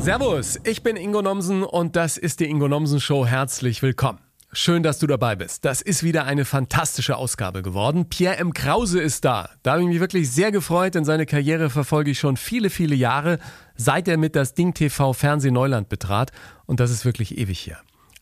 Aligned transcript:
Servus, 0.00 0.58
ich 0.64 0.82
bin 0.82 0.96
Ingo 0.96 1.20
Nomsen 1.20 1.62
und 1.62 1.94
das 1.94 2.16
ist 2.16 2.40
die 2.40 2.48
Ingo 2.48 2.68
Nomsen 2.68 3.00
Show. 3.00 3.26
Herzlich 3.26 3.82
willkommen. 3.82 4.18
Schön, 4.50 4.82
dass 4.82 4.98
du 4.98 5.06
dabei 5.06 5.36
bist. 5.36 5.66
Das 5.66 5.82
ist 5.82 6.02
wieder 6.02 6.24
eine 6.24 6.46
fantastische 6.46 7.18
Ausgabe 7.18 7.60
geworden. 7.60 8.08
Pierre 8.08 8.38
M. 8.38 8.54
Krause 8.54 8.98
ist 8.98 9.26
da. 9.26 9.50
Da 9.62 9.72
habe 9.72 9.82
ich 9.82 9.88
mich 9.88 10.00
wirklich 10.00 10.30
sehr 10.30 10.52
gefreut, 10.52 10.94
denn 10.94 11.04
seine 11.04 11.26
Karriere 11.26 11.68
verfolge 11.68 12.12
ich 12.12 12.18
schon 12.18 12.38
viele, 12.38 12.70
viele 12.70 12.94
Jahre, 12.94 13.38
seit 13.76 14.08
er 14.08 14.16
mit 14.16 14.36
das 14.36 14.54
Ding 14.54 14.72
TV 14.72 15.12
Fernseh 15.12 15.50
Neuland 15.50 15.90
betrat. 15.90 16.32
Und 16.64 16.80
das 16.80 16.90
ist 16.90 17.04
wirklich 17.04 17.36
ewig 17.36 17.60
hier. 17.60 17.76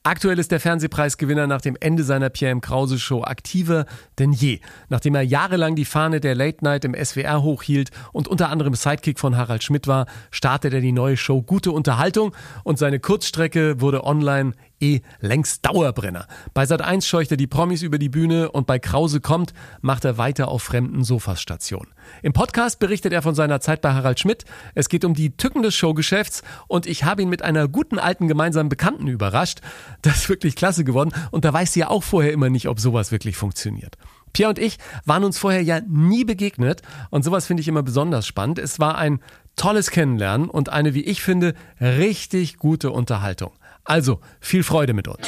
Aktuell 0.08 0.38
ist 0.38 0.52
der 0.52 0.58
Fernsehpreisgewinner 0.58 1.46
nach 1.46 1.60
dem 1.60 1.76
Ende 1.78 2.02
seiner 2.02 2.30
Pierre 2.30 2.52
M. 2.52 2.62
Krause 2.62 2.98
Show 2.98 3.24
aktiver 3.24 3.84
denn 4.18 4.32
je. 4.32 4.60
Nachdem 4.88 5.14
er 5.14 5.20
jahrelang 5.20 5.76
die 5.76 5.84
Fahne 5.84 6.18
der 6.18 6.34
Late 6.34 6.64
Night 6.64 6.86
im 6.86 6.94
SWR 6.94 7.42
hochhielt 7.42 7.90
und 8.14 8.26
unter 8.26 8.48
anderem 8.48 8.72
Sidekick 8.72 9.20
von 9.20 9.36
Harald 9.36 9.62
Schmidt 9.62 9.86
war, 9.86 10.06
startet 10.30 10.72
er 10.72 10.80
die 10.80 10.92
neue 10.92 11.18
Show 11.18 11.42
Gute 11.42 11.72
Unterhaltung 11.72 12.34
und 12.64 12.78
seine 12.78 13.00
Kurzstrecke 13.00 13.82
wurde 13.82 14.02
online 14.02 14.54
eh 14.80 15.00
längst 15.20 15.64
Dauerbrenner. 15.66 16.26
Bei 16.54 16.64
Sat1 16.64 17.04
scheucht 17.04 17.30
er 17.30 17.36
die 17.36 17.46
Promis 17.46 17.82
über 17.82 17.98
die 17.98 18.08
Bühne 18.08 18.50
und 18.50 18.66
bei 18.66 18.78
Krause 18.78 19.20
kommt, 19.20 19.52
macht 19.80 20.04
er 20.04 20.18
weiter 20.18 20.48
auf 20.48 20.62
fremden 20.62 21.04
Sofas 21.04 21.40
Station. 21.40 21.88
Im 22.22 22.32
Podcast 22.32 22.78
berichtet 22.78 23.12
er 23.12 23.22
von 23.22 23.34
seiner 23.34 23.60
Zeit 23.60 23.80
bei 23.80 23.92
Harald 23.92 24.20
Schmidt. 24.20 24.44
Es 24.74 24.88
geht 24.88 25.04
um 25.04 25.14
die 25.14 25.36
Tücken 25.36 25.62
des 25.62 25.74
Showgeschäfts 25.74 26.42
und 26.66 26.86
ich 26.86 27.04
habe 27.04 27.22
ihn 27.22 27.28
mit 27.28 27.42
einer 27.42 27.68
guten 27.68 27.98
alten 27.98 28.28
gemeinsamen 28.28 28.68
Bekannten 28.68 29.08
überrascht. 29.08 29.60
Das 30.02 30.16
ist 30.16 30.28
wirklich 30.28 30.56
klasse 30.56 30.84
geworden 30.84 31.12
und 31.30 31.44
da 31.44 31.52
weiß 31.52 31.72
sie 31.72 31.80
ja 31.80 31.88
auch 31.88 32.02
vorher 32.02 32.32
immer 32.32 32.50
nicht, 32.50 32.68
ob 32.68 32.80
sowas 32.80 33.12
wirklich 33.12 33.36
funktioniert. 33.36 33.96
Pierre 34.32 34.50
und 34.50 34.58
ich 34.58 34.78
waren 35.04 35.24
uns 35.24 35.38
vorher 35.38 35.62
ja 35.62 35.80
nie 35.88 36.24
begegnet 36.24 36.82
und 37.10 37.24
sowas 37.24 37.46
finde 37.46 37.60
ich 37.60 37.68
immer 37.68 37.82
besonders 37.82 38.26
spannend. 38.26 38.58
Es 38.58 38.78
war 38.78 38.96
ein 38.96 39.20
tolles 39.56 39.90
Kennenlernen 39.90 40.48
und 40.48 40.68
eine, 40.68 40.94
wie 40.94 41.04
ich 41.04 41.22
finde, 41.22 41.54
richtig 41.80 42.58
gute 42.58 42.90
Unterhaltung. 42.90 43.52
Also, 43.88 44.20
viel 44.38 44.62
Freude 44.62 44.92
mit 44.92 45.08
uns. 45.08 45.26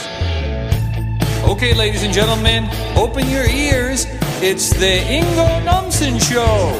Okay, 1.47 1.72
ladies 1.72 2.05
and 2.05 2.14
gentlemen, 2.14 2.69
open 2.94 3.27
your 3.27 3.47
ears. 3.47 4.06
It's 4.42 4.69
the 4.78 5.00
Ingo 5.08 5.61
Nomsen 5.64 6.20
Show. 6.20 6.70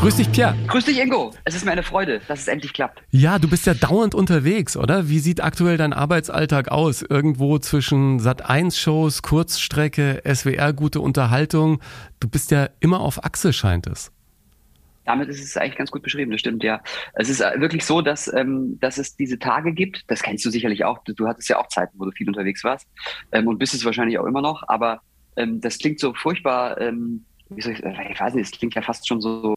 Grüß 0.00 0.16
dich, 0.16 0.32
Pierre. 0.32 0.54
Grüß 0.66 0.86
dich, 0.86 0.98
Ingo. 0.98 1.32
Es 1.44 1.54
ist 1.54 1.66
mir 1.66 1.72
eine 1.72 1.82
Freude, 1.82 2.22
dass 2.26 2.40
es 2.40 2.48
endlich 2.48 2.72
klappt. 2.72 3.02
Ja, 3.10 3.38
du 3.38 3.48
bist 3.48 3.66
ja 3.66 3.74
dauernd 3.74 4.14
unterwegs, 4.14 4.78
oder? 4.78 5.10
Wie 5.10 5.18
sieht 5.18 5.42
aktuell 5.42 5.76
dein 5.76 5.92
Arbeitsalltag 5.92 6.68
aus? 6.68 7.02
Irgendwo 7.02 7.58
zwischen 7.58 8.18
Sat1-Shows, 8.18 9.20
Kurzstrecke, 9.20 10.22
SWR, 10.24 10.72
gute 10.72 11.02
Unterhaltung. 11.02 11.82
Du 12.18 12.28
bist 12.28 12.50
ja 12.50 12.70
immer 12.80 13.00
auf 13.00 13.24
Achse, 13.24 13.52
scheint 13.52 13.86
es. 13.88 14.10
Damit 15.06 15.28
ist 15.28 15.42
es 15.42 15.56
eigentlich 15.56 15.76
ganz 15.76 15.90
gut 15.90 16.02
beschrieben, 16.02 16.30
das 16.30 16.40
stimmt, 16.40 16.62
ja. 16.62 16.82
Es 17.14 17.28
ist 17.28 17.40
äh, 17.40 17.58
wirklich 17.58 17.84
so, 17.84 18.02
dass, 18.02 18.32
ähm, 18.32 18.78
dass 18.80 18.98
es 18.98 19.16
diese 19.16 19.38
Tage 19.38 19.72
gibt, 19.72 20.04
das 20.08 20.22
kennst 20.22 20.44
du 20.44 20.50
sicherlich 20.50 20.84
auch, 20.84 20.98
du 21.04 21.26
hattest 21.26 21.48
ja 21.48 21.58
auch 21.58 21.68
Zeiten, 21.68 21.98
wo 21.98 22.04
du 22.04 22.10
viel 22.10 22.28
unterwegs 22.28 22.64
warst 22.64 22.86
ähm, 23.32 23.46
und 23.46 23.58
bist 23.58 23.74
es 23.74 23.84
wahrscheinlich 23.84 24.18
auch 24.18 24.26
immer 24.26 24.42
noch, 24.42 24.62
aber 24.68 25.00
ähm, 25.36 25.60
das 25.60 25.78
klingt 25.78 26.00
so 26.00 26.12
furchtbar, 26.14 26.80
ähm, 26.80 27.24
ich, 27.56 27.66
ich 27.66 27.82
weiß 28.20 28.34
nicht, 28.34 28.52
es 28.52 28.58
klingt 28.58 28.74
ja 28.74 28.82
fast 28.82 29.06
schon 29.06 29.20
so 29.20 29.55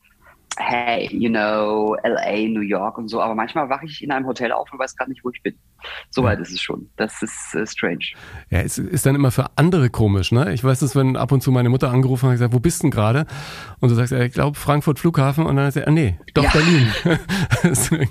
hey, 0.60 1.10
you 1.12 1.30
know, 1.30 1.96
LA, 2.04 2.48
New 2.50 2.62
York 2.62 2.98
und 2.98 3.08
so, 3.08 3.22
aber 3.22 3.34
manchmal 3.34 3.70
wache 3.70 3.86
ich 3.86 4.04
in 4.04 4.12
einem 4.12 4.28
Hotel 4.28 4.52
auf 4.52 4.72
und 4.72 4.80
weiß 4.80 4.96
gar 4.96 5.08
nicht, 5.08 5.24
wo 5.24 5.30
ich 5.30 5.42
bin. 5.42 5.56
So 6.10 6.24
weit 6.24 6.40
ist 6.40 6.52
es 6.52 6.62
schon. 6.62 6.90
Das 6.98 7.22
ist 7.22 7.56
äh, 7.56 7.66
strange. 7.66 8.06
Ja, 8.50 8.60
es 8.60 8.78
ist 8.78 9.06
dann 9.06 9.16
immer 9.16 9.32
für 9.32 9.46
andere 9.56 9.90
komisch, 9.90 10.32
ne? 10.32 10.54
Ich 10.54 10.64
weiß 10.64 10.80
das, 10.80 10.96
wenn 10.96 11.16
ab 11.16 11.32
und 11.32 11.42
zu 11.42 11.52
meine 11.52 11.70
Mutter 11.70 11.90
angerufen 11.90 12.24
hat 12.24 12.30
und 12.30 12.34
gesagt, 12.34 12.54
wo 12.54 12.60
bist 12.60 12.80
du 12.80 12.84
denn 12.84 12.92
gerade? 12.92 13.26
Und 13.80 13.90
du 13.90 13.96
sagst, 13.96 14.12
ich 14.12 14.34
glaube 14.34 14.58
Frankfurt 14.58 15.00
Flughafen 15.00 15.46
und 15.46 15.56
dann 15.56 15.72
sagt 15.72 15.86
er, 15.86 15.88
ah, 15.88 15.92
nee, 15.92 16.20
doch 16.34 16.44
ja. 16.44 16.52
Berlin. 16.52 16.88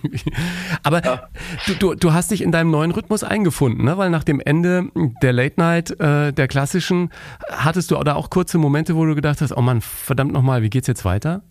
aber 0.82 1.04
ja. 1.04 1.28
du, 1.66 1.74
du, 1.74 1.94
du 1.94 2.12
hast 2.12 2.30
dich 2.30 2.42
in 2.42 2.52
deinem 2.52 2.70
neuen 2.70 2.90
Rhythmus 2.90 3.22
eingefunden, 3.22 3.84
ne? 3.84 3.98
Weil 3.98 4.10
nach 4.10 4.24
dem 4.24 4.40
Ende 4.40 4.90
der 5.22 5.32
Late 5.32 5.54
Night, 5.58 5.90
äh, 6.00 6.32
der 6.32 6.48
klassischen, 6.48 7.10
hattest 7.50 7.90
du 7.90 8.02
da 8.02 8.14
auch 8.14 8.30
kurze 8.30 8.56
Momente, 8.56 8.96
wo 8.96 9.04
du 9.04 9.14
gedacht 9.14 9.42
hast, 9.42 9.54
oh 9.54 9.60
Mann, 9.60 9.80
verdammt 9.82 10.32
nochmal, 10.32 10.62
wie 10.62 10.70
geht's 10.70 10.86
jetzt 10.86 11.04
weiter? 11.04 11.42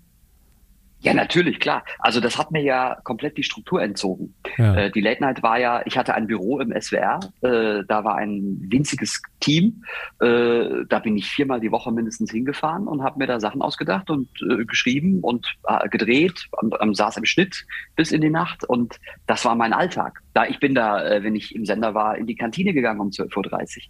Ja, 1.00 1.14
natürlich, 1.14 1.60
klar. 1.60 1.84
Also 2.00 2.20
das 2.20 2.38
hat 2.38 2.52
mir 2.52 2.62
ja 2.64 2.98
komplett 3.04 3.38
die 3.38 3.44
Struktur 3.44 3.82
entzogen. 3.82 4.34
Ja. 4.58 4.76
Äh, 4.76 4.92
die 4.92 5.02
Late 5.02 5.22
Night 5.22 5.44
war 5.44 5.60
ja, 5.60 5.82
ich 5.86 5.98
hatte 5.98 6.16
ein 6.16 6.26
Büro 6.26 6.60
im 6.60 6.74
SWR, 6.80 7.20
äh, 7.42 7.84
da 7.88 8.04
war 8.04 8.16
ein 8.16 8.58
winziges 8.70 9.22
Team, 9.40 9.84
äh, 10.20 10.86
da 10.90 11.00
bin 11.00 11.16
ich 11.16 11.30
viermal 11.30 11.60
die 11.60 11.72
Woche 11.72 11.92
mindestens 11.92 12.32
hingefahren 12.32 12.88
und 12.88 13.04
habe 13.04 13.20
mir 13.20 13.28
da 13.28 13.40
Sachen 13.40 13.62
ausgedacht 13.62 14.10
und 14.10 14.28
äh, 14.42 14.66
geschrieben 14.66 15.20
und 15.22 15.48
äh, 15.68 15.88
gedreht, 15.90 16.48
und, 16.52 16.76
ähm, 16.82 16.96
saß 16.96 17.18
im 17.18 17.26
Schnitt 17.26 17.66
bis 17.96 18.12
in 18.12 18.22
die 18.22 18.32
Nacht 18.32 18.64
und 18.64 19.00
das 19.28 19.46
war 19.46 19.56
mein 19.56 19.74
Alltag. 19.74 20.22
Da 20.34 20.46
ich 20.46 20.60
bin 20.60 20.74
da, 20.74 21.08
äh, 21.08 21.24
wenn 21.24 21.36
ich 21.36 21.54
im 21.54 21.66
Sender 21.66 21.94
war, 21.94 22.18
in 22.18 22.26
die 22.26 22.36
Kantine 22.36 22.74
gegangen 22.74 23.00
um 23.00 23.10
12.30 23.10 23.78
Uhr. 23.78 23.84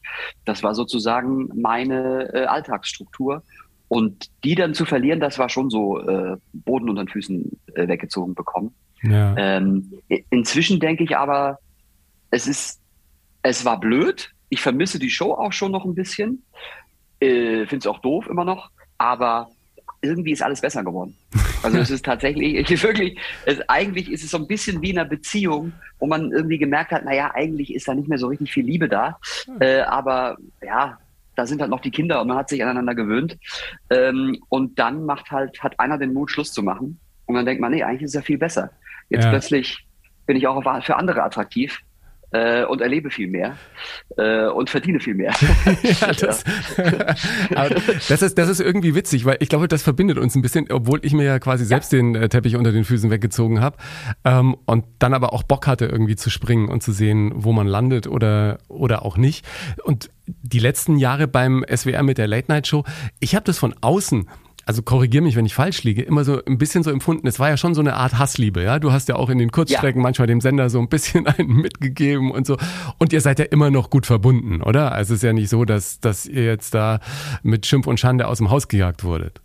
Das 0.44 0.62
war 0.62 0.76
sozusagen 0.76 1.50
meine 1.56 2.48
Alltagsstruktur. 2.50 3.44
Und 3.88 4.30
die 4.44 4.56
dann 4.56 4.74
zu 4.74 4.86
verlieren, 4.86 5.20
das 5.20 5.40
war 5.40 5.50
schon 5.50 5.70
so 5.70 6.00
äh, 6.00 6.38
Boden 6.54 6.90
unter 6.90 7.04
den 7.04 7.10
Füßen 7.10 7.60
äh, 7.76 7.88
weggezogen 7.88 8.36
bekommen. 8.36 8.74
Ja. 9.02 9.36
Ähm, 9.38 9.94
inzwischen 10.30 10.80
denke 10.80 11.04
ich 11.04 11.16
aber, 11.16 11.60
es 12.32 12.48
ist, 12.48 12.82
es 13.44 13.64
war 13.64 13.80
blöd. 13.80 14.32
Ich 14.50 14.62
vermisse 14.62 15.00
die 15.00 15.10
Show 15.10 15.34
auch 15.34 15.54
schon 15.54 15.72
noch 15.72 15.86
ein 15.86 15.96
bisschen. 15.96 16.44
Äh, 17.20 17.66
Finde 17.66 17.78
es 17.78 17.88
auch 17.88 18.00
doof 18.00 18.28
immer 18.28 18.46
noch, 18.46 18.70
aber 18.98 19.50
irgendwie 20.02 20.32
ist 20.32 20.44
alles 20.44 20.62
besser 20.62 20.84
geworden. 20.84 21.16
Also 21.64 21.80
es 21.80 21.90
ist 21.90 22.06
tatsächlich, 22.06 22.54
ich, 22.70 22.84
wirklich, 22.84 23.18
es, 23.48 23.68
eigentlich 23.68 24.12
ist 24.12 24.24
es 24.24 24.30
so 24.30 24.38
ein 24.38 24.46
bisschen 24.46 24.80
wie 24.84 24.92
in 24.92 25.00
einer 25.00 25.10
Beziehung, 25.10 25.74
wo 25.98 26.06
man 26.06 26.32
irgendwie 26.32 26.60
gemerkt 26.60 26.92
hat, 26.92 27.04
naja, 27.04 27.32
eigentlich 27.34 27.74
ist 27.74 27.88
da 27.88 27.96
nicht 27.96 28.08
mehr 28.08 28.20
so 28.20 28.28
richtig 28.28 28.54
viel 28.54 28.64
Liebe 28.64 28.88
da. 28.88 29.20
Äh, 29.60 29.80
aber 29.80 30.38
ja, 30.64 31.00
da 31.38 31.46
sind 31.46 31.62
halt 31.62 31.70
noch 31.70 31.82
die 31.82 31.92
Kinder 31.92 32.20
und 32.20 32.28
man 32.28 32.36
hat 32.36 32.50
sich 32.50 32.64
aneinander 32.64 32.96
gewöhnt. 32.96 33.38
Ähm, 33.92 34.38
und 34.50 34.80
dann 34.80 35.06
macht 35.06 35.32
halt, 35.32 35.62
hat 35.64 35.80
einer 35.80 35.98
den 35.98 36.12
Mut, 36.12 36.32
Schluss 36.32 36.52
zu 36.52 36.64
machen. 36.64 37.00
Und 37.26 37.36
dann 37.36 37.46
denkt 37.46 37.62
man, 37.62 37.72
nee, 37.72 37.84
eigentlich 37.84 38.02
ist 38.02 38.10
es 38.10 38.16
ja 38.16 38.22
viel 38.22 38.40
besser. 38.40 38.72
Jetzt 39.10 39.26
ja. 39.26 39.30
plötzlich 39.30 39.86
bin 40.26 40.36
ich 40.36 40.48
auch 40.48 40.62
für 40.84 40.96
andere 40.96 41.24
attraktiv 41.24 41.80
äh, 42.32 42.66
und 42.66 42.82
erlebe 42.82 43.12
viel 43.12 43.28
mehr 43.28 43.56
äh, 44.18 44.48
und 44.48 44.70
verdiene 44.70 45.00
viel 45.00 45.14
mehr. 45.14 45.32
ja, 46.02 46.12
das, 46.12 46.44
das, 48.10 48.22
ist, 48.22 48.38
das 48.38 48.50
ist 48.50 48.60
irgendwie 48.60 48.96
witzig, 48.96 49.26
weil 49.26 49.38
ich 49.40 49.48
glaube, 49.48 49.68
das 49.68 49.84
verbindet 49.84 50.18
uns 50.18 50.36
ein 50.36 50.42
bisschen, 50.42 50.70
obwohl 50.72 51.00
ich 51.04 51.14
mir 51.14 51.24
ja 51.24 51.40
quasi 51.40 51.64
ja. 51.64 51.68
selbst 51.68 51.94
den 51.94 52.16
äh, 52.16 52.30
Teppich 52.30 52.56
unter 52.56 52.72
den 52.72 52.84
Füßen 52.84 53.12
weggezogen 53.12 53.62
habe 53.62 53.78
ähm, 54.26 54.58
und 54.66 54.86
dann 55.00 55.14
aber 55.14 55.34
auch 55.34 55.44
Bock 55.44 55.68
hatte, 55.68 55.86
irgendwie 55.86 56.16
zu 56.16 56.30
springen 56.30 56.68
und 56.68 56.82
zu 56.82 56.92
sehen, 56.92 57.32
wo 57.36 57.54
man 57.54 57.68
landet 57.68 58.08
oder, 58.08 58.58
oder 58.68 59.06
auch 59.06 59.18
nicht. 59.18 59.46
Und 59.84 60.10
die 60.28 60.60
letzten 60.60 60.98
Jahre 60.98 61.28
beim 61.28 61.64
SWR 61.74 62.04
mit 62.04 62.18
der 62.18 62.28
Late 62.28 62.52
Night 62.52 62.68
Show, 62.68 62.84
ich 63.20 63.36
habe 63.36 63.46
das 63.46 63.58
von 63.58 63.74
außen 63.82 64.28
also 64.68 64.82
korrigier 64.82 65.22
mich, 65.22 65.38
wenn 65.38 65.46
ich 65.46 65.56
falsch 65.56 65.84
liege, 65.84 66.02
immer 66.02 66.26
so 66.26 66.44
ein 66.44 66.58
bisschen 66.58 66.84
so 66.84 66.92
empfunden. 66.92 67.26
Es 67.26 67.40
war 67.40 67.48
ja 67.48 67.56
schon 67.56 67.74
so 67.74 67.80
eine 67.80 67.94
Art 67.94 68.20
Hassliebe, 68.20 68.62
ja. 68.62 68.80
Du 68.80 68.92
hast 68.92 69.08
ja 69.08 69.16
auch 69.16 69.30
in 69.30 69.38
den 69.38 69.50
Kurzstrecken 69.50 70.02
ja. 70.02 70.04
manchmal 70.04 70.28
dem 70.28 70.42
Sender 70.42 70.70
so 70.70 70.80
ein 70.80 70.90
bisschen 70.90 71.26
einen 71.28 71.56
mitgegeben 71.56 72.32
und 72.32 72.46
so. 72.46 72.58
Und 72.98 73.14
ihr 73.14 73.22
seid 73.22 73.40
ja 73.40 73.46
immer 73.46 73.72
noch 73.72 73.90
gut 73.90 74.06
verbunden, 74.06 74.62
oder? 74.62 74.92
Also 74.92 75.14
es 75.14 75.20
ist 75.20 75.24
ja 75.24 75.32
nicht 75.32 75.48
so, 75.48 75.64
dass, 75.64 76.02
dass 76.02 76.26
ihr 76.26 76.44
jetzt 76.44 76.74
da 76.74 77.00
mit 77.44 77.66
Schimpf 77.66 77.88
und 77.88 77.98
Schande 77.98 78.28
aus 78.28 78.40
dem 78.40 78.50
Haus 78.50 78.68
gejagt 78.68 79.06
wurdet. 79.06 79.40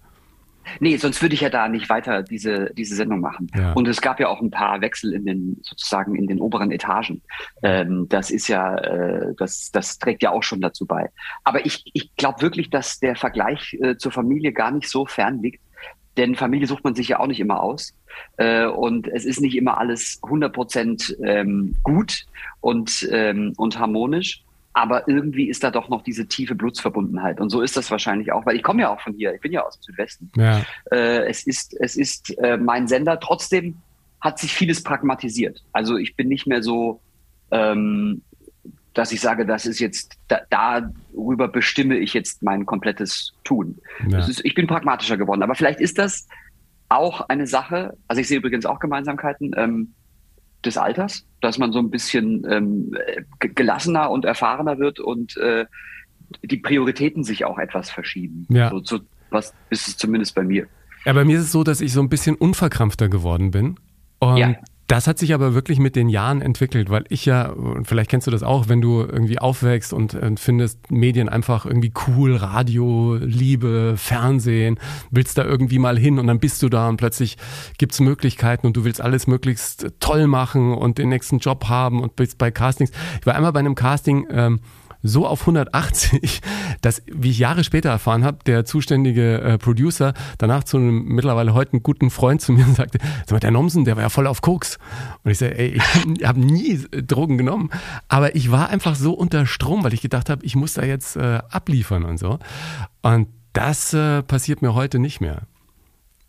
Nee, 0.80 0.96
sonst 0.96 1.22
würde 1.22 1.34
ich 1.34 1.40
ja 1.40 1.50
da 1.50 1.68
nicht 1.68 1.88
weiter 1.88 2.22
diese, 2.22 2.72
diese 2.74 2.94
Sendung 2.94 3.20
machen. 3.20 3.48
Ja. 3.54 3.72
Und 3.72 3.88
es 3.88 4.00
gab 4.00 4.20
ja 4.20 4.28
auch 4.28 4.40
ein 4.40 4.50
paar 4.50 4.80
Wechsel 4.80 5.12
in 5.12 5.26
den, 5.26 5.58
sozusagen 5.62 6.14
in 6.14 6.26
den 6.26 6.40
oberen 6.40 6.70
Etagen. 6.70 7.22
Ähm, 7.62 8.08
das 8.08 8.30
ist 8.30 8.48
ja, 8.48 8.76
äh, 8.76 9.34
das, 9.36 9.70
das 9.72 9.98
trägt 9.98 10.22
ja 10.22 10.30
auch 10.30 10.42
schon 10.42 10.60
dazu 10.60 10.86
bei. 10.86 11.10
Aber 11.44 11.64
ich, 11.66 11.84
ich 11.92 12.14
glaube 12.16 12.42
wirklich, 12.42 12.70
dass 12.70 13.00
der 13.00 13.16
Vergleich 13.16 13.76
äh, 13.80 13.96
zur 13.96 14.12
Familie 14.12 14.52
gar 14.52 14.70
nicht 14.70 14.88
so 14.88 15.06
fern 15.06 15.42
liegt. 15.42 15.60
Denn 16.16 16.34
Familie 16.34 16.66
sucht 16.66 16.84
man 16.84 16.94
sich 16.94 17.08
ja 17.08 17.20
auch 17.20 17.26
nicht 17.26 17.40
immer 17.40 17.62
aus. 17.62 17.94
Äh, 18.36 18.66
und 18.66 19.08
es 19.08 19.24
ist 19.24 19.40
nicht 19.40 19.56
immer 19.56 19.78
alles 19.78 20.20
100 20.24 20.52
Prozent 20.52 21.16
ähm, 21.24 21.76
gut 21.82 22.26
und, 22.60 23.08
ähm, 23.10 23.54
und 23.56 23.78
harmonisch 23.78 24.44
aber 24.74 25.06
irgendwie 25.06 25.48
ist 25.48 25.62
da 25.64 25.70
doch 25.70 25.88
noch 25.88 26.02
diese 26.02 26.26
tiefe 26.26 26.54
Blutsverbundenheit. 26.54 27.40
Und 27.40 27.50
so 27.50 27.60
ist 27.60 27.76
das 27.76 27.90
wahrscheinlich 27.90 28.32
auch, 28.32 28.46
weil 28.46 28.56
ich 28.56 28.62
komme 28.62 28.82
ja 28.82 28.90
auch 28.90 29.00
von 29.00 29.14
hier, 29.14 29.34
ich 29.34 29.40
bin 29.40 29.52
ja 29.52 29.62
aus 29.62 29.78
dem 29.78 29.82
Südwesten. 29.82 30.30
Ja. 30.36 30.62
Äh, 30.90 31.28
es 31.28 31.46
ist, 31.46 31.76
es 31.80 31.96
ist 31.96 32.36
äh, 32.38 32.56
mein 32.56 32.88
Sender. 32.88 33.20
Trotzdem 33.20 33.76
hat 34.20 34.38
sich 34.38 34.54
vieles 34.54 34.82
pragmatisiert. 34.82 35.62
Also 35.72 35.96
ich 35.96 36.16
bin 36.16 36.28
nicht 36.28 36.46
mehr 36.46 36.62
so, 36.62 37.00
ähm, 37.50 38.22
dass 38.94 39.12
ich 39.12 39.20
sage, 39.20 39.44
das 39.44 39.66
ist 39.66 39.78
jetzt, 39.78 40.16
da, 40.28 40.40
darüber 40.48 41.48
bestimme 41.48 41.96
ich 41.96 42.14
jetzt 42.14 42.42
mein 42.42 42.64
komplettes 42.64 43.32
Tun. 43.44 43.78
Ja. 44.08 44.20
Ist, 44.20 44.44
ich 44.44 44.54
bin 44.54 44.66
pragmatischer 44.66 45.16
geworden. 45.16 45.42
Aber 45.42 45.54
vielleicht 45.54 45.80
ist 45.80 45.98
das 45.98 46.28
auch 46.88 47.22
eine 47.28 47.46
Sache, 47.46 47.96
also 48.06 48.20
ich 48.20 48.28
sehe 48.28 48.38
übrigens 48.38 48.66
auch 48.66 48.78
Gemeinsamkeiten, 48.78 49.52
ähm, 49.56 49.94
des 50.64 50.76
Alters, 50.76 51.26
dass 51.40 51.58
man 51.58 51.72
so 51.72 51.78
ein 51.78 51.90
bisschen 51.90 52.46
ähm, 52.48 52.96
gelassener 53.38 54.10
und 54.10 54.24
erfahrener 54.24 54.78
wird 54.78 55.00
und 55.00 55.36
äh, 55.36 55.66
die 56.42 56.56
Prioritäten 56.56 57.24
sich 57.24 57.44
auch 57.44 57.58
etwas 57.58 57.90
verschieben. 57.90 58.46
Ja. 58.48 58.70
So, 58.70 58.80
so 58.82 59.00
was 59.30 59.54
ist 59.70 59.88
es 59.88 59.96
zumindest 59.96 60.34
bei 60.34 60.44
mir. 60.44 60.66
Ja, 61.04 61.12
bei 61.12 61.24
mir 61.24 61.38
ist 61.38 61.46
es 61.46 61.52
so, 61.52 61.64
dass 61.64 61.80
ich 61.80 61.92
so 61.92 62.00
ein 62.00 62.08
bisschen 62.08 62.36
unverkrampfter 62.36 63.08
geworden 63.08 63.50
bin 63.50 63.76
Und 64.20 64.36
ja. 64.36 64.54
Das 64.92 65.06
hat 65.06 65.18
sich 65.18 65.32
aber 65.32 65.54
wirklich 65.54 65.78
mit 65.78 65.96
den 65.96 66.10
Jahren 66.10 66.42
entwickelt, 66.42 66.90
weil 66.90 67.06
ich 67.08 67.24
ja, 67.24 67.48
und 67.48 67.86
vielleicht 67.86 68.10
kennst 68.10 68.26
du 68.26 68.30
das 68.30 68.42
auch, 68.42 68.68
wenn 68.68 68.82
du 68.82 69.00
irgendwie 69.00 69.38
aufwächst 69.38 69.94
und, 69.94 70.14
findest 70.38 70.92
Medien 70.92 71.30
einfach 71.30 71.64
irgendwie 71.64 71.94
cool, 72.06 72.36
Radio, 72.36 73.16
Liebe, 73.18 73.94
Fernsehen, 73.96 74.78
willst 75.10 75.38
da 75.38 75.46
irgendwie 75.46 75.78
mal 75.78 75.98
hin 75.98 76.18
und 76.18 76.26
dann 76.26 76.40
bist 76.40 76.62
du 76.62 76.68
da 76.68 76.90
und 76.90 76.98
plötzlich 76.98 77.38
gibt's 77.78 78.00
Möglichkeiten 78.00 78.66
und 78.66 78.76
du 78.76 78.84
willst 78.84 79.00
alles 79.00 79.26
möglichst 79.26 79.86
toll 79.98 80.26
machen 80.26 80.74
und 80.74 80.98
den 80.98 81.08
nächsten 81.08 81.38
Job 81.38 81.70
haben 81.70 82.02
und 82.02 82.14
bist 82.14 82.36
bei 82.36 82.50
Castings. 82.50 82.90
Ich 83.18 83.24
war 83.24 83.34
einmal 83.34 83.54
bei 83.54 83.60
einem 83.60 83.74
Casting, 83.74 84.26
ähm, 84.30 84.60
so 85.02 85.26
auf 85.26 85.40
180, 85.42 86.40
dass, 86.80 87.02
wie 87.06 87.30
ich 87.30 87.38
Jahre 87.38 87.64
später 87.64 87.90
erfahren 87.90 88.24
habe, 88.24 88.38
der 88.46 88.64
zuständige 88.64 89.40
äh, 89.40 89.58
Producer 89.58 90.14
danach 90.38 90.64
zu 90.64 90.76
einem 90.76 91.04
mittlerweile 91.04 91.54
heute 91.54 91.74
einen 91.74 91.82
guten 91.82 92.10
Freund 92.10 92.40
zu 92.40 92.52
mir 92.52 92.64
sagte, 92.74 92.98
sag 93.26 93.32
mal, 93.32 93.40
der 93.40 93.50
Nomsen, 93.50 93.84
der 93.84 93.96
war 93.96 94.02
ja 94.02 94.08
voll 94.08 94.26
auf 94.26 94.40
Koks. 94.40 94.78
Und 95.24 95.30
ich 95.30 95.38
sage, 95.38 95.58
ey, 95.58 95.80
ich 96.18 96.24
habe 96.26 96.40
nie 96.40 96.84
äh, 96.92 97.02
Drogen 97.02 97.38
genommen, 97.38 97.70
aber 98.08 98.34
ich 98.34 98.50
war 98.50 98.68
einfach 98.68 98.94
so 98.94 99.12
unter 99.12 99.46
Strom, 99.46 99.84
weil 99.84 99.94
ich 99.94 100.02
gedacht 100.02 100.30
habe, 100.30 100.44
ich 100.44 100.56
muss 100.56 100.74
da 100.74 100.84
jetzt 100.84 101.16
äh, 101.16 101.40
abliefern 101.50 102.04
und 102.04 102.18
so. 102.18 102.38
Und 103.02 103.28
das 103.52 103.92
äh, 103.92 104.22
passiert 104.22 104.62
mir 104.62 104.74
heute 104.74 104.98
nicht 104.98 105.20
mehr. 105.20 105.42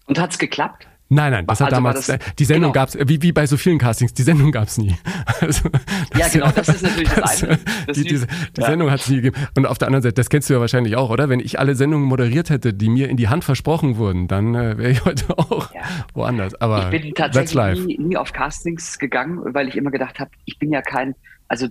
Und 0.05 0.19
hat's 0.19 0.37
geklappt? 0.37 0.87
Nein, 1.13 1.31
nein, 1.31 1.45
das 1.47 1.59
hat 1.59 1.67
also 1.67 1.75
damals, 1.75 2.07
das, 2.07 2.19
die 2.37 2.45
Sendung 2.45 2.71
genau. 2.71 2.85
gab's 2.85 2.97
wie, 2.99 3.21
wie 3.21 3.31
bei 3.31 3.45
so 3.45 3.57
vielen 3.57 3.77
Castings, 3.77 4.13
die 4.13 4.23
Sendung 4.23 4.51
gab's 4.51 4.77
nie. 4.77 4.95
Also, 5.41 5.69
ja, 6.15 6.27
genau, 6.29 6.51
das 6.51 6.69
ist 6.69 6.83
natürlich 6.83 7.09
das, 7.09 7.39
das 7.39 7.43
eine. 7.43 7.59
Das 7.87 7.97
die, 7.97 8.03
diese, 8.03 8.27
die 8.27 8.61
ja. 8.61 8.67
Sendung 8.67 8.91
hat 8.91 9.01
es 9.01 9.09
nie 9.09 9.17
gegeben. 9.17 9.35
Und 9.55 9.65
auf 9.65 9.77
der 9.77 9.87
anderen 9.87 10.03
Seite, 10.03 10.15
das 10.15 10.29
kennst 10.29 10.49
du 10.49 10.53
ja 10.53 10.59
wahrscheinlich 10.59 10.95
auch, 10.95 11.09
oder? 11.09 11.27
Wenn 11.27 11.39
ich 11.39 11.59
alle 11.59 11.75
Sendungen 11.75 12.07
moderiert 12.07 12.49
hätte, 12.49 12.73
die 12.73 12.89
mir 12.89 13.09
in 13.09 13.17
die 13.17 13.27
Hand 13.27 13.43
versprochen 13.43 13.97
wurden, 13.97 14.27
dann 14.27 14.55
äh, 14.55 14.77
wäre 14.77 14.91
ich 14.91 15.03
heute 15.05 15.37
auch 15.37 15.73
ja. 15.73 15.81
woanders. 16.13 16.55
Aber 16.55 16.91
ich 16.91 17.01
bin 17.01 17.13
tatsächlich 17.13 17.85
nie, 17.85 17.97
nie 17.97 18.17
auf 18.17 18.31
Castings 18.31 18.99
gegangen, 18.99 19.53
weil 19.53 19.67
ich 19.67 19.75
immer 19.75 19.91
gedacht 19.91 20.19
habe, 20.19 20.31
ich 20.45 20.59
bin 20.59 20.71
ja 20.71 20.81
kein, 20.81 21.15
also 21.47 21.67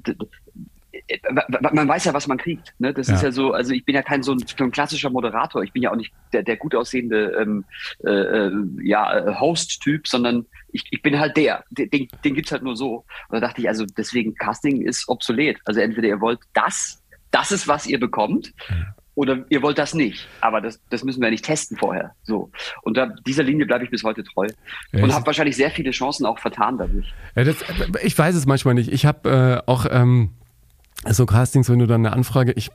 man 1.73 1.89
weiß 1.89 2.05
ja, 2.05 2.15
was 2.15 2.27
man 2.27 2.39
kriegt. 2.39 2.75
Ne? 2.79 2.93
Das 2.93 3.09
ja. 3.09 3.15
ist 3.15 3.23
ja 3.23 3.33
so, 3.33 3.53
also 3.53 3.73
ich 3.73 3.85
bin 3.85 3.95
ja 3.95 4.03
kein 4.03 4.23
so 4.23 4.33
ein, 4.33 4.39
so 4.39 4.65
ein, 4.65 4.71
klassischer 4.71 5.11
Moderator. 5.11 5.63
Ich 5.63 5.73
bin 5.73 5.83
ja 5.83 5.91
auch 5.91 5.97
nicht 5.97 6.13
der, 6.33 6.43
der 6.43 6.57
gut 6.57 6.75
aussehende 6.75 7.37
ähm, 7.41 7.65
äh, 8.05 8.11
äh 8.11 8.53
ja, 8.83 9.19
äh, 9.19 9.35
Host-Typ, 9.35 10.09
sondern 10.09 10.47
ich, 10.73 10.85
ich 10.91 11.03
bin 11.03 11.19
halt 11.19 11.37
der. 11.37 11.65
Den, 11.71 12.09
den 12.25 12.35
gibt's 12.35 12.53
halt 12.53 12.63
nur 12.63 12.77
so. 12.77 13.05
Und 13.29 13.35
da 13.35 13.41
dachte 13.41 13.61
ich, 13.61 13.69
also 13.69 13.85
deswegen, 13.85 14.35
Casting 14.35 14.83
ist 14.83 15.09
obsolet. 15.09 15.59
Also 15.65 15.81
entweder 15.81 16.09
ihr 16.09 16.21
wollt 16.21 16.41
das, 16.55 17.03
das 17.31 17.53
ist, 17.53 17.69
was 17.69 17.87
ihr 17.87 18.01
bekommt, 18.01 18.53
oder 19.15 19.45
ihr 19.51 19.63
wollt 19.63 19.79
das 19.79 19.95
nicht. 19.95 20.27
Aber 20.41 20.61
das, 20.61 20.81
das 20.89 21.05
müssen 21.05 21.21
wir 21.21 21.31
nicht 21.31 21.45
testen 21.45 21.77
vorher. 21.77 22.13
So. 22.23 22.51
Und 22.83 22.97
da, 22.97 23.07
dieser 23.27 23.43
Linie 23.43 23.67
bleibe 23.67 23.85
ich 23.85 23.91
bis 23.91 24.05
heute 24.05 24.25
treu. 24.25 24.47
Ja, 24.93 25.03
und 25.03 25.13
habe 25.13 25.27
wahrscheinlich 25.27 25.57
sehr 25.57 25.71
viele 25.71 25.91
Chancen 25.91 26.25
auch 26.25 26.39
vertan 26.39 26.79
dadurch. 26.79 27.13
Ja, 27.35 27.45
das, 27.45 27.57
ich 28.03 28.17
weiß 28.17 28.35
es 28.35 28.47
manchmal 28.47 28.75
nicht. 28.75 28.91
Ich 28.91 29.05
habe 29.05 29.63
äh, 29.67 29.71
auch 29.71 29.87
ähm, 29.91 30.31
so 31.11 31.27
Castings, 31.27 31.69
wenn 31.69 31.81
du 31.81 31.87
dann 31.87 32.07
eine 32.07 32.15
Anfrage, 32.15 32.53
ich, 32.53 32.71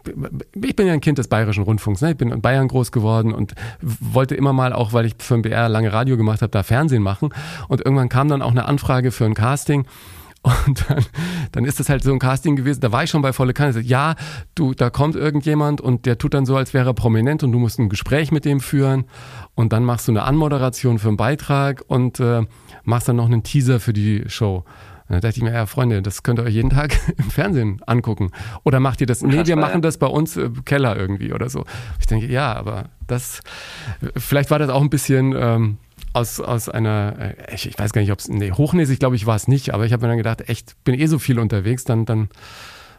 ich 0.61 0.75
bin 0.75 0.87
ja 0.87 0.93
ein 0.93 1.01
Kind 1.01 1.17
des 1.17 1.27
Bayerischen 1.27 1.63
Rundfunks, 1.63 2.01
ne? 2.01 2.11
ich 2.11 2.17
bin 2.17 2.31
in 2.31 2.41
Bayern 2.41 2.67
groß 2.67 2.91
geworden 2.91 3.33
und 3.33 3.53
wollte 3.81 4.35
immer 4.35 4.51
mal, 4.51 4.73
auch 4.73 4.91
weil 4.91 5.05
ich 5.05 5.15
für 5.19 5.35
ein 5.35 5.41
BR 5.41 5.69
lange 5.69 5.93
Radio 5.93 6.17
gemacht 6.17 6.41
habe, 6.41 6.51
da 6.51 6.63
Fernsehen 6.63 7.03
machen. 7.03 7.29
Und 7.69 7.85
irgendwann 7.85 8.09
kam 8.09 8.27
dann 8.27 8.41
auch 8.41 8.51
eine 8.51 8.65
Anfrage 8.65 9.11
für 9.11 9.25
ein 9.25 9.33
Casting. 9.33 9.85
Und 10.43 10.85
dann, 10.87 11.05
dann 11.51 11.65
ist 11.65 11.79
das 11.79 11.89
halt 11.89 12.03
so 12.03 12.13
ein 12.13 12.19
Casting 12.19 12.55
gewesen, 12.55 12.79
da 12.81 12.91
war 12.91 13.03
ich 13.03 13.09
schon 13.09 13.21
bei 13.21 13.33
volle 13.33 13.53
Kanne, 13.53 13.79
ja, 13.81 14.15
du, 14.55 14.73
da 14.73 14.89
kommt 14.89 15.15
irgendjemand 15.15 15.81
und 15.81 16.05
der 16.05 16.17
tut 16.17 16.33
dann 16.33 16.45
so, 16.45 16.55
als 16.55 16.73
wäre 16.73 16.89
er 16.89 16.93
prominent 16.93 17.43
und 17.43 17.51
du 17.51 17.59
musst 17.59 17.79
ein 17.79 17.89
Gespräch 17.89 18.31
mit 18.31 18.45
dem 18.45 18.59
führen. 18.59 19.05
Und 19.55 19.73
dann 19.73 19.83
machst 19.83 20.07
du 20.07 20.11
eine 20.11 20.23
Anmoderation 20.23 20.99
für 20.99 21.07
einen 21.07 21.17
Beitrag 21.17 21.83
und 21.87 22.19
äh, 22.19 22.43
machst 22.83 23.07
dann 23.07 23.15
noch 23.15 23.25
einen 23.25 23.43
Teaser 23.43 23.79
für 23.79 23.93
die 23.93 24.23
Show. 24.27 24.63
Und 25.09 25.15
da 25.15 25.19
dachte 25.21 25.37
ich 25.37 25.43
mir, 25.43 25.53
ja, 25.53 25.65
Freunde, 25.65 26.01
das 26.01 26.23
könnt 26.23 26.39
ihr 26.39 26.43
euch 26.43 26.53
jeden 26.53 26.69
Tag 26.69 26.97
im 27.17 27.29
Fernsehen 27.31 27.81
angucken. 27.85 28.31
Oder 28.63 28.79
macht 28.79 29.01
ihr 29.01 29.07
das? 29.07 29.21
Nee, 29.21 29.45
wir 29.45 29.55
machen 29.55 29.81
das 29.81 29.97
bei 29.97 30.07
uns 30.07 30.37
im 30.37 30.65
Keller 30.65 30.97
irgendwie 30.97 31.33
oder 31.33 31.49
so. 31.49 31.65
Ich 31.99 32.07
denke, 32.07 32.27
ja, 32.27 32.53
aber 32.53 32.89
das, 33.07 33.41
vielleicht 34.15 34.51
war 34.51 34.59
das 34.59 34.69
auch 34.69 34.81
ein 34.81 34.89
bisschen 34.89 35.33
ähm, 35.37 35.77
aus, 36.13 36.39
aus 36.39 36.67
einer, 36.67 37.15
äh, 37.19 37.55
ich, 37.55 37.67
ich 37.67 37.79
weiß 37.79 37.93
gar 37.93 38.01
nicht, 38.01 38.11
ob 38.11 38.19
es, 38.19 38.27
nee, 38.27 38.51
hochnäsig 38.51 38.99
glaube 38.99 39.15
ich 39.15 39.25
war 39.25 39.35
es 39.35 39.47
nicht, 39.47 39.73
aber 39.73 39.85
ich 39.85 39.93
habe 39.93 40.01
mir 40.03 40.09
dann 40.09 40.17
gedacht, 40.17 40.49
echt, 40.49 40.75
bin 40.83 40.95
eh 40.99 41.05
so 41.05 41.19
viel 41.19 41.39
unterwegs, 41.39 41.83
dann, 41.83 42.05
dann 42.05 42.29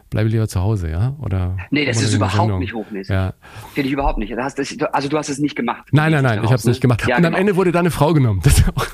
bleibe 0.09 0.29
lieber 0.29 0.47
zu 0.47 0.59
Hause, 0.59 0.89
ja? 0.89 1.15
Oder 1.19 1.57
nee, 1.69 1.85
das 1.85 2.01
ist 2.01 2.13
überhaupt 2.13 2.59
nicht 2.59 2.73
hochnäsig. 2.73 3.13
Ja. 3.13 3.33
Finde 3.73 3.87
ich 3.87 3.93
überhaupt 3.93 4.17
nicht. 4.17 4.31
Das, 4.35 4.55
das, 4.55 4.75
also 4.91 5.09
du 5.09 5.17
hast 5.17 5.29
es 5.29 5.39
nicht 5.39 5.55
gemacht. 5.55 5.87
Nein, 5.91 6.11
nein, 6.11 6.23
nein, 6.23 6.39
ich 6.43 6.45
habe 6.45 6.55
es 6.55 6.65
nicht 6.65 6.81
gemacht. 6.81 7.05
Ja, 7.07 7.17
und 7.17 7.23
genau. 7.23 7.35
am 7.35 7.39
Ende 7.39 7.55
wurde 7.55 7.71
deine 7.71 7.91
Frau 7.91 8.13
genommen. 8.13 8.41
Das 8.49 8.63
auch, 8.75 8.87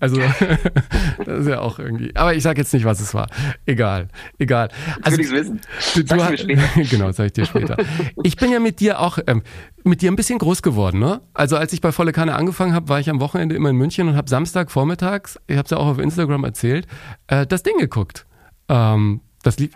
also 0.00 0.16
das 1.24 1.40
ist 1.40 1.48
ja 1.48 1.60
auch 1.60 1.78
irgendwie. 1.78 2.14
Aber 2.16 2.34
ich 2.34 2.42
sage 2.42 2.60
jetzt 2.60 2.74
nicht, 2.74 2.84
was 2.84 3.00
es 3.00 3.14
war. 3.14 3.28
Egal, 3.66 4.08
egal. 4.38 4.68
Also, 5.02 5.16
will 5.16 5.26
ich 5.26 5.30
wissen. 5.30 5.60
Du, 5.94 6.02
du 6.02 6.24
hast, 6.24 6.46
genau, 6.90 7.12
sag 7.12 7.26
ich 7.26 7.32
dir 7.32 7.46
später. 7.46 7.76
Ich 8.24 8.36
bin 8.36 8.50
ja 8.50 8.58
mit 8.58 8.80
dir 8.80 8.98
auch 8.98 9.18
ähm, 9.26 9.42
mit 9.84 10.02
dir 10.02 10.10
ein 10.10 10.16
bisschen 10.16 10.38
groß 10.38 10.62
geworden, 10.62 10.98
ne? 10.98 11.20
Also 11.34 11.56
als 11.56 11.72
ich 11.72 11.80
bei 11.80 11.92
Volle 11.92 12.12
Kanne 12.12 12.34
angefangen 12.34 12.74
habe, 12.74 12.88
war 12.88 12.98
ich 12.98 13.08
am 13.08 13.20
Wochenende 13.20 13.54
immer 13.54 13.70
in 13.70 13.76
München 13.76 14.08
und 14.08 14.16
habe 14.16 14.28
Samstag 14.28 14.70
vormittags, 14.70 15.38
ich 15.46 15.56
habe 15.56 15.64
es 15.64 15.70
ja 15.70 15.76
auch 15.76 15.86
auf 15.86 15.98
Instagram 15.98 16.44
erzählt, 16.44 16.86
äh, 17.28 17.46
das 17.46 17.62
Ding 17.62 17.78
geguckt. 17.78 18.26
Ähm, 18.68 19.20
das 19.42 19.58
lief, 19.58 19.72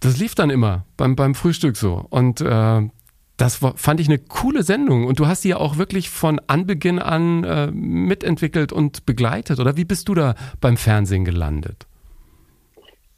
das 0.00 0.18
lief 0.18 0.34
dann 0.34 0.50
immer 0.50 0.84
beim, 0.96 1.16
beim 1.16 1.34
Frühstück 1.34 1.76
so. 1.76 2.06
Und 2.10 2.40
äh, 2.40 2.88
das 3.36 3.62
war, 3.62 3.76
fand 3.76 4.00
ich 4.00 4.08
eine 4.08 4.18
coole 4.18 4.62
Sendung. 4.62 5.06
Und 5.06 5.18
du 5.18 5.26
hast 5.26 5.44
die 5.44 5.48
ja 5.48 5.56
auch 5.56 5.76
wirklich 5.76 6.08
von 6.08 6.40
Anbeginn 6.46 6.98
an 6.98 7.44
äh, 7.44 7.70
mitentwickelt 7.72 8.72
und 8.72 9.06
begleitet. 9.06 9.58
Oder 9.58 9.76
wie 9.76 9.84
bist 9.84 10.08
du 10.08 10.14
da 10.14 10.34
beim 10.60 10.76
Fernsehen 10.76 11.24
gelandet? 11.24 11.86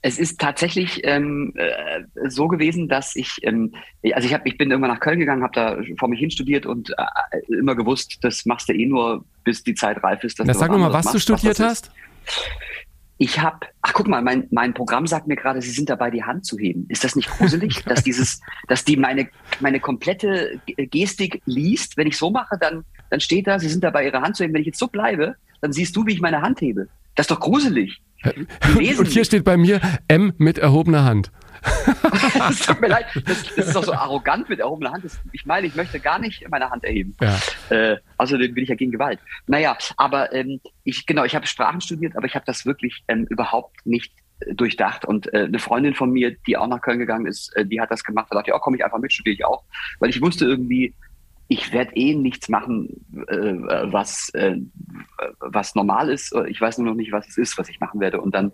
Es 0.02 0.18
ist 0.18 0.38
tatsächlich 0.40 1.00
ähm, 1.02 1.52
äh, 1.56 2.28
so 2.28 2.46
gewesen, 2.46 2.88
dass 2.88 3.16
ich, 3.16 3.38
ähm, 3.42 3.74
also 4.12 4.28
ich, 4.28 4.32
hab, 4.32 4.46
ich 4.46 4.56
bin 4.56 4.70
irgendwann 4.70 4.92
nach 4.92 5.00
Köln 5.00 5.18
gegangen, 5.18 5.42
habe 5.42 5.52
da 5.52 5.76
vor 5.98 6.08
mich 6.08 6.20
hin 6.20 6.30
studiert 6.30 6.64
und 6.64 6.90
äh, 6.90 7.58
immer 7.58 7.74
gewusst, 7.74 8.18
das 8.20 8.46
machst 8.46 8.68
du 8.68 8.72
eh 8.72 8.86
nur, 8.86 9.24
bis 9.42 9.64
die 9.64 9.74
Zeit 9.74 10.02
reif 10.04 10.22
ist. 10.22 10.38
Dass 10.38 10.46
Na, 10.46 10.54
sag 10.54 10.70
mal, 10.70 10.92
was 10.92 11.06
machst, 11.06 11.14
du 11.16 11.18
studiert 11.18 11.58
was 11.58 11.66
hast. 11.66 11.90
Ich 13.18 13.40
habe, 13.40 13.66
ach 13.80 13.94
guck 13.94 14.08
mal, 14.08 14.20
mein, 14.20 14.46
mein 14.50 14.74
Programm 14.74 15.06
sagt 15.06 15.26
mir 15.26 15.36
gerade, 15.36 15.62
Sie 15.62 15.70
sind 15.70 15.88
dabei, 15.88 16.10
die 16.10 16.22
Hand 16.22 16.44
zu 16.44 16.58
heben. 16.58 16.86
Ist 16.88 17.02
das 17.02 17.16
nicht 17.16 17.30
gruselig, 17.30 17.82
dass 17.86 18.02
dieses, 18.02 18.40
dass 18.68 18.84
die 18.84 18.96
meine, 18.96 19.28
meine 19.60 19.80
komplette 19.80 20.60
Gestik 20.66 21.40
liest? 21.46 21.96
Wenn 21.96 22.06
ich 22.06 22.18
so 22.18 22.30
mache, 22.30 22.58
dann, 22.60 22.84
dann 23.10 23.20
steht 23.20 23.46
da, 23.46 23.58
Sie 23.58 23.68
sind 23.68 23.82
dabei, 23.82 24.04
Ihre 24.04 24.20
Hand 24.20 24.36
zu 24.36 24.44
heben. 24.44 24.54
Wenn 24.54 24.60
ich 24.60 24.66
jetzt 24.66 24.78
so 24.78 24.88
bleibe, 24.88 25.36
dann 25.62 25.72
siehst 25.72 25.96
du, 25.96 26.06
wie 26.06 26.12
ich 26.12 26.20
meine 26.20 26.42
Hand 26.42 26.60
hebe. 26.60 26.88
Das 27.14 27.24
ist 27.24 27.30
doch 27.30 27.40
gruselig. 27.40 28.02
Und 28.76 29.08
hier 29.08 29.24
steht 29.24 29.44
bei 29.44 29.56
mir 29.56 29.80
M 30.08 30.32
mit 30.36 30.58
erhobener 30.58 31.04
Hand. 31.04 31.30
Es 32.50 32.60
tut 32.60 32.80
mir 32.80 32.88
leid, 32.88 33.06
das, 33.26 33.42
das, 33.54 33.66
ist 33.66 33.76
doch 33.76 33.84
so 33.84 33.92
arrogant 33.92 34.48
mit 34.48 34.60
erhobener 34.60 34.92
Hand. 34.92 35.04
Das, 35.04 35.18
ich 35.32 35.46
meine, 35.46 35.66
ich 35.66 35.74
möchte 35.74 36.00
gar 36.00 36.18
nicht 36.18 36.48
meine 36.48 36.70
Hand 36.70 36.84
erheben. 36.84 37.16
Ja. 37.20 37.38
Äh, 37.70 37.96
außerdem 38.18 38.54
bin 38.54 38.62
ich 38.64 38.68
ja 38.68 38.74
gegen 38.74 38.92
Gewalt. 38.92 39.18
Naja, 39.46 39.76
aber 39.96 40.32
ähm, 40.32 40.60
ich, 40.84 41.06
genau, 41.06 41.24
ich 41.24 41.34
habe 41.34 41.46
Sprachen 41.46 41.80
studiert, 41.80 42.16
aber 42.16 42.26
ich 42.26 42.34
habe 42.34 42.44
das 42.46 42.66
wirklich 42.66 43.02
ähm, 43.08 43.26
überhaupt 43.28 43.84
nicht 43.84 44.12
äh, 44.40 44.54
durchdacht. 44.54 45.04
Und 45.04 45.32
äh, 45.32 45.44
eine 45.44 45.58
Freundin 45.58 45.94
von 45.94 46.10
mir, 46.10 46.36
die 46.46 46.56
auch 46.56 46.66
nach 46.66 46.80
Köln 46.80 46.98
gegangen 46.98 47.26
ist, 47.26 47.54
äh, 47.56 47.64
die 47.64 47.80
hat 47.80 47.90
das 47.90 48.04
gemacht. 48.04 48.28
Da 48.30 48.36
dachte 48.36 48.50
ich, 48.50 48.54
oh, 48.54 48.60
komm 48.60 48.74
ich 48.74 48.84
einfach 48.84 48.98
mit, 48.98 49.12
studiere 49.12 49.34
ich 49.34 49.44
auch. 49.44 49.64
Weil 49.98 50.10
ich 50.10 50.20
wusste 50.20 50.44
irgendwie, 50.44 50.94
ich 51.48 51.72
werde 51.72 51.94
eh 51.94 52.14
nichts 52.14 52.48
machen, 52.48 52.88
äh, 53.28 53.36
was, 53.92 54.30
äh, 54.34 54.56
was 55.38 55.74
normal 55.74 56.10
ist. 56.10 56.34
Ich 56.48 56.60
weiß 56.60 56.78
nur 56.78 56.88
noch 56.88 56.96
nicht, 56.96 57.12
was 57.12 57.28
es 57.28 57.38
ist, 57.38 57.58
was 57.58 57.68
ich 57.68 57.78
machen 57.78 58.00
werde. 58.00 58.20
Und 58.20 58.34
dann 58.34 58.52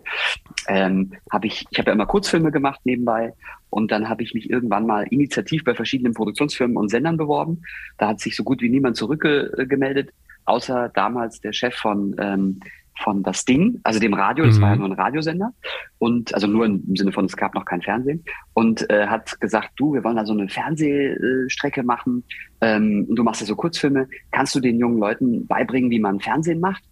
ähm, 0.67 1.13
habe 1.31 1.47
ich, 1.47 1.65
ich 1.71 1.79
habe 1.79 1.89
ja 1.89 1.93
immer 1.93 2.05
Kurzfilme 2.05 2.51
gemacht 2.51 2.81
nebenbei. 2.83 3.33
Und 3.69 3.91
dann 3.91 4.09
habe 4.09 4.21
ich 4.21 4.35
mich 4.35 4.49
irgendwann 4.49 4.85
mal 4.85 5.07
initiativ 5.07 5.63
bei 5.63 5.73
verschiedenen 5.73 6.13
Produktionsfirmen 6.13 6.77
und 6.77 6.89
Sendern 6.89 7.17
beworben. 7.17 7.63
Da 7.97 8.09
hat 8.09 8.19
sich 8.19 8.35
so 8.35 8.43
gut 8.43 8.61
wie 8.61 8.69
niemand 8.69 8.95
zurückgemeldet, 8.95 10.11
außer 10.45 10.89
damals 10.89 11.41
der 11.41 11.53
Chef 11.53 11.73
von 11.73 12.15
ähm, 12.19 12.59
von 13.01 13.23
das 13.23 13.45
Ding, 13.45 13.79
also 13.83 13.99
dem 13.99 14.13
Radio, 14.13 14.45
das 14.45 14.57
mhm. 14.57 14.61
war 14.61 14.69
ja 14.69 14.75
mhm. 14.75 14.81
nur 14.81 14.91
ein 14.91 14.99
Radiosender 14.99 15.53
und 15.97 16.33
also 16.33 16.47
nur 16.47 16.65
im 16.65 16.95
Sinne 16.95 17.11
von 17.11 17.25
es 17.25 17.35
gab 17.35 17.53
noch 17.55 17.65
kein 17.65 17.81
Fernsehen 17.81 18.23
und 18.53 18.89
äh, 18.89 19.07
hat 19.07 19.39
gesagt, 19.39 19.71
du, 19.77 19.93
wir 19.93 20.03
wollen 20.03 20.15
da 20.15 20.25
so 20.25 20.33
eine 20.33 20.47
Fernsehstrecke 20.47 21.83
machen 21.83 22.23
ähm, 22.61 23.05
und 23.09 23.15
du 23.15 23.23
machst 23.23 23.41
ja 23.41 23.47
so 23.47 23.55
Kurzfilme, 23.55 24.07
kannst 24.31 24.55
du 24.55 24.59
den 24.59 24.77
jungen 24.79 24.99
Leuten 24.99 25.47
beibringen, 25.47 25.89
wie 25.89 25.99
man 25.99 26.19
Fernsehen 26.19 26.59
macht? 26.59 26.83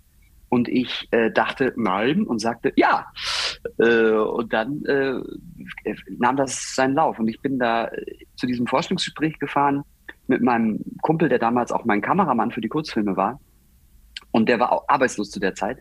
Und 0.49 0.67
ich 0.67 1.07
äh, 1.11 1.31
dachte 1.31 1.73
nein 1.77 2.23
und 2.23 2.39
sagte 2.39 2.73
ja. 2.75 3.05
Äh, 3.77 4.11
und 4.11 4.51
dann 4.51 4.83
äh, 4.83 5.13
nahm 6.17 6.35
das 6.35 6.75
seinen 6.75 6.95
Lauf 6.95 7.19
und 7.19 7.29
ich 7.29 7.39
bin 7.39 7.57
da 7.57 7.85
äh, 7.87 8.17
zu 8.35 8.47
diesem 8.47 8.67
Forschungsgespräch 8.67 9.39
gefahren 9.39 9.83
mit 10.27 10.41
meinem 10.41 10.79
Kumpel, 11.03 11.29
der 11.29 11.39
damals 11.39 11.71
auch 11.71 11.85
mein 11.85 12.01
Kameramann 12.01 12.51
für 12.51 12.61
die 12.61 12.67
Kurzfilme 12.67 13.15
war. 13.15 13.39
Und 14.31 14.49
der 14.49 14.59
war 14.59 14.71
auch 14.71 14.85
arbeitslos 14.87 15.29
zu 15.29 15.39
der 15.39 15.55
Zeit. 15.55 15.79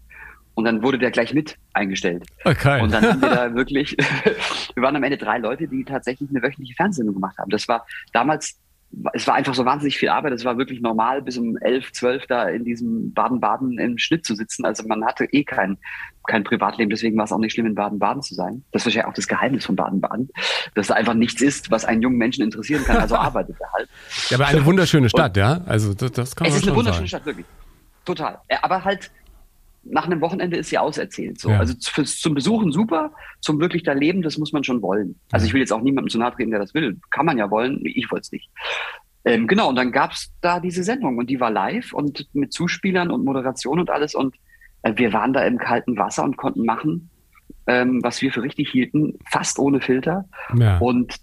Und 0.61 0.67
dann 0.67 0.83
wurde 0.83 0.99
der 0.99 1.11
gleich 1.11 1.33
mit 1.33 1.57
eingestellt. 1.73 2.27
Okay. 2.45 2.83
Und 2.83 2.93
dann 2.93 3.03
haben 3.03 3.23
wir 3.23 3.31
da 3.35 3.55
wirklich, 3.55 3.97
wir 4.75 4.83
waren 4.83 4.95
am 4.95 5.03
Ende 5.03 5.17
drei 5.17 5.39
Leute, 5.39 5.67
die 5.67 5.85
tatsächlich 5.85 6.29
eine 6.29 6.43
wöchentliche 6.43 6.75
Fernsehsendung 6.75 7.15
gemacht 7.15 7.39
haben. 7.39 7.49
Das 7.49 7.67
war 7.67 7.87
damals 8.13 8.61
es 9.13 9.27
war 9.27 9.35
einfach 9.35 9.55
so 9.55 9.65
wahnsinnig 9.65 9.99
viel 9.99 10.09
Arbeit. 10.09 10.33
Es 10.33 10.45
war 10.45 10.59
wirklich 10.59 10.81
normal, 10.81 11.23
bis 11.23 11.39
um 11.39 11.57
elf, 11.59 11.93
zwölf 11.93 12.27
da 12.27 12.49
in 12.49 12.65
diesem 12.65 13.13
Baden-Baden 13.15 13.79
im 13.79 13.99
Schnitt 13.99 14.27
zu 14.27 14.35
sitzen. 14.35 14.65
Also 14.65 14.85
man 14.85 15.05
hatte 15.05 15.27
eh 15.27 15.45
kein, 15.45 15.79
kein 16.27 16.43
Privatleben, 16.43 16.91
deswegen 16.91 17.17
war 17.17 17.25
es 17.25 17.33
auch 17.33 17.39
nicht 17.39 17.53
schlimm, 17.53 17.67
in 17.67 17.77
Baden-Baden 17.77 18.23
zu 18.23 18.35
sein. 18.35 18.65
Das 18.73 18.83
ist 18.83 18.87
wahrscheinlich 18.87 19.09
auch 19.09 19.15
das 19.15 19.29
Geheimnis 19.29 19.65
von 19.65 19.77
Baden-Baden, 19.77 20.31
dass 20.75 20.89
da 20.89 20.95
einfach 20.95 21.15
nichts 21.15 21.41
ist, 21.41 21.71
was 21.71 21.85
einen 21.85 22.03
jungen 22.03 22.19
Menschen 22.19 22.43
interessieren 22.43 22.83
kann. 22.85 22.97
Also 22.97 23.15
arbeitet 23.17 23.57
er 23.61 23.73
halt. 23.73 23.89
Ja, 24.29 24.39
aber 24.39 24.49
eine 24.49 24.65
wunderschöne 24.65 25.09
Stadt, 25.09 25.37
Und 25.37 25.41
ja. 25.41 25.61
Also 25.67 25.95
das, 25.95 26.11
das 26.11 26.35
kann 26.35 26.47
man 26.47 26.53
Es 26.53 26.61
ist 26.61 26.69
eine 26.69 26.77
wunderschöne 26.77 27.07
sagen. 27.07 27.23
Stadt, 27.23 27.27
wirklich. 27.27 27.47
Total. 28.05 28.39
Aber 28.63 28.85
halt 28.85 29.11
nach 29.83 30.07
einem 30.07 30.21
Wochenende 30.21 30.57
ist 30.57 30.71
sie 30.71 30.79
auserzählt. 30.79 31.41
So. 31.41 31.51
Ja. 31.51 31.59
Also 31.59 31.75
fürs, 31.81 32.19
zum 32.19 32.35
Besuchen 32.35 32.73
super, 32.73 33.13
zum 33.41 33.61
wirklich 33.61 33.83
da 33.83 33.93
leben, 33.93 34.23
das 34.23 34.39
muss 34.39 34.53
man 34.53 34.65
schon 34.65 34.83
wollen. 34.83 35.19
Also 35.33 35.47
ich 35.47 35.53
will 35.53 35.61
jetzt 35.61 35.73
auch 35.73 35.81
niemandem 35.81 36.11
zu 36.11 36.19
nahe 36.19 36.33
treten, 36.33 36.51
der 36.51 36.61
das 36.61 36.75
will. 36.75 36.99
Kann 37.11 37.27
man 37.27 37.39
ja 37.39 37.51
wollen, 37.51 37.81
ich 37.85 38.11
wollte 38.11 38.23
es 38.23 38.33
nicht. 38.33 38.51
Ähm, 39.25 39.47
genau, 39.47 39.69
und 39.69 39.77
dann 39.77 39.93
gab's 39.93 40.33
da 40.41 40.61
diese 40.61 40.83
Sendung 40.83 41.19
und 41.19 41.29
die 41.29 41.41
war 41.41 41.51
live 41.51 41.93
und 41.93 42.29
mit 42.33 42.53
Zuspielern 42.53 43.11
und 43.11 43.25
Moderation 43.25 43.79
und 43.79 43.91
alles. 43.91 44.15
Und 44.15 44.37
äh, 44.83 44.93
wir 44.97 45.13
waren 45.13 45.33
da 45.33 45.45
im 45.45 45.59
kalten 45.59 45.97
Wasser 45.99 46.25
und 46.25 46.37
konnten 46.37 46.65
machen, 46.65 47.11
ähm, 47.67 48.03
was 48.03 48.23
wir 48.23 48.33
für 48.33 48.43
richtig 48.43 48.71
hielten, 48.71 49.19
fast 49.31 49.59
ohne 49.59 49.81
Filter. 49.81 50.25
Ja. 50.57 50.79
Und 50.79 51.17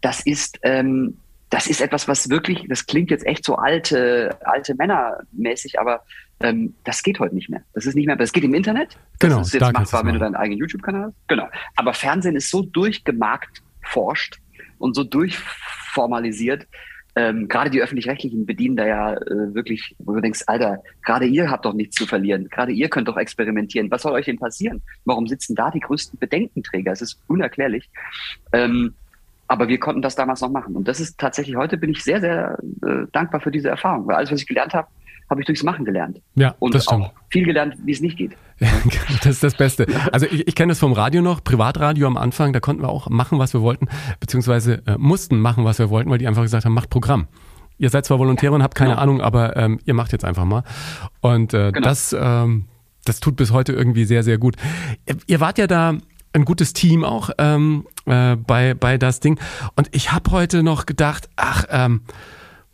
das 0.00 0.20
ist, 0.26 0.58
ähm, 0.62 1.18
das 1.50 1.68
ist 1.68 1.80
etwas, 1.80 2.08
was 2.08 2.28
wirklich, 2.28 2.66
das 2.68 2.86
klingt 2.86 3.10
jetzt 3.10 3.24
echt 3.24 3.44
so 3.44 3.54
alte, 3.56 4.36
alte 4.44 4.74
Männermäßig, 4.74 5.78
aber 5.78 6.02
ähm, 6.40 6.74
das 6.84 7.02
geht 7.02 7.18
heute 7.18 7.34
nicht 7.34 7.48
mehr. 7.48 7.62
Das 7.72 7.86
ist 7.86 7.94
nicht 7.94 8.06
mehr, 8.06 8.16
das 8.16 8.32
geht 8.32 8.44
im 8.44 8.54
Internet. 8.54 8.94
Das 9.18 9.30
Genau, 9.30 9.40
ist 9.40 9.54
jetzt 9.54 9.72
machbar, 9.72 10.04
wenn 10.04 10.14
du 10.14 10.20
deinen 10.20 10.34
eigenen 10.34 10.58
YouTube-Kanal 10.58 11.06
hast. 11.06 11.28
Genau. 11.28 11.48
Aber 11.76 11.94
Fernsehen 11.94 12.36
ist 12.36 12.50
so 12.50 12.62
durchgemarkt 12.62 13.62
forscht 13.82 14.38
und 14.78 14.94
so 14.94 15.04
durchformalisiert. 15.04 16.66
Ähm, 17.18 17.48
gerade 17.48 17.70
die 17.70 17.80
öffentlich-rechtlichen 17.80 18.44
bedienen 18.44 18.76
da 18.76 18.86
ja 18.86 19.14
äh, 19.14 19.54
wirklich, 19.54 19.96
wo 19.98 20.12
du 20.12 20.20
denkst, 20.20 20.42
Alter, 20.48 20.82
gerade 21.02 21.24
ihr 21.24 21.50
habt 21.50 21.64
doch 21.64 21.72
nichts 21.72 21.96
zu 21.96 22.04
verlieren. 22.04 22.48
Gerade 22.50 22.72
ihr 22.72 22.90
könnt 22.90 23.08
doch 23.08 23.16
experimentieren. 23.16 23.90
Was 23.90 24.02
soll 24.02 24.12
euch 24.12 24.26
denn 24.26 24.38
passieren? 24.38 24.82
Warum 25.06 25.26
sitzen 25.26 25.54
da 25.54 25.70
die 25.70 25.80
größten 25.80 26.18
Bedenkenträger? 26.18 26.92
Es 26.92 27.00
ist 27.00 27.18
unerklärlich. 27.26 27.88
Ähm, 28.52 28.92
aber 29.48 29.68
wir 29.68 29.80
konnten 29.80 30.02
das 30.02 30.14
damals 30.14 30.42
noch 30.42 30.50
machen. 30.50 30.76
Und 30.76 30.88
das 30.88 31.00
ist 31.00 31.18
tatsächlich, 31.18 31.56
heute 31.56 31.78
bin 31.78 31.90
ich 31.90 32.04
sehr, 32.04 32.20
sehr 32.20 32.58
äh, 32.82 33.06
dankbar 33.12 33.40
für 33.40 33.50
diese 33.50 33.70
Erfahrung. 33.70 34.06
Weil 34.06 34.16
alles, 34.16 34.30
was 34.30 34.40
ich 34.40 34.46
gelernt 34.46 34.74
habe, 34.74 34.88
habe 35.28 35.40
ich 35.40 35.46
durchs 35.46 35.62
Machen 35.62 35.84
gelernt. 35.84 36.20
Ja, 36.34 36.54
Und 36.58 36.74
das 36.74 36.84
stimmt. 36.84 37.02
auch 37.04 37.12
viel 37.30 37.44
gelernt, 37.44 37.74
wie 37.84 37.92
es 37.92 38.00
nicht 38.00 38.16
geht. 38.16 38.36
Das 39.22 39.26
ist 39.34 39.42
das 39.42 39.54
Beste. 39.54 39.86
Also 40.12 40.26
ich, 40.26 40.46
ich 40.48 40.54
kenne 40.54 40.70
das 40.70 40.78
vom 40.78 40.92
Radio 40.92 41.20
noch, 41.22 41.42
Privatradio 41.44 42.06
am 42.06 42.16
Anfang, 42.16 42.52
da 42.52 42.60
konnten 42.60 42.82
wir 42.82 42.88
auch 42.88 43.08
machen, 43.10 43.38
was 43.38 43.52
wir 43.52 43.60
wollten, 43.60 43.88
beziehungsweise 44.20 44.82
äh, 44.86 44.96
mussten 44.98 45.38
machen, 45.40 45.64
was 45.64 45.78
wir 45.78 45.90
wollten, 45.90 46.10
weil 46.10 46.18
die 46.18 46.26
einfach 46.28 46.42
gesagt 46.42 46.64
haben, 46.64 46.72
macht 46.74 46.88
Programm. 46.90 47.26
Ihr 47.78 47.90
seid 47.90 48.06
zwar 48.06 48.18
Volontäre 48.18 48.54
und 48.54 48.62
habt 48.62 48.74
keine 48.74 48.90
Genau. 48.90 49.02
Ahnung, 49.02 49.20
aber 49.20 49.56
ähm, 49.56 49.78
ihr 49.84 49.92
macht 49.94 50.12
jetzt 50.12 50.24
einfach 50.24 50.44
mal. 50.46 50.62
Und 51.20 51.52
äh, 51.52 51.72
Genau. 51.72 51.86
das, 51.88 52.16
ähm, 52.18 52.64
das 53.04 53.20
tut 53.20 53.36
bis 53.36 53.50
heute 53.52 53.72
irgendwie 53.72 54.04
sehr, 54.06 54.22
sehr 54.22 54.38
gut. 54.38 54.56
Ihr- 55.26 55.40
wart 55.40 55.58
ja 55.58 55.66
da 55.66 55.94
ein 56.32 56.44
gutes 56.46 56.72
Team 56.72 57.04
auch 57.04 57.30
ähm, 57.38 57.86
äh, 58.06 58.36
bei, 58.36 58.72
bei 58.74 58.96
das 58.96 59.20
Ding. 59.20 59.38
Und 59.74 59.88
ich 59.94 60.12
habe 60.12 60.30
heute 60.30 60.62
noch 60.62 60.86
gedacht, 60.86 61.28
ach, 61.36 61.64
ähm, 61.70 62.00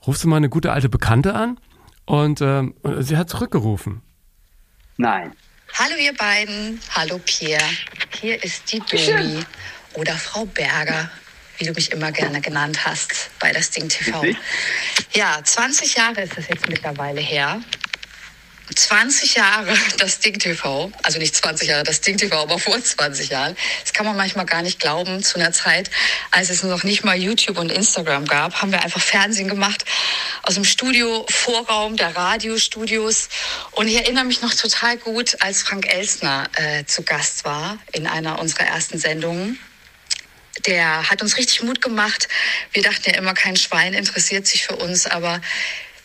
rufst 0.06 0.22
du 0.24 0.28
mal 0.28 0.36
eine 0.36 0.48
gute 0.48 0.70
alte 0.70 0.88
Bekannte 0.88 1.34
an? 1.34 1.58
Und 2.04 2.40
ähm, 2.40 2.74
sie 3.00 3.16
hat 3.16 3.30
zurückgerufen. 3.30 4.02
Nein. 4.96 5.32
Hallo 5.74 5.96
ihr 5.96 6.14
beiden, 6.14 6.80
hallo 6.94 7.18
Pierre. 7.24 7.64
Hier 8.20 8.42
ist 8.42 8.70
die 8.70 8.80
Domi 8.80 9.42
oder 9.94 10.14
Frau 10.14 10.44
Berger, 10.44 11.10
wie 11.58 11.64
du 11.64 11.72
mich 11.72 11.90
immer 11.92 12.12
gerne 12.12 12.40
genannt 12.40 12.84
hast 12.84 13.30
bei 13.40 13.52
das 13.52 13.70
Ding 13.70 13.88
TV. 13.88 14.22
Ja, 15.14 15.40
20 15.42 15.94
Jahre 15.94 16.22
ist 16.22 16.36
das 16.36 16.48
jetzt 16.48 16.68
mittlerweile 16.68 17.20
her. 17.20 17.62
20 18.74 19.34
Jahre 19.34 19.76
das 19.98 20.20
Ding 20.20 20.38
TV, 20.38 20.92
also 21.02 21.18
nicht 21.18 21.34
20 21.34 21.68
Jahre 21.68 21.84
das 21.84 22.00
Ding 22.00 22.16
TV, 22.16 22.42
aber 22.42 22.58
vor 22.58 22.82
20 22.82 23.30
Jahren. 23.30 23.56
Das 23.82 23.92
kann 23.92 24.06
man 24.06 24.16
manchmal 24.16 24.46
gar 24.46 24.62
nicht 24.62 24.78
glauben. 24.78 25.22
Zu 25.22 25.38
einer 25.38 25.52
Zeit, 25.52 25.90
als 26.30 26.50
es 26.50 26.62
noch 26.62 26.84
nicht 26.84 27.04
mal 27.04 27.16
YouTube 27.16 27.58
und 27.58 27.70
Instagram 27.70 28.26
gab, 28.26 28.62
haben 28.62 28.72
wir 28.72 28.82
einfach 28.82 29.00
Fernsehen 29.00 29.48
gemacht 29.48 29.84
aus 30.42 30.54
dem 30.54 30.64
Studio, 30.64 31.26
Vorraum 31.28 31.96
der 31.96 32.16
Radiostudios. 32.16 33.28
Und 33.72 33.88
ich 33.88 33.96
erinnere 33.96 34.24
mich 34.24 34.42
noch 34.42 34.54
total 34.54 34.96
gut, 34.96 35.36
als 35.40 35.62
Frank 35.62 35.86
Elsner 35.86 36.48
äh, 36.54 36.84
zu 36.84 37.02
Gast 37.02 37.44
war 37.44 37.78
in 37.92 38.06
einer 38.06 38.38
unserer 38.38 38.64
ersten 38.64 38.98
Sendungen 38.98 39.58
der 40.66 41.08
hat 41.10 41.22
uns 41.22 41.38
richtig 41.38 41.62
Mut 41.62 41.80
gemacht. 41.80 42.28
Wir 42.72 42.82
dachten 42.82 43.10
ja 43.10 43.16
immer, 43.16 43.34
kein 43.34 43.56
Schwein 43.56 43.94
interessiert 43.94 44.46
sich 44.46 44.64
für 44.64 44.76
uns, 44.76 45.06
aber 45.06 45.40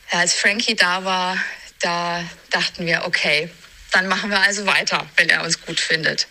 als 0.09 0.33
Frankie 0.33 0.75
da 0.75 1.03
war, 1.03 1.37
da 1.81 2.23
dachten 2.49 2.85
wir, 2.85 3.03
okay, 3.05 3.49
dann 3.91 4.07
machen 4.07 4.29
wir 4.29 4.39
also 4.39 4.65
weiter, 4.65 5.07
wenn 5.15 5.29
er 5.29 5.43
uns 5.43 5.61
gut 5.61 5.79
findet. 5.79 6.27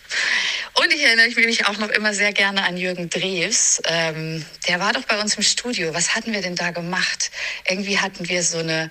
Und 0.74 0.92
ich 0.92 1.02
erinnere 1.02 1.28
mich 1.46 1.66
auch 1.66 1.78
noch 1.78 1.88
immer 1.88 2.12
sehr 2.12 2.32
gerne 2.32 2.64
an 2.64 2.76
Jürgen 2.76 3.08
Drews. 3.08 3.80
Ähm, 3.84 4.44
der 4.68 4.78
war 4.78 4.92
doch 4.92 5.04
bei 5.04 5.18
uns 5.20 5.36
im 5.36 5.42
Studio. 5.42 5.94
Was 5.94 6.14
hatten 6.14 6.32
wir 6.32 6.42
denn 6.42 6.54
da 6.54 6.70
gemacht? 6.70 7.30
Irgendwie 7.66 7.98
hatten 7.98 8.28
wir 8.28 8.42
so 8.42 8.58
eine 8.58 8.90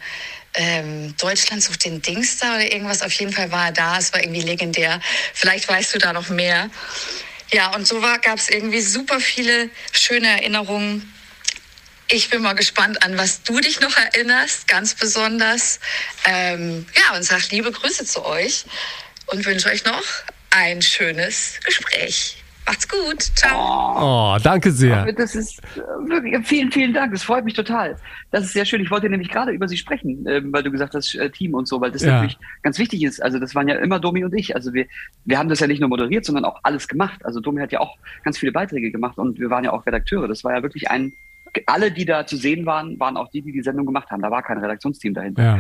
ähm, 0.56 1.16
Deutschland 1.18 1.62
sucht 1.62 1.86
den 1.86 2.02
Dings 2.02 2.38
da 2.38 2.56
oder 2.56 2.72
irgendwas. 2.72 3.02
Auf 3.04 3.14
jeden 3.14 3.32
Fall 3.32 3.52
war 3.52 3.68
er 3.68 3.72
da. 3.72 3.98
Es 3.98 4.14
war 4.14 4.22
irgendwie 4.22 4.42
legendär. 4.42 5.00
Vielleicht 5.34 5.68
weißt 5.68 5.94
du 5.94 6.00
da 6.00 6.14
noch 6.14 6.30
mehr. 6.30 6.70
Ja, 7.52 7.74
und 7.76 7.88
so 7.88 8.02
gab 8.02 8.38
es 8.38 8.50
irgendwie 8.50 8.82
super 8.82 9.20
viele 9.20 9.70
schöne 9.92 10.28
Erinnerungen. 10.28 11.14
Ich 12.08 12.30
bin 12.30 12.42
mal 12.44 12.54
gespannt, 12.54 13.04
an 13.04 13.18
was 13.18 13.42
du 13.44 13.60
dich 13.60 13.80
noch 13.82 13.96
erinnerst, 13.98 14.68
ganz 14.68 14.94
besonders. 14.94 15.80
Ähm, 16.28 16.86
ja, 16.96 17.18
und 17.18 17.24
sag 17.24 17.50
liebe 17.50 17.72
Grüße 17.72 18.06
zu 18.06 18.24
euch 18.26 18.66
und 19.28 19.44
wünsche 19.46 19.70
euch 19.70 19.84
noch 19.86 20.04
ein 20.52 20.82
schönes 20.84 21.60
Gespräch. 21.66 22.44
Macht's 22.68 22.88
gut. 22.88 23.22
Ciao. 23.36 24.36
Oh, 24.36 24.40
danke 24.42 24.72
sehr. 24.72 25.12
Das 25.14 25.36
ist 25.36 25.60
äh, 25.76 25.80
wirklich, 26.10 26.48
vielen, 26.48 26.72
vielen 26.72 26.94
Dank. 26.94 27.12
Das 27.14 27.24
freut 27.24 27.44
mich 27.46 27.54
total. 27.54 27.96
Das 28.32 28.44
ist 28.44 28.54
sehr 28.54 28.66
schön. 28.66 28.82
Ich 28.82 28.90
wollte 28.90 29.08
nämlich 29.10 29.30
gerade 29.30 29.52
über 29.52 29.68
Sie 29.68 29.78
sprechen, 29.78 30.26
ähm, 30.28 30.52
weil 30.52 30.64
du 30.64 30.72
gesagt 30.72 30.96
hast, 30.96 31.14
äh, 31.16 31.30
Team 31.30 31.54
und 31.54 31.68
so, 31.68 31.80
weil 31.82 31.92
das 31.92 32.02
Ja. 32.02 32.14
natürlich 32.14 32.38
ganz 32.64 32.80
wichtig 32.80 33.04
ist. 33.04 33.22
Also 33.22 33.38
das 33.40 33.54
waren 33.54 33.68
ja 33.68 33.76
immer 33.76 34.00
Domi 34.00 34.24
und 34.24 34.34
ich. 34.34 34.56
Also 34.56 34.74
wir, 34.74 34.88
wir 35.26 35.38
haben 35.38 35.50
das 35.50 35.60
ja 35.60 35.68
nicht 35.68 35.80
nur 35.80 35.90
moderiert, 35.90 36.26
sondern 36.26 36.46
auch 36.46 36.60
alles 36.64 36.88
gemacht. 36.88 37.24
Also 37.24 37.40
Domi 37.40 37.62
hat 37.62 37.72
ja 37.72 37.80
auch 37.82 37.98
ganz 38.24 38.38
viele 38.40 38.52
Beiträge 38.52 38.92
gemacht 38.92 39.18
und 39.20 39.40
wir 39.40 39.50
waren 39.52 39.64
ja 39.64 39.72
auch 39.72 39.86
Redakteure. 39.86 40.28
Das 40.28 40.44
war 40.44 40.56
ja 40.56 40.64
wirklich 40.64 40.90
ein, 40.90 41.14
alle, 41.66 41.92
die 41.92 42.06
da 42.06 42.26
zu 42.26 42.38
sehen 42.38 42.66
waren, 42.66 43.00
waren 43.00 43.18
auch 43.18 43.30
die, 43.30 43.42
die 43.42 43.52
die 43.52 43.62
Sendung 43.62 43.86
gemacht 43.86 44.10
haben. 44.12 44.22
Da 44.22 44.32
war 44.32 44.42
kein 44.44 44.58
Redaktionsteam 44.58 45.14
dahinter. 45.14 45.44
Ja. 45.44 45.60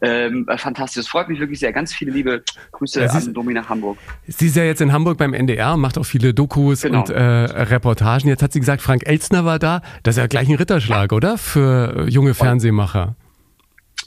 Ähm, 0.00 0.46
äh, 0.48 0.58
fantastisch. 0.58 1.04
Das 1.04 1.08
freut 1.08 1.28
mich 1.28 1.40
wirklich 1.40 1.58
sehr. 1.60 1.72
Ganz 1.72 1.94
viele 1.94 2.10
liebe 2.12 2.42
Grüße 2.72 3.02
Ja, 3.02 3.10
an 3.10 3.32
Domi 3.32 3.54
nach 3.54 3.68
Hamburg. 3.68 3.98
Sie 4.26 4.46
ist 4.46 4.56
ja 4.56 4.64
jetzt 4.64 4.80
in 4.80 4.92
Hamburg 4.92 5.18
beim 5.18 5.32
NDR, 5.34 5.76
macht 5.76 5.98
auch 5.98 6.04
viele 6.04 6.34
Dokus 6.34 6.82
Genau. 6.82 7.00
und 7.00 7.10
äh, 7.10 7.20
Reportagen. 7.22 8.28
Jetzt 8.28 8.42
hat 8.42 8.52
sie 8.52 8.60
gesagt, 8.60 8.82
Frank 8.82 9.06
Elstner 9.06 9.44
war 9.44 9.58
da. 9.58 9.82
Das 10.02 10.16
ist 10.16 10.20
ja 10.20 10.26
gleich 10.26 10.48
ein 10.48 10.56
Ritterschlag, 10.56 11.12
oder? 11.12 11.38
Für 11.38 12.06
junge 12.08 12.34
Fernsehmacher. 12.34 13.16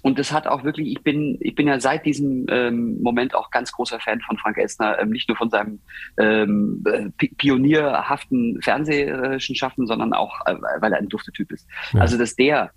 Und 0.08 0.18
das 0.18 0.32
hat 0.32 0.48
auch 0.48 0.64
wirklich, 0.64 0.88
ich 0.88 1.04
bin, 1.04 1.38
ich 1.42 1.54
bin 1.54 1.68
ja 1.68 1.82
seit 1.82 2.06
diesem 2.06 2.46
ähm, 2.50 3.02
Moment 3.02 3.36
auch 3.36 3.52
ganz 3.52 3.74
großer 3.74 4.00
Fan 4.00 4.22
von 4.22 4.38
Frank 4.38 4.58
Elstner, 4.58 4.98
ähm, 5.02 5.10
nicht 5.10 5.28
nur 5.28 5.36
von 5.36 5.50
seinem 5.50 5.82
ähm, 6.18 6.82
äh, 6.90 7.10
pi- 7.18 7.36
pionierhaften 7.36 8.62
fernsehischen 8.62 9.54
Schaffen, 9.54 9.86
sondern 9.86 10.14
auch, 10.14 10.40
äh, 10.46 10.56
weil 10.80 10.94
er 10.94 11.00
ein 11.00 11.10
dufter 11.10 11.34
Typ 11.34 11.52
ist. 11.52 11.68
Ja. 11.92 12.00
Also, 12.00 12.18
dass 12.18 12.38
der 12.38 12.72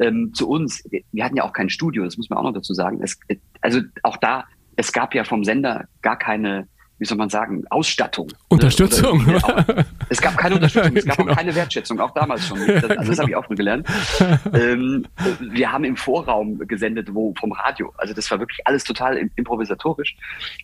ähm, 0.00 0.34
zu 0.34 0.48
uns, 0.48 0.82
wir, 0.90 1.24
hatten 1.24 1.36
ja 1.36 1.44
auch 1.44 1.52
kein 1.52 1.70
Studio, 1.70 2.02
das 2.02 2.16
muss 2.16 2.28
man 2.30 2.40
auch 2.40 2.42
noch 2.42 2.54
dazu 2.54 2.74
sagen. 2.74 3.00
Es, 3.00 3.16
also 3.60 3.80
auch 4.02 4.16
da, 4.16 4.46
es 4.74 4.92
gab 4.92 5.14
ja 5.14 5.22
vom 5.22 5.44
Sender 5.44 5.86
gar 6.00 6.18
keine, 6.18 6.66
wie 7.02 7.06
soll 7.06 7.18
man 7.18 7.28
sagen, 7.30 7.64
Ausstattung. 7.68 8.28
Unterstützung, 8.46 9.26
Oder, 9.26 9.84
es 10.08 10.20
gab 10.20 10.36
keine 10.36 10.54
Unterstützung, 10.54 10.96
es 10.96 11.04
gab 11.06 11.16
Genau. 11.16 11.32
auch 11.32 11.36
keine 11.36 11.52
Wertschätzung, 11.52 11.98
auch 11.98 12.12
damals 12.14 12.46
schon. 12.46 12.58
Das, 12.66 12.84
also 12.90 13.10
das 13.10 13.18
habe 13.18 13.30
ich 13.30 13.34
auch 13.36 13.48
nur 13.48 13.56
gelernt. 13.56 13.88
ähm, 14.54 15.04
wir 15.40 15.72
haben 15.72 15.82
im 15.82 15.96
Vorraum 15.96 16.58
gesendet, 16.68 17.12
wo 17.12 17.34
vom 17.40 17.50
Radio. 17.50 17.92
Also 17.96 18.14
das 18.14 18.30
war 18.30 18.38
wirklich 18.38 18.60
alles 18.66 18.84
total 18.84 19.16
im- 19.16 19.32
improvisatorisch. 19.34 20.14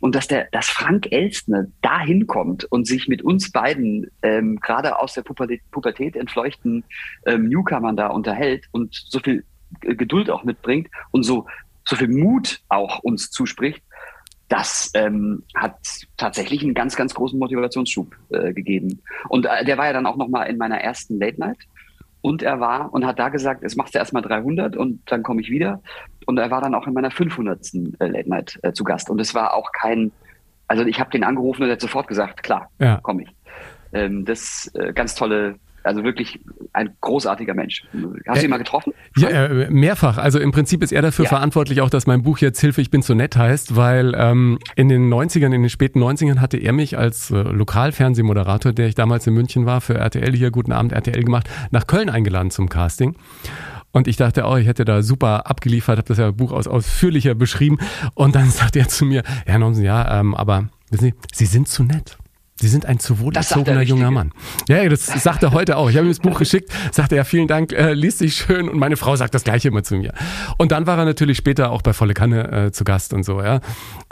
Und 0.00 0.14
dass 0.14 0.28
der, 0.28 0.47
dass 0.52 0.68
Frank 0.68 1.11
Elstner 1.11 1.66
da 1.83 1.99
hinkommt 1.99 2.64
und 2.66 2.87
sich 2.87 3.09
mit 3.09 3.23
uns 3.23 3.50
beiden 3.50 4.09
ähm, 4.23 4.61
gerade 4.61 4.97
aus 5.00 5.14
der 5.14 5.23
Pubertät, 5.23 5.61
Pubertät 5.73 6.14
entfleuchten 6.14 6.85
ähm, 7.26 7.49
Newcomern 7.49 7.97
da 7.97 8.07
unterhält 8.07 8.66
und 8.71 8.95
so 9.09 9.18
viel 9.18 9.45
Geduld 9.80 10.30
auch 10.30 10.45
mitbringt 10.45 10.87
und 11.11 11.25
so 11.25 11.47
so 11.85 11.97
viel 11.97 12.09
Mut 12.09 12.61
auch 12.68 12.99
uns 12.99 13.30
zuspricht, 13.30 13.83
das 14.49 14.90
ähm, 14.95 15.43
hat 15.55 15.76
tatsächlich 16.17 16.62
einen 16.62 16.75
ganz, 16.75 16.97
ganz 16.97 17.14
großen 17.14 17.38
Motivationsschub 17.38 18.14
äh, 18.31 18.52
gegeben. 18.52 19.02
Und 19.28 19.47
äh, 19.47 19.64
der 19.64 19.76
war 19.76 19.87
ja 19.87 19.93
dann 19.93 20.07
auch 20.07 20.17
noch 20.17 20.28
mal 20.28 20.45
in 20.45 20.57
meiner 20.57 20.81
ersten 20.81 21.19
Late 21.21 21.38
Night. 21.38 21.59
Und 22.21 22.43
er 22.43 22.59
war 22.59 22.93
und 22.93 23.07
hat 23.07 23.19
da 23.19 23.28
gesagt, 23.28 23.62
es 23.62 23.76
machst 23.76 23.95
du 23.95 23.99
erstmal 23.99 24.23
300 24.23 24.76
und 24.76 25.00
dann 25.07 25.23
komme 25.23 25.40
ich 25.40 25.50
wieder. 25.50 25.81
Und 26.26 26.38
er 26.38 26.50
war 26.50 26.61
dann 26.61 26.75
auch 26.75 26.87
in 26.87 26.95
meiner 26.95 27.11
500. 27.11 27.75
äh, 28.00 28.07
Late 28.07 28.28
Night 28.28 28.59
äh, 28.62 28.73
zu 28.73 28.85
Gast. 28.85 29.09
Und 29.11 29.21
es 29.21 29.35
war 29.35 29.55
auch 29.55 29.71
kein, 29.73 30.11
also 30.67 30.85
ich 30.85 30.99
habe 30.99 31.11
den 31.11 31.25
angerufen 31.25 31.62
und 31.62 31.69
er 31.69 31.75
hat 31.75 31.81
sofort 31.81 32.09
gesagt, 32.09 32.43
klar, 32.43 32.71
Ja. 32.81 32.99
komme 33.02 33.23
ich. 33.23 33.31
Ähm, 33.93 34.25
das 34.25 34.71
äh, 34.75 34.93
ganz 34.93 35.14
tolle, 35.14 35.57
Also 35.82 36.04
wirklich 36.04 36.40
ein 36.73 36.90
großartiger 37.00 37.54
Mensch. 37.54 37.85
Hast 38.26 38.42
du 38.42 38.44
ihn 38.44 38.50
mal 38.50 38.58
getroffen? 38.58 38.92
Ja, 39.16 39.28
äh, 39.28 39.70
mehrfach. 39.70 40.18
Also 40.18 40.38
im 40.38 40.52
Prinzip 40.52 40.82
ist 40.82 40.92
er 40.92 41.02
dafür 41.02 41.25
ja. 41.25 41.28
verantwortlich 41.28 41.80
auch, 41.80 41.90
dass 41.90 42.06
mein 42.06 42.23
Buch 42.23 42.38
jetzt 42.38 42.61
Hilfe, 42.61 42.80
ich 42.80 42.90
bin 42.90 43.02
zu 43.02 43.14
nett 43.14 43.37
heißt, 43.37 43.76
weil 43.76 44.14
ähm, 44.16 44.58
in 44.76 44.88
den 44.88 45.12
90ern, 45.12 45.47
in 45.47 45.62
den 45.62 45.70
späten 45.70 46.02
90ern 46.02 46.40
hatte 46.40 46.58
er 46.58 46.73
mich 46.73 46.99
als 46.99 47.30
äh, 47.30 47.37
Lokalfernsehmoderator, 47.42 48.73
der 48.73 48.88
ich 48.88 48.94
damals 48.94 49.26
in 49.26 49.35
München 49.35 49.66
war, 49.66 49.80
für 49.80 49.94
RTL 49.94 50.35
hier, 50.35 50.50
Guten 50.50 50.73
Abend 50.73 50.92
RTL 50.92 51.23
gemacht, 51.23 51.49
nach 51.70 51.87
Köln 51.87 52.11
eingeladen 52.11 52.50
zum 52.50 52.68
Casting. 52.68 53.16
Und 53.90 54.06
ich 54.06 54.16
dachte, 54.16 54.44
oh, 54.44 54.56
ich 54.56 54.66
hätte 54.66 54.85
da 54.85 55.02
super 55.02 55.49
abgeliefert, 55.49 55.99
habe 55.99 56.08
das 56.08 56.18
ja 56.18 56.30
Buch 56.30 56.52
aus, 56.52 56.68
ausführlicher 56.68 57.35
beschrieben. 57.35 57.78
Und 58.14 58.35
dann 58.35 58.50
sagt 58.50 58.76
er 58.76 58.88
zu 58.88 59.04
mir, 59.04 59.23
Herr 59.47 59.58
Nomsen, 59.58 59.85
ja, 59.85 60.20
ähm, 60.20 60.35
aber 60.35 60.68
wissen 60.90 61.04
Sie, 61.04 61.14
Sie 61.32 61.47
sind 61.47 61.68
zu 61.68 61.85
nett. 61.85 62.18
Sie 62.60 62.68
sind 62.68 62.86
ein 62.86 62.98
zu 62.98 63.20
wohlerzogener 63.20 63.82
junger 63.82 64.10
Mann. 64.10 64.32
Ja, 64.68 64.86
das 64.88 65.06
sagt 65.06 65.44
er 65.44 65.52
heute 65.52 65.76
auch. 65.76 65.90
Ich 65.90 65.96
habe 65.96 66.06
ihm 66.06 66.10
das 66.10 66.18
Buch 66.18 66.38
geschickt, 66.38 66.72
sagte 66.90 67.14
er, 67.14 67.24
vielen 67.24 67.46
Dank, 67.46 67.72
äh, 67.72 67.92
liest 67.92 68.18
sich 68.18 68.34
schön 68.34 68.68
und 68.68 68.78
meine 68.78 68.96
Frau 68.96 69.14
sagt 69.14 69.34
das 69.34 69.44
gleiche 69.44 69.68
immer 69.68 69.84
zu 69.84 69.94
mir. 69.94 70.12
Und 70.56 70.72
dann 70.72 70.86
war 70.86 70.98
er 70.98 71.04
natürlich 71.04 71.38
später 71.38 71.70
auch 71.70 71.82
bei 71.82 71.92
Volle 71.92 72.14
Kanne 72.14 72.66
äh, 72.66 72.72
zu 72.72 72.82
Gast 72.82 73.12
und 73.12 73.22
so, 73.22 73.40
ja. 73.40 73.60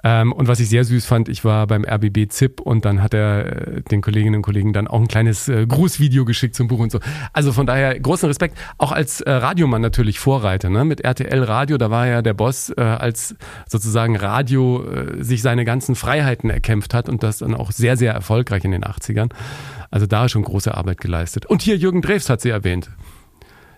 Ähm, 0.06 0.32
und 0.32 0.46
was 0.46 0.60
ich 0.60 0.68
sehr 0.68 0.84
süß 0.84 1.04
fand, 1.04 1.28
ich 1.28 1.44
war 1.44 1.66
beim 1.66 1.84
RBB 1.84 2.30
ZIP 2.30 2.60
und 2.60 2.84
dann 2.84 3.02
hat 3.02 3.12
er 3.12 3.78
äh, 3.78 3.82
den 3.82 4.02
Kolleginnen 4.02 4.36
und 4.36 4.42
Kollegen 4.42 4.72
dann 4.72 4.86
auch 4.86 5.00
ein 5.00 5.08
kleines 5.08 5.48
äh, 5.48 5.66
Grußvideo 5.66 6.24
geschickt 6.24 6.54
zum 6.54 6.68
Buch 6.68 6.78
und 6.78 6.92
so. 6.92 7.00
Also 7.32 7.52
von 7.52 7.66
daher 7.66 7.98
großen 7.98 8.28
Respekt, 8.28 8.56
auch 8.78 8.92
als 8.92 9.20
äh, 9.20 9.32
Radiomann 9.32 9.82
natürlich 9.82 10.20
Vorreiter, 10.20 10.70
ne? 10.70 10.84
Mit 10.84 11.00
RTL 11.00 11.42
Radio, 11.42 11.76
da 11.76 11.90
war 11.90 12.06
ja 12.06 12.22
der 12.22 12.34
Boss, 12.34 12.70
äh, 12.70 12.80
als 12.82 13.34
sozusagen 13.66 14.14
Radio 14.14 14.84
äh, 14.84 15.24
sich 15.24 15.42
seine 15.42 15.64
ganzen 15.64 15.96
Freiheiten 15.96 16.50
erkämpft 16.50 16.94
hat 16.94 17.08
und 17.08 17.24
das 17.24 17.38
dann 17.38 17.56
auch 17.56 17.72
sehr, 17.72 17.96
sehr 17.96 18.12
erfolgreich 18.12 18.64
in 18.64 18.70
den 18.70 18.84
80ern. 18.84 19.32
Also 19.90 20.06
da 20.06 20.28
schon 20.28 20.44
große 20.44 20.72
Arbeit 20.72 21.00
geleistet. 21.00 21.46
Und 21.46 21.62
hier 21.62 21.76
Jürgen 21.76 22.00
Drews 22.00 22.30
hat 22.30 22.40
sie 22.40 22.50
erwähnt. 22.50 22.90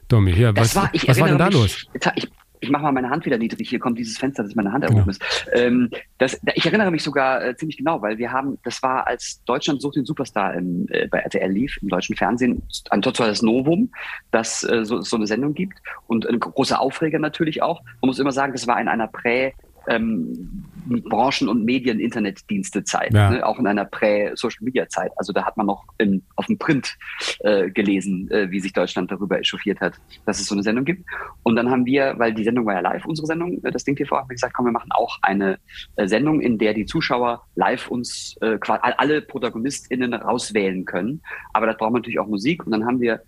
Domi, 0.08 0.34
hier, 0.34 0.54
was, 0.54 0.76
war, 0.76 0.90
was 1.06 1.20
war 1.20 1.28
denn 1.28 1.38
da 1.38 1.46
mich, 1.46 1.54
los? 1.54 1.86
Ich, 2.16 2.28
ich 2.60 2.70
mache 2.70 2.82
mal 2.82 2.92
meine 2.92 3.10
Hand 3.10 3.26
wieder 3.26 3.38
niedrig. 3.38 3.68
Hier 3.68 3.78
kommt 3.78 3.98
dieses 3.98 4.18
Fenster, 4.18 4.42
dass 4.42 4.54
meine 4.54 4.72
Hand 4.72 4.84
erhoben 4.84 5.00
genau. 5.00 5.10
ist. 5.10 5.22
Ähm, 5.52 5.90
das, 6.18 6.40
ich 6.54 6.66
erinnere 6.66 6.90
mich 6.90 7.02
sogar 7.02 7.44
äh, 7.44 7.56
ziemlich 7.56 7.76
genau, 7.76 8.02
weil 8.02 8.18
wir 8.18 8.32
haben, 8.32 8.58
das 8.64 8.82
war 8.82 9.06
als 9.06 9.42
Deutschland 9.44 9.80
sucht 9.80 9.96
den 9.96 10.04
Superstar 10.04 10.54
im, 10.54 10.86
äh, 10.90 11.06
bei 11.08 11.18
RTL 11.18 11.50
lief, 11.50 11.78
im 11.82 11.88
deutschen 11.88 12.16
Fernsehen, 12.16 12.62
ein 12.90 13.02
totales 13.02 13.42
Novum, 13.42 13.90
dass 14.30 14.64
äh, 14.64 14.84
so, 14.84 15.00
so 15.00 15.16
eine 15.16 15.26
Sendung 15.26 15.54
gibt 15.54 15.78
und 16.06 16.26
ein 16.26 16.40
großer 16.40 16.80
Aufreger 16.80 17.18
natürlich 17.18 17.62
auch. 17.62 17.82
Man 18.00 18.08
muss 18.08 18.18
immer 18.18 18.32
sagen, 18.32 18.52
das 18.52 18.66
war 18.66 18.80
in 18.80 18.88
einer 18.88 19.08
Prä- 19.08 19.52
ähm, 19.88 20.64
Branchen- 20.88 21.48
und 21.48 21.64
Medien-Internetdienste-Zeit, 21.64 23.12
ja. 23.12 23.30
ne? 23.30 23.46
auch 23.46 23.58
in 23.58 23.66
einer 23.66 23.84
Prä-Social-Media-Zeit. 23.84 25.12
Also 25.16 25.32
da 25.32 25.44
hat 25.44 25.56
man 25.56 25.66
noch 25.66 25.84
in, 25.98 26.22
auf 26.36 26.46
dem 26.46 26.58
Print 26.58 26.96
äh, 27.40 27.70
gelesen, 27.70 28.30
äh, 28.30 28.50
wie 28.50 28.60
sich 28.60 28.72
Deutschland 28.72 29.10
darüber 29.10 29.38
echauffiert 29.38 29.80
hat, 29.80 29.94
dass 30.24 30.40
es 30.40 30.46
so 30.46 30.54
eine 30.54 30.62
Sendung 30.62 30.84
gibt. 30.84 31.04
Und 31.42 31.56
dann 31.56 31.70
haben 31.70 31.84
wir, 31.84 32.14
weil 32.18 32.32
die 32.32 32.44
Sendung 32.44 32.66
war 32.66 32.74
ja 32.74 32.80
live, 32.80 33.04
unsere 33.04 33.26
Sendung, 33.26 33.62
äh, 33.64 33.70
das 33.70 33.84
Ding 33.84 33.96
TV, 33.96 34.16
haben 34.16 34.28
wir 34.28 34.34
gesagt, 34.34 34.54
komm, 34.54 34.66
wir 34.66 34.72
machen 34.72 34.90
auch 34.92 35.18
eine 35.22 35.58
äh, 35.96 36.06
Sendung, 36.06 36.40
in 36.40 36.58
der 36.58 36.74
die 36.74 36.86
Zuschauer 36.86 37.44
live 37.54 37.88
uns 37.88 38.36
äh, 38.40 38.58
alle 38.66 39.22
ProtagonistInnen 39.22 40.14
rauswählen 40.14 40.84
können. 40.84 41.20
Aber 41.52 41.66
da 41.66 41.72
braucht 41.72 41.92
man 41.92 42.00
natürlich 42.00 42.18
auch 42.18 42.28
Musik. 42.28 42.64
Und 42.64 42.72
dann 42.72 42.86
haben 42.86 43.00
wir 43.00 43.20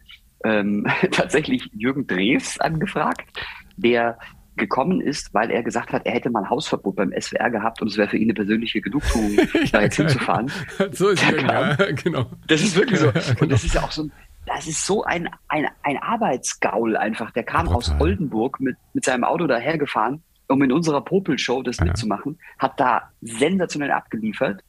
ähm, 0.44 0.86
tatsächlich 1.10 1.68
Jürgen 1.72 2.06
Drews 2.06 2.58
angefragt, 2.60 3.28
der 3.76 4.18
gekommen 4.60 5.00
ist, 5.00 5.34
weil 5.34 5.50
er 5.50 5.64
gesagt 5.64 5.92
hat, 5.92 6.06
er 6.06 6.12
hätte 6.12 6.30
mal 6.30 6.48
Hausverbot 6.48 6.94
beim 6.94 7.12
SWR 7.18 7.50
gehabt 7.50 7.82
und 7.82 7.88
es 7.88 7.96
wäre 7.96 8.08
für 8.08 8.16
ihn 8.16 8.24
eine 8.24 8.34
persönliche 8.34 8.80
Genugtuung, 8.80 9.36
da 9.72 9.82
jetzt 9.82 9.96
hinzufahren. 9.96 10.50
so 10.92 11.08
ist 11.08 11.22
es, 11.22 11.42
ja, 11.42 11.74
genau. 11.92 12.26
Das 12.46 12.62
ist 12.62 12.76
wirklich 12.76 13.00
so. 13.00 13.08
Und 13.08 13.16
das 13.16 13.36
genau. 13.36 13.54
ist 13.54 13.74
ja 13.74 13.82
auch 13.82 13.90
so 13.90 14.04
ein, 14.04 14.12
das 14.46 14.66
ist 14.68 14.86
so 14.86 15.02
ein, 15.04 15.28
ein, 15.48 15.66
ein 15.82 15.96
Arbeitsgaul 15.98 16.96
einfach. 16.96 17.32
Der 17.32 17.42
kam 17.42 17.66
Total. 17.66 17.76
aus 17.76 17.94
Oldenburg 17.98 18.60
mit, 18.60 18.76
mit 18.94 19.04
seinem 19.04 19.24
Auto 19.24 19.46
dahergefahren, 19.46 20.22
um 20.48 20.62
in 20.62 20.72
unserer 20.72 21.04
Popel-Show 21.04 21.62
das 21.62 21.78
ja. 21.78 21.86
mitzumachen, 21.86 22.38
hat 22.58 22.78
da 22.78 23.10
sensationell 23.20 23.90
abgeliefert 23.90 24.62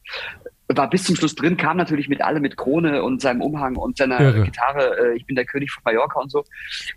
war 0.76 0.90
bis 0.90 1.04
zum 1.04 1.16
Schluss 1.16 1.34
drin, 1.34 1.56
kam 1.56 1.76
natürlich 1.76 2.08
mit 2.08 2.22
alle 2.22 2.40
mit 2.40 2.56
Krone 2.56 3.02
und 3.02 3.20
seinem 3.20 3.40
Umhang 3.40 3.76
und 3.76 3.96
seiner 3.96 4.20
Irre. 4.20 4.44
Gitarre, 4.44 4.98
äh, 4.98 5.16
ich 5.16 5.26
bin 5.26 5.36
der 5.36 5.44
König 5.44 5.70
von 5.70 5.82
Mallorca 5.84 6.20
und 6.20 6.30
so. 6.30 6.44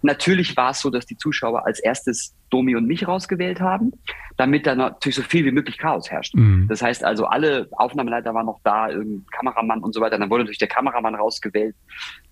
Natürlich 0.01 0.55
war 0.57 0.71
es 0.71 0.81
so, 0.81 0.89
dass 0.89 1.05
die 1.05 1.17
Zuschauer 1.17 1.65
als 1.65 1.79
erstes 1.79 2.35
Domi 2.49 2.75
und 2.75 2.87
mich 2.87 3.07
rausgewählt 3.07 3.59
haben, 3.59 3.91
damit 4.37 4.67
dann 4.67 4.77
natürlich 4.77 5.15
so 5.15 5.21
viel 5.21 5.45
wie 5.45 5.51
möglich 5.51 5.77
Chaos 5.77 6.09
herrscht. 6.09 6.35
Mhm. 6.35 6.67
Das 6.67 6.81
heißt 6.81 7.03
also, 7.03 7.25
alle 7.25 7.67
Aufnahmeleiter 7.71 8.33
waren 8.33 8.45
noch 8.45 8.59
da, 8.63 8.89
irgendein 8.89 9.25
Kameramann 9.31 9.81
und 9.81 9.93
so 9.93 10.01
weiter. 10.01 10.17
Dann 10.17 10.29
wurde 10.29 10.43
natürlich 10.43 10.59
der 10.59 10.67
Kameramann 10.67 11.15
rausgewählt, 11.15 11.75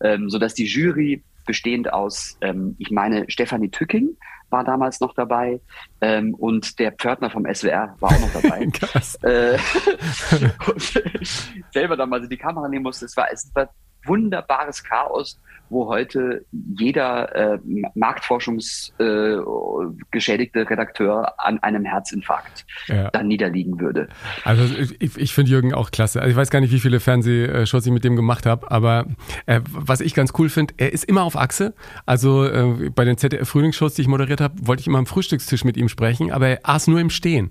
ähm, 0.01 0.29
sodass 0.29 0.53
die 0.53 0.65
Jury 0.65 1.23
bestehend 1.45 1.91
aus, 1.91 2.38
ähm, 2.41 2.75
ich 2.79 2.91
meine, 2.91 3.25
Stefanie 3.29 3.69
Tücking, 3.69 4.15
war 4.54 4.63
damals 4.63 5.02
noch 5.02 5.13
dabei 5.13 5.60
ähm, 6.00 6.34
und 6.36 6.80
der 6.80 6.94
Pförtner 6.94 7.30
vom 7.30 7.46
SWR 7.54 7.96
war 8.00 8.12
auch 8.12 8.20
noch 8.20 8.42
dabei. 8.42 8.68
Krass. 8.74 9.16
Äh, 9.24 9.58
selber 11.74 11.98
damals 11.98 12.24
in 12.24 12.30
die 12.30 12.38
Kamera 12.38 12.70
nehmen 12.70 12.84
musste. 12.84 13.06
Es 13.06 13.18
war, 13.18 13.28
es 13.32 13.52
war 13.54 13.70
wunderbares 14.06 14.84
Chaos 14.84 15.39
wo 15.74 15.88
heute 15.88 16.46
jeder 16.52 17.36
äh, 17.36 17.58
Marktforschungsgeschädigte 17.96 20.60
äh, 20.60 20.63
Redakteur 20.63 21.34
an 21.38 21.60
einem 21.60 21.84
Herzinfarkt 21.84 22.66
ja. 22.88 23.10
dann 23.10 23.28
niederliegen 23.28 23.78
würde. 23.80 24.08
Also 24.46 24.63
ich, 25.00 25.18
ich 25.18 25.34
finde 25.34 25.50
Jürgen 25.52 25.74
auch 25.74 25.92
klasse. 25.92 26.22
Also 26.22 26.32
ich 26.32 26.38
weiß 26.38 26.52
gar 26.52 26.62
nicht, 26.62 26.72
wie 26.72 26.80
viele 26.80 27.00
Fernsehshows 27.00 27.84
ich 27.86 27.92
mit 27.92 28.04
dem 28.04 28.16
gemacht 28.16 28.46
habe, 28.46 28.72
aber 28.72 29.08
äh, 29.48 29.62
was 29.72 30.02
ich 30.02 30.13
ganz 30.13 30.34
cool 30.38 30.50
finde, 30.50 30.76
er 30.78 30.94
ist 30.94 31.06
immer 31.06 31.24
auf 31.24 31.36
Achse. 31.36 31.74
Also 32.06 32.46
äh, 32.46 32.92
bei 32.92 33.04
den 33.04 33.18
ZDF-Frühlingsshows, 33.18 33.96
die 33.96 34.04
ich 34.04 34.08
moderiert 34.08 34.42
habe, 34.42 34.54
wollte 34.62 34.82
ich 34.82 34.88
immer 34.88 35.00
am 35.00 35.08
Frühstückstisch 35.08 35.66
mit 35.66 35.78
ihm 35.78 35.89
sprechen, 35.89 36.32
aber 36.32 36.48
er 36.48 36.60
aß 36.63 36.88
nur 36.88 37.00
im 37.00 37.10
Stehen. 37.10 37.50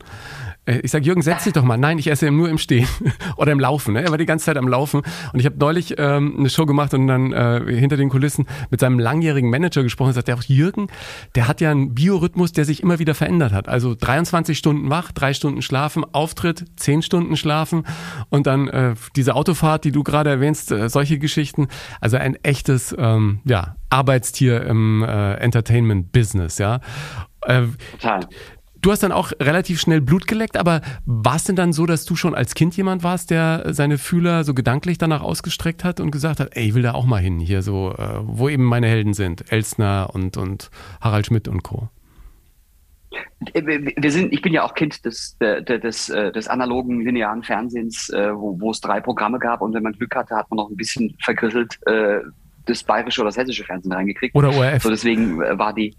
Äh, 0.64 0.81
ich 0.83 0.90
sage, 0.90 1.05
Jürgen, 1.05 1.22
setz 1.22 1.44
dich 1.44 1.53
doch 1.53 1.64
mal. 1.64 1.77
Nein, 1.77 1.98
ich 1.98 2.09
esse 2.09 2.31
nur 2.31 2.48
im 2.48 2.59
Stehen 2.59 2.87
oder 3.37 3.53
im 3.53 3.61
Laufen. 3.61 3.94
Ne? 3.94 4.03
Er 4.03 4.11
war 4.11 4.18
die 4.18 4.27
ganze 4.27 4.46
Zeit 4.46 4.57
am 4.57 4.68
Laufen. 4.68 5.03
Und 5.33 5.40
ich 5.40 5.46
habe 5.46 5.57
neulich 5.59 5.94
ähm, 5.98 6.37
eine 6.38 6.51
Show 6.51 6.66
gemacht 6.66 6.94
und 6.94 7.07
dann 7.07 7.33
äh, 7.33 7.62
hinter 7.75 7.96
den 7.96 8.09
Kulissen 8.09 8.46
mit 8.70 8.81
seinem 8.81 8.98
langjährigen 8.98 9.51
Manager 9.51 9.83
gesprochen 9.83 10.09
und 10.09 10.14
sagte 10.14 10.35
auch, 10.35 10.42
Jürgen, 10.42 10.88
der 11.35 11.48
hat 11.48 11.61
ja 11.61 11.70
einen 11.70 11.94
Biorhythmus, 11.94 12.53
der 12.53 12.64
sich 12.64 12.83
immer 12.83 12.98
wieder 12.98 13.14
verändert 13.14 13.53
hat. 13.53 13.68
Also 13.68 13.94
23 13.94 14.57
Stunden 14.57 14.90
wach, 14.90 15.12
drei 15.12 15.35
Stunden 15.35 15.62
schlafen, 15.62 16.05
Auftritt, 16.12 16.64
10 16.77 17.03
Stunden 17.03 17.37
schlafen 17.37 17.85
und 18.31 18.46
dann 18.46 18.68
äh, 18.68 18.94
diese 19.16 19.35
Autofahrt, 19.35 19.85
die 19.85 19.92
du 19.92 20.03
gerade 20.03 20.31
erwähnst, 20.31 20.72
äh, 20.72 20.88
solche 20.88 21.18
Geschichten. 21.18 21.68
Also 22.01 22.16
ein 22.16 22.37
echtes 22.42 22.94
ähm, 22.98 23.40
ja, 23.44 23.77
Arbeitstier 23.90 24.62
im 24.62 25.03
äh, 25.03 25.35
Entertainment-Business, 25.35 26.59
ja. 26.59 26.81
Äh, 27.42 27.62
Total. 27.92 28.20
Du 28.83 28.90
hast 28.90 29.05
dann 29.05 29.12
auch 29.12 29.31
relativ 29.40 29.81
schnell 29.81 30.01
Blut 30.01 30.27
geleckt, 30.27 30.57
aber 30.57 30.81
war 31.07 31.37
es 31.37 31.45
denn 31.45 31.55
dann 31.55 31.73
so, 31.73 31.87
dass 31.87 32.05
du 32.05 32.16
schon 32.16 32.35
als 32.35 32.55
Kind 32.55 32.77
jemand 32.77 33.05
warst, 33.05 33.31
der 33.31 33.73
seine 33.73 33.97
Fühler 33.97 34.42
so 34.42 34.55
gedanklich 34.55 34.99
danach 34.99 35.23
ausgestreckt 35.23 35.85
hat 35.85 36.01
und 36.01 36.11
gesagt 36.11 36.40
hat, 36.40 36.57
ey, 36.57 36.66
ich 36.66 36.75
will 36.75 36.83
da 36.83 36.92
auch 36.92 37.07
mal 37.07 37.21
hin, 37.21 37.38
hier 37.38 37.62
so, 37.62 37.95
äh, 37.97 38.18
wo 38.23 38.49
eben 38.49 38.64
meine 38.64 38.88
Helden 38.88 39.14
sind, 39.14 39.53
Elsner 39.53 40.11
und, 40.12 40.37
und 40.37 40.71
Harald 41.01 41.27
Schmidt 41.27 41.47
und 41.47 41.62
Co. 41.62 41.90
Äh, 43.55 43.62
wir 43.97 44.11
sind, 44.11 44.33
ich 44.33 44.42
bin 44.42 44.53
ja 44.53 44.64
auch 44.64 44.75
Kind 44.75 45.05
des, 45.05 45.38
des, 45.38 46.09
äh, 46.09 46.33
des 46.33 46.49
analogen 46.49 47.03
linearen 47.03 47.45
Fernsehens, 47.45 48.11
wo, 48.12 48.61
wo 48.61 48.73
es 48.73 48.81
drei 48.81 49.01
Programme 49.01 49.38
gab 49.38 49.61
und 49.61 49.75
wenn 49.75 49.85
man 49.85 49.92
Glück 49.92 50.16
hatte, 50.16 50.35
hat 50.35 50.51
man 50.51 50.57
noch 50.57 50.71
ein 50.71 50.77
bisschen 50.77 51.16
vergrisselt 51.23 51.79
das 52.66 52.83
bayerische 52.83 53.20
oder 53.20 53.29
das 53.29 53.37
hessische 53.37 53.64
Fernsehen 53.64 53.92
reingekriegt. 53.92 54.35
Oder 54.35 54.55
ORF. 54.55 54.83
So 54.83 54.90
deswegen 54.90 55.38
war 55.38 55.75
die, 55.75 55.96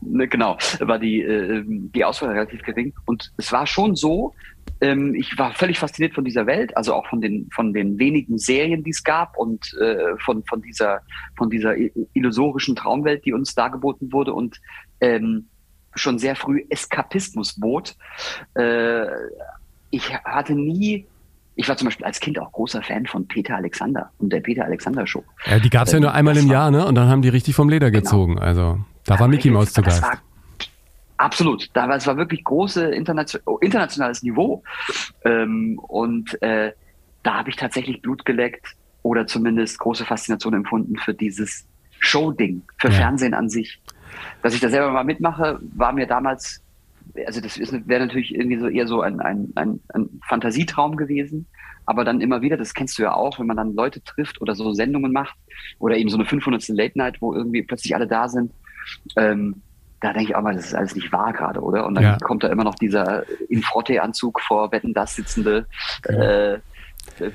ne, 0.00 0.28
genau, 0.28 0.58
war 0.80 0.98
die, 0.98 1.20
äh, 1.20 1.62
die 1.66 2.04
Auswahl 2.04 2.30
relativ 2.30 2.62
gering. 2.62 2.92
Und 3.06 3.32
es 3.36 3.52
war 3.52 3.66
schon 3.66 3.96
so, 3.96 4.34
ähm, 4.80 5.14
ich 5.14 5.38
war 5.38 5.52
völlig 5.52 5.78
fasziniert 5.78 6.14
von 6.14 6.24
dieser 6.24 6.46
Welt, 6.46 6.76
also 6.76 6.94
auch 6.94 7.06
von 7.06 7.20
den, 7.20 7.48
von 7.52 7.72
den 7.72 7.98
wenigen 7.98 8.38
Serien, 8.38 8.82
die 8.82 8.90
es 8.90 9.02
gab 9.02 9.36
und 9.36 9.74
äh, 9.80 10.16
von, 10.18 10.44
von 10.44 10.62
dieser, 10.62 11.00
von 11.36 11.50
dieser 11.50 11.74
illusorischen 12.14 12.76
Traumwelt, 12.76 13.24
die 13.24 13.32
uns 13.32 13.54
dargeboten 13.54 14.12
wurde 14.12 14.32
und 14.32 14.60
ähm, 15.00 15.48
schon 15.94 16.18
sehr 16.18 16.36
früh 16.36 16.64
Eskapismus 16.70 17.58
bot. 17.58 17.96
Äh, 18.54 19.06
ich 19.90 20.14
hatte 20.24 20.54
nie 20.54 21.06
ich 21.60 21.68
war 21.68 21.76
zum 21.76 21.88
Beispiel 21.88 22.06
als 22.06 22.20
Kind 22.20 22.38
auch 22.38 22.50
großer 22.52 22.80
Fan 22.80 23.04
von 23.04 23.28
Peter 23.28 23.54
Alexander 23.54 24.10
und 24.16 24.32
der 24.32 24.40
Peter 24.40 24.64
Alexander 24.64 25.06
Show. 25.06 25.22
Ja, 25.44 25.58
die 25.58 25.68
gab 25.68 25.86
es 25.86 25.92
ja 25.92 26.00
nur 26.00 26.14
einmal 26.14 26.34
im 26.38 26.48
Jahr, 26.48 26.70
ne? 26.70 26.86
Und 26.86 26.94
dann 26.94 27.10
haben 27.10 27.20
die 27.20 27.28
richtig 27.28 27.54
vom 27.54 27.68
Leder 27.68 27.90
genau. 27.90 28.02
gezogen. 28.02 28.34
Genau. 28.36 28.46
Also 28.46 28.78
da 29.04 29.14
ja, 29.14 29.20
war 29.20 29.28
Mickey 29.28 29.50
Mouse 29.50 29.74
zu 29.74 29.82
Gast. 29.82 30.02
Absolut. 31.18 31.68
Da 31.74 31.86
war 31.86 31.96
es 31.96 32.06
war 32.06 32.16
wirklich 32.16 32.44
große 32.44 32.86
internation 32.86 33.42
oh, 33.44 33.58
internationales 33.58 34.22
Niveau. 34.22 34.62
Ähm, 35.26 35.78
und 35.86 36.40
äh, 36.42 36.72
da 37.22 37.34
habe 37.34 37.50
ich 37.50 37.56
tatsächlich 37.56 38.00
Blut 38.00 38.24
geleckt 38.24 38.74
oder 39.02 39.26
zumindest 39.26 39.78
große 39.80 40.06
Faszination 40.06 40.54
empfunden 40.54 40.96
für 40.96 41.12
dieses 41.12 41.66
Show-Ding, 41.98 42.62
für 42.78 42.88
ja. 42.88 42.94
Fernsehen 42.94 43.34
an 43.34 43.50
sich. 43.50 43.82
Dass 44.42 44.54
ich 44.54 44.60
da 44.60 44.70
selber 44.70 44.92
mal 44.92 45.04
mitmache, 45.04 45.60
war 45.76 45.92
mir 45.92 46.06
damals 46.06 46.62
also 47.26 47.40
das 47.40 47.58
wäre 47.58 48.06
natürlich 48.06 48.34
irgendwie 48.34 48.58
so 48.58 48.68
eher 48.68 48.86
so 48.86 49.00
ein, 49.00 49.20
ein, 49.20 49.52
ein, 49.54 49.80
ein 49.92 50.20
Fantasietraum 50.28 50.96
gewesen. 50.96 51.46
Aber 51.90 52.04
dann 52.04 52.20
immer 52.20 52.40
wieder, 52.40 52.56
das 52.56 52.72
kennst 52.72 52.96
du 52.98 53.02
ja 53.02 53.14
auch, 53.14 53.40
wenn 53.40 53.48
man 53.48 53.56
dann 53.56 53.74
Leute 53.74 54.00
trifft 54.02 54.40
oder 54.40 54.54
so 54.54 54.72
Sendungen 54.72 55.12
macht 55.12 55.34
oder 55.80 55.96
eben 55.96 56.08
so 56.08 56.16
eine 56.16 56.24
500. 56.24 56.68
Late 56.68 56.96
Night, 56.96 57.16
wo 57.20 57.34
irgendwie 57.34 57.62
plötzlich 57.62 57.96
alle 57.96 58.06
da 58.06 58.28
sind. 58.28 58.52
Ähm, 59.16 59.62
da 60.00 60.12
denke 60.12 60.30
ich 60.30 60.36
auch 60.36 60.42
mal, 60.42 60.54
das 60.54 60.66
ist 60.66 60.74
alles 60.74 60.94
nicht 60.94 61.12
wahr 61.12 61.32
gerade, 61.32 61.60
oder? 61.60 61.86
Und 61.86 61.96
dann 61.96 62.04
ja. 62.04 62.16
kommt 62.18 62.44
da 62.44 62.48
immer 62.48 62.62
noch 62.62 62.76
dieser 62.76 63.24
in 63.50 63.60
Frotte-Anzug 63.62 64.40
vor 64.40 64.70
Wetten 64.70 64.94
das 64.94 65.16
sitzende 65.16 65.66
äh, 66.04 66.58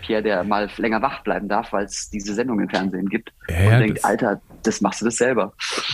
Pierre, 0.01 0.23
der 0.23 0.43
mal 0.43 0.69
länger 0.77 1.01
wach 1.01 1.21
bleiben 1.23 1.47
darf, 1.47 1.71
weil 1.73 1.85
es 1.85 2.09
diese 2.09 2.33
Sendung 2.33 2.59
im 2.59 2.69
Fernsehen 2.69 3.07
gibt. 3.07 3.31
Ja, 3.47 3.73
und 3.73 3.79
denkt, 3.79 4.05
Alter, 4.05 4.41
das 4.63 4.81
machst 4.81 5.01
du 5.01 5.05
das 5.05 5.17
selber. 5.17 5.53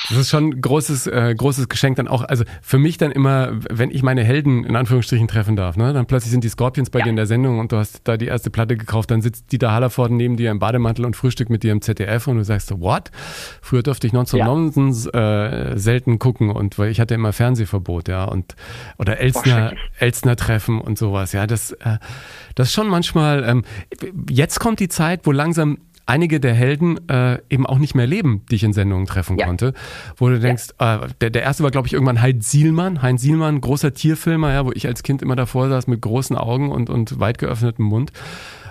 Das 0.10 0.18
ist 0.18 0.30
schon 0.30 0.50
ein 0.50 0.62
großes, 0.62 1.08
äh, 1.08 1.36
großes 1.36 1.68
Geschenk 1.68 1.98
dann 1.98 2.08
auch. 2.08 2.24
Also 2.24 2.44
für 2.62 2.78
mich 2.78 2.98
dann 2.98 3.12
immer, 3.12 3.52
wenn 3.70 3.92
ich 3.92 4.04
meine 4.04 4.24
Helden 4.24 4.64
in 4.64 4.76
Anführungsstrichen 4.76 5.28
treffen 5.28 5.56
darf, 5.56 5.76
ne? 5.76 5.94
dann 5.94 6.06
plötzlich 6.06 6.32
sind 6.32 6.44
die 6.44 6.50
Scorpions 6.50 6.90
bei 6.90 7.00
ja. 7.00 7.06
dir 7.06 7.10
in 7.10 7.16
der 7.18 7.26
Sendung 7.26 7.60
und 7.60 7.72
du 7.72 7.78
hast 7.78 8.02
da 8.06 8.18
die 8.18 8.28
erste 8.28 8.50
Platte 8.50 8.78
gekauft, 8.78 9.12
dann 9.12 9.22
sitzt 9.22 9.52
Dieter 9.52 9.72
Hallervorden 9.72 10.18
neben 10.18 10.38
dir 10.38 10.52
im 10.52 10.60
Bademantel 10.60 11.06
und 11.06 11.16
frühstückt 11.16 11.50
mit 11.50 11.64
dir 11.64 11.72
im 11.72 11.82
ZDF 11.82 12.28
und 12.28 12.38
du 12.38 12.44
sagst 12.44 12.68
so, 12.68 12.80
what? 12.80 13.12
Früher 13.62 13.84
durfte 13.84 14.08
ich 14.08 14.14
1990 14.14 15.14
ja. 15.14 15.48
äh, 15.48 15.78
selten 15.78 16.20
gucken 16.20 16.50
und 16.52 16.80
weil 16.80 16.90
ich 16.90 17.00
hatte 17.00 17.14
immer 17.14 17.34
Fernsehverbot, 17.34 18.08
ja, 18.08 18.24
und 18.24 18.56
oder 18.98 19.20
Elsner, 19.20 19.74
Elsner 20.00 20.36
Treffen 20.36 20.80
und 20.80 20.98
sowas, 20.98 21.34
ja, 21.34 21.48
das, 21.48 21.72
äh, 21.72 21.98
das 22.56 22.68
ist 22.68 22.74
schon 22.74 22.88
manchmal, 22.88 23.44
ähm, 23.44 23.61
jetzt 24.30 24.60
kommt 24.60 24.80
die 24.80 24.90
Zeit, 24.90 25.22
wo 25.26 25.32
langsam 25.32 25.78
einige 26.06 26.40
der 26.40 26.54
Helden 26.54 27.08
äh, 27.10 27.40
eben 27.50 27.66
auch 27.66 27.78
nicht 27.78 27.96
mehr 27.96 28.08
leben, 28.08 28.42
die 28.50 28.56
ich 28.56 28.64
in 28.64 28.74
Sendungen 28.74 29.06
treffen 29.06 29.38
ja. 29.38 29.46
konnte. 29.46 29.74
Wo 30.18 30.30
du 30.30 30.40
denkst, 30.40 30.70
ja. 30.80 31.04
äh, 31.06 31.08
der, 31.22 31.30
der 31.30 31.44
erste 31.44 31.64
war, 31.64 31.72
glaube 31.72 31.88
ich, 31.88 31.94
irgendwann 31.94 32.22
Heinz 32.22 32.52
Sielmann. 32.52 33.02
Heinz 33.02 33.22
Sielmann, 33.22 33.62
großer 33.62 33.94
Tierfilmer, 33.94 34.52
ja, 34.52 34.66
wo 34.66 34.72
ich 34.72 34.88
als 34.88 35.04
Kind 35.04 35.22
immer 35.22 35.36
davor 35.36 35.70
saß 35.70 35.88
mit 35.88 36.02
großen 36.02 36.36
Augen 36.36 36.72
und, 36.72 36.90
und 36.90 37.20
weit 37.20 37.38
geöffnetem 37.38 37.86
Mund. 37.86 38.12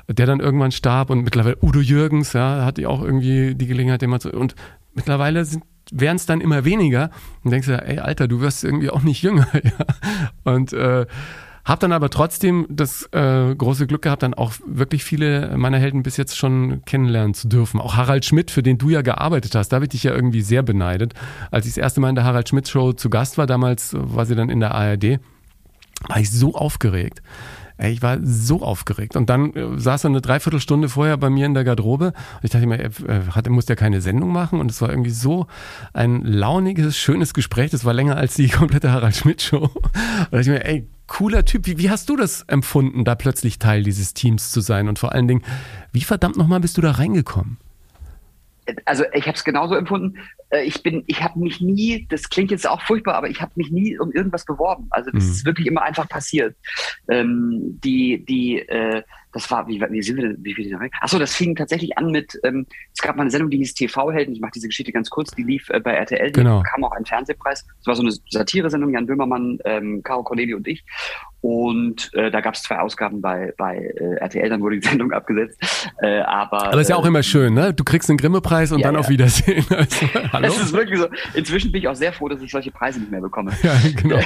Der 0.08 0.26
dann 0.26 0.40
irgendwann 0.40 0.72
starb 0.72 1.08
und 1.10 1.22
mittlerweile 1.22 1.56
Udo 1.62 1.80
Jürgens, 1.80 2.32
ja, 2.32 2.64
hatte 2.64 2.80
ich 2.80 2.86
auch 2.86 3.02
irgendwie 3.02 3.54
die 3.54 3.66
Gelegenheit, 3.66 4.02
den 4.02 4.10
mal 4.10 4.20
zu. 4.20 4.32
Und 4.32 4.54
mittlerweile 4.94 5.44
sind 5.44 5.64
werden 5.92 6.16
es 6.16 6.26
dann 6.26 6.40
immer 6.40 6.64
weniger 6.64 7.10
und 7.42 7.50
denkst 7.50 7.66
du, 7.66 7.84
ey, 7.84 7.98
Alter, 7.98 8.28
du 8.28 8.40
wirst 8.40 8.62
irgendwie 8.62 8.90
auch 8.90 9.02
nicht 9.02 9.22
jünger. 9.22 9.48
Ja? 9.54 10.52
Und 10.54 10.72
äh, 10.72 11.06
hab 11.64 11.80
dann 11.80 11.92
aber 11.92 12.10
trotzdem 12.10 12.66
das 12.68 13.08
äh, 13.12 13.54
große 13.54 13.86
Glück 13.86 14.02
gehabt, 14.02 14.22
dann 14.22 14.34
auch 14.34 14.52
wirklich 14.66 15.04
viele 15.04 15.56
meiner 15.56 15.78
Helden 15.78 16.02
bis 16.02 16.16
jetzt 16.16 16.36
schon 16.36 16.84
kennenlernen 16.84 17.34
zu 17.34 17.48
dürfen. 17.48 17.80
Auch 17.80 17.96
Harald 17.96 18.24
Schmidt, 18.24 18.50
für 18.50 18.62
den 18.62 18.78
du 18.78 18.90
ja 18.90 19.02
gearbeitet 19.02 19.54
hast, 19.54 19.68
da 19.68 19.76
habe 19.76 19.84
ich 19.84 19.90
dich 19.90 20.04
ja 20.04 20.12
irgendwie 20.14 20.42
sehr 20.42 20.62
beneidet. 20.62 21.14
Als 21.50 21.66
ich 21.66 21.74
das 21.74 21.82
erste 21.82 22.00
Mal 22.00 22.10
in 22.10 22.14
der 22.14 22.24
Harald 22.24 22.48
Schmidt 22.48 22.68
Show 22.68 22.92
zu 22.92 23.10
Gast 23.10 23.38
war, 23.38 23.46
damals 23.46 23.94
war 23.96 24.26
sie 24.26 24.34
dann 24.34 24.48
in 24.48 24.60
der 24.60 24.74
ARD, 24.74 25.20
war 26.08 26.18
ich 26.18 26.30
so 26.30 26.54
aufgeregt. 26.54 27.22
Ey, 27.80 27.92
ich 27.92 28.02
war 28.02 28.18
so 28.22 28.62
aufgeregt. 28.62 29.16
Und 29.16 29.30
dann 29.30 29.54
äh, 29.54 29.78
saß 29.78 30.04
er 30.04 30.10
eine 30.10 30.20
Dreiviertelstunde 30.20 30.90
vorher 30.90 31.16
bei 31.16 31.30
mir 31.30 31.46
in 31.46 31.54
der 31.54 31.64
Garderobe. 31.64 32.08
Und 32.08 32.14
ich 32.42 32.50
dachte 32.50 32.66
mir, 32.66 32.78
er 32.78 33.34
hat, 33.34 33.46
er 33.46 33.52
muss 33.52 33.68
ja 33.68 33.74
keine 33.74 34.02
Sendung 34.02 34.32
machen. 34.32 34.60
Und 34.60 34.70
es 34.70 34.82
war 34.82 34.90
irgendwie 34.90 35.10
so 35.10 35.46
ein 35.94 36.22
launiges, 36.22 36.98
schönes 36.98 37.32
Gespräch. 37.32 37.70
Das 37.70 37.86
war 37.86 37.94
länger 37.94 38.18
als 38.18 38.34
die 38.34 38.48
komplette 38.50 38.92
Harald 38.92 39.16
Schmidt 39.16 39.40
Show. 39.40 39.62
Und 39.62 39.74
da 39.94 40.36
dachte 40.36 40.40
ich 40.40 40.48
mir, 40.48 40.64
ey, 40.66 40.86
cooler 41.10 41.44
Typ. 41.44 41.66
Wie, 41.66 41.76
wie 41.76 41.90
hast 41.90 42.08
du 42.08 42.16
das 42.16 42.42
empfunden, 42.42 43.04
da 43.04 43.14
plötzlich 43.14 43.58
Teil 43.58 43.82
dieses 43.82 44.14
Teams 44.14 44.50
zu 44.50 44.60
sein? 44.60 44.88
Und 44.88 44.98
vor 44.98 45.12
allen 45.12 45.28
Dingen, 45.28 45.42
wie 45.92 46.00
verdammt 46.00 46.38
nochmal 46.38 46.60
bist 46.60 46.78
du 46.78 46.80
da 46.80 46.92
reingekommen? 46.92 47.58
also 48.84 49.04
ich 49.14 49.26
habe 49.26 49.36
es 49.36 49.44
genauso 49.44 49.74
empfunden. 49.74 50.18
Äh, 50.50 50.62
ich 50.62 50.82
bin, 50.82 51.02
ich 51.06 51.22
habe 51.22 51.40
mich 51.40 51.60
nie, 51.60 52.06
das 52.08 52.28
klingt 52.28 52.50
jetzt 52.50 52.68
auch 52.68 52.80
furchtbar, 52.82 53.14
aber 53.14 53.28
ich 53.28 53.40
habe 53.40 53.52
mich 53.56 53.70
nie 53.70 53.98
um 53.98 54.12
irgendwas 54.12 54.44
beworben. 54.44 54.86
Also 54.90 55.10
das 55.10 55.24
mhm. 55.24 55.30
ist 55.30 55.44
wirklich 55.44 55.66
immer 55.66 55.82
einfach 55.82 56.08
passiert. 56.08 56.56
Ähm, 57.08 57.80
die, 57.82 58.24
die, 58.24 58.60
äh, 58.60 59.02
das 59.32 59.50
war, 59.50 59.66
wie, 59.68 59.80
wie 59.80 60.02
sind 60.02 60.16
wir 60.16 60.28
denn, 60.28 60.44
wie 60.44 60.54
viel 60.54 60.74
rein? 60.74 60.90
Achso, 61.00 61.18
das 61.18 61.34
fing 61.34 61.54
tatsächlich 61.54 61.96
an 61.96 62.10
mit, 62.10 62.38
ähm, 62.42 62.66
es 62.92 63.00
gab 63.00 63.16
mal 63.16 63.22
eine 63.22 63.30
Sendung, 63.30 63.50
die 63.50 63.58
hieß 63.58 63.74
TV-Helden. 63.74 64.34
Ich 64.34 64.40
mache 64.40 64.52
diese 64.54 64.66
Geschichte 64.66 64.92
ganz 64.92 65.08
kurz, 65.10 65.30
die 65.32 65.42
lief 65.42 65.68
äh, 65.70 65.80
bei 65.80 65.92
RTL, 65.92 66.32
genau. 66.32 66.62
kam 66.62 66.84
auch 66.84 66.92
ein 66.92 67.04
Fernsehpreis. 67.04 67.66
Das 67.78 67.86
war 67.86 67.94
so 67.94 68.02
eine 68.02 68.12
Satire-Sendung, 68.30 68.92
Jan 68.92 69.06
Böhmermann, 69.06 69.58
ähm, 69.64 70.02
Caro 70.02 70.24
Corneli 70.24 70.54
und 70.54 70.66
ich. 70.66 70.84
Und 71.42 72.12
äh, 72.14 72.30
da 72.30 72.40
gab 72.40 72.54
es 72.54 72.62
zwei 72.62 72.78
Ausgaben 72.80 73.22
bei, 73.22 73.54
bei 73.56 73.76
äh, 73.76 74.16
RTL, 74.16 74.48
dann 74.48 74.60
wurde 74.60 74.78
die 74.78 74.86
Sendung 74.88 75.12
abgesetzt. 75.12 75.58
Äh, 76.02 76.20
aber, 76.20 76.66
aber 76.66 76.80
ist 76.80 76.90
ja 76.90 76.96
auch 76.96 77.06
immer 77.06 77.22
schön, 77.22 77.54
ne? 77.54 77.72
Du 77.72 77.84
kriegst 77.84 78.10
einen 78.10 78.18
Grimme-Preis 78.18 78.72
und 78.72 78.80
ja, 78.80 78.88
dann 78.88 78.94
ja. 78.94 79.00
auf 79.00 79.08
Wiedersehen. 79.08 79.64
Also, 79.80 80.06
hallo? 80.32 80.46
Das 80.46 80.60
ist 80.60 80.72
wirklich 80.72 80.98
so. 80.98 81.08
Inzwischen 81.34 81.72
bin 81.72 81.80
ich 81.80 81.88
auch 81.88 81.94
sehr 81.94 82.12
froh, 82.12 82.28
dass 82.28 82.42
ich 82.42 82.50
solche 82.50 82.70
Preise 82.70 83.00
nicht 83.00 83.10
mehr 83.10 83.20
bekomme. 83.20 83.52
Ja, 83.62 83.74
genau. 83.96 84.18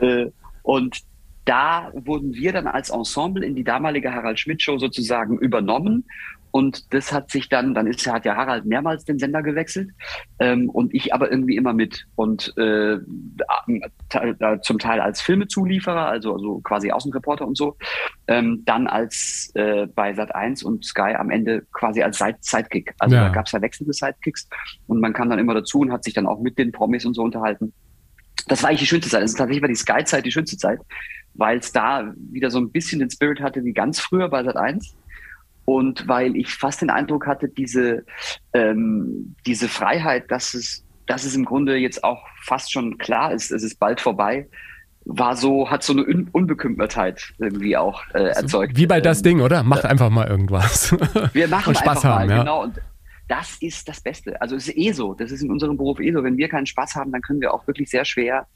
äh, 0.00 0.30
und 0.62 1.00
da 1.46 1.92
wurden 1.94 2.34
wir 2.34 2.52
dann 2.52 2.66
als 2.66 2.90
Ensemble 2.90 3.46
in 3.46 3.54
die 3.54 3.64
damalige 3.64 4.12
Harald 4.12 4.38
Schmidt 4.38 4.60
Show 4.60 4.78
sozusagen 4.78 5.38
übernommen. 5.38 6.04
Und 6.50 6.94
das 6.94 7.12
hat 7.12 7.30
sich 7.30 7.50
dann, 7.50 7.74
dann 7.74 7.86
ist 7.86 8.06
hat 8.06 8.24
ja 8.24 8.34
Harald 8.34 8.64
mehrmals 8.64 9.04
den 9.04 9.18
Sender 9.18 9.42
gewechselt 9.42 9.90
ähm, 10.38 10.70
und 10.70 10.94
ich 10.94 11.12
aber 11.12 11.30
irgendwie 11.30 11.54
immer 11.54 11.74
mit 11.74 12.06
und 12.14 12.56
äh, 12.56 12.96
zum 14.62 14.78
Teil 14.78 15.00
als 15.00 15.20
Filmezulieferer, 15.20 16.06
also, 16.06 16.32
also 16.32 16.60
quasi 16.60 16.90
Außenreporter 16.90 17.46
und 17.46 17.58
so, 17.58 17.76
ähm, 18.26 18.62
dann 18.64 18.86
als 18.86 19.50
äh, 19.54 19.86
bei 19.86 20.14
Sat 20.14 20.34
1 20.34 20.62
und 20.62 20.82
Sky 20.82 21.14
am 21.18 21.28
Ende 21.28 21.66
quasi 21.72 22.02
als 22.02 22.18
Sidekick. 22.40 22.94
Also 23.00 23.16
ja. 23.16 23.24
da 23.24 23.28
gab 23.28 23.44
es 23.44 23.52
ja 23.52 23.60
wechselnde 23.60 23.92
Sidekicks 23.92 24.48
und 24.86 25.00
man 25.00 25.12
kam 25.12 25.28
dann 25.28 25.38
immer 25.38 25.52
dazu 25.52 25.80
und 25.80 25.92
hat 25.92 26.04
sich 26.04 26.14
dann 26.14 26.26
auch 26.26 26.40
mit 26.40 26.56
den 26.56 26.72
Promis 26.72 27.04
und 27.04 27.12
so 27.12 27.22
unterhalten. 27.22 27.74
Das 28.46 28.62
war 28.62 28.70
eigentlich 28.70 28.80
die 28.80 28.86
schönste 28.86 29.10
Zeit. 29.10 29.22
Also 29.22 29.36
tatsächlich 29.36 29.62
war 29.62 29.68
die 29.68 29.74
Sky-Zeit 29.74 30.24
die 30.24 30.32
schönste 30.32 30.56
Zeit, 30.56 30.78
weil 31.34 31.58
es 31.58 31.72
da 31.72 32.12
wieder 32.30 32.50
so 32.50 32.58
ein 32.58 32.70
bisschen 32.70 33.00
den 33.00 33.10
Spirit 33.10 33.40
hatte 33.40 33.64
wie 33.64 33.72
ganz 33.72 34.00
früher 34.00 34.28
bei 34.28 34.42
Sat 34.44 34.56
1 34.56 34.96
und 35.64 36.06
weil 36.06 36.36
ich 36.36 36.54
fast 36.54 36.80
den 36.80 36.90
Eindruck 36.90 37.26
hatte, 37.26 37.48
diese, 37.48 38.04
ähm, 38.52 39.34
diese 39.46 39.68
Freiheit, 39.68 40.30
dass 40.30 40.54
es, 40.54 40.84
dass 41.06 41.24
es 41.24 41.34
im 41.34 41.44
Grunde 41.44 41.76
jetzt 41.76 42.04
auch 42.04 42.22
fast 42.42 42.72
schon 42.72 42.98
klar 42.98 43.32
ist, 43.32 43.50
es 43.50 43.62
ist 43.62 43.78
bald 43.78 44.00
vorbei, 44.00 44.48
war 45.04 45.36
so, 45.36 45.70
hat 45.70 45.82
so 45.82 45.92
eine 45.92 46.04
Un 46.04 46.28
Unbekümmertheit 46.32 47.32
irgendwie 47.38 47.76
auch 47.76 48.02
äh, 48.14 48.28
erzeugt. 48.28 48.76
Wie 48.76 48.86
bei 48.86 49.00
das 49.00 49.18
ähm, 49.18 49.24
Ding, 49.24 49.40
oder? 49.40 49.62
Macht 49.62 49.84
äh, 49.84 49.88
einfach 49.88 50.10
mal 50.10 50.26
irgendwas. 50.26 50.92
Wir 51.32 51.48
machen 51.48 51.68
und 51.70 51.78
Spaß 51.78 52.04
haben, 52.04 52.28
mal, 52.28 52.30
ja. 52.30 52.38
genau. 52.42 52.62
Und 52.64 52.80
das 53.28 53.56
ist 53.60 53.88
das 53.88 54.00
Beste. 54.00 54.40
Also 54.40 54.56
es 54.56 54.68
ist 54.68 54.76
eh 54.76 54.92
so. 54.92 55.14
Das 55.14 55.30
ist 55.30 55.42
in 55.42 55.50
unserem 55.50 55.76
Beruf 55.76 56.00
eh 56.00 56.12
so. 56.12 56.22
Wenn 56.22 56.36
wir 56.36 56.48
keinen 56.48 56.66
Spaß 56.66 56.94
haben, 56.94 57.12
dann 57.12 57.22
können 57.22 57.40
wir 57.40 57.52
auch 57.52 57.66
wirklich 57.66 57.90
sehr 57.90 58.04
schwer 58.04 58.46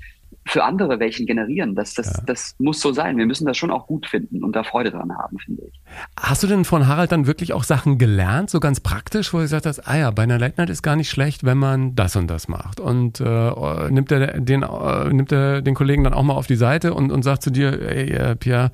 für 0.46 0.64
andere 0.64 1.00
welchen 1.00 1.26
generieren. 1.26 1.74
Das, 1.74 1.94
das, 1.94 2.06
ja. 2.06 2.22
das 2.26 2.54
muss 2.58 2.80
so 2.80 2.92
sein. 2.92 3.16
Wir 3.16 3.26
müssen 3.26 3.46
das 3.46 3.56
schon 3.56 3.70
auch 3.70 3.86
gut 3.86 4.06
finden 4.06 4.44
und 4.44 4.54
da 4.54 4.62
Freude 4.62 4.90
dran 4.90 5.16
haben, 5.16 5.38
finde 5.38 5.62
ich. 5.66 5.80
Hast 6.18 6.42
du 6.42 6.46
denn 6.46 6.64
von 6.64 6.86
Harald 6.86 7.12
dann 7.12 7.26
wirklich 7.26 7.52
auch 7.52 7.64
Sachen 7.64 7.98
gelernt, 7.98 8.50
so 8.50 8.60
ganz 8.60 8.80
praktisch, 8.80 9.32
wo 9.32 9.38
du 9.38 9.44
gesagt 9.44 9.66
hast, 9.66 9.80
ah 9.88 9.96
ja, 9.96 10.10
bei 10.10 10.22
einer 10.22 10.38
Late 10.38 10.54
Night 10.58 10.70
ist 10.70 10.82
gar 10.82 10.96
nicht 10.96 11.10
schlecht, 11.10 11.44
wenn 11.44 11.58
man 11.58 11.94
das 11.94 12.16
und 12.16 12.28
das 12.28 12.48
macht. 12.48 12.80
Und 12.80 13.20
äh, 13.20 13.90
nimmt 13.90 14.12
er 14.12 14.40
den, 14.40 14.62
äh, 14.62 15.12
nimmt 15.12 15.32
er 15.32 15.62
den 15.62 15.74
Kollegen 15.74 16.04
dann 16.04 16.14
auch 16.14 16.22
mal 16.22 16.34
auf 16.34 16.46
die 16.46 16.56
Seite 16.56 16.94
und, 16.94 17.10
und 17.10 17.22
sagt 17.22 17.42
zu 17.42 17.50
dir, 17.50 17.80
ey, 17.82 18.10
äh, 18.10 18.36
Pierre, 18.36 18.70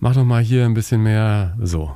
mach 0.00 0.14
doch 0.14 0.24
mal 0.24 0.42
hier 0.42 0.64
ein 0.64 0.74
bisschen 0.74 1.02
mehr 1.02 1.56
so. 1.60 1.94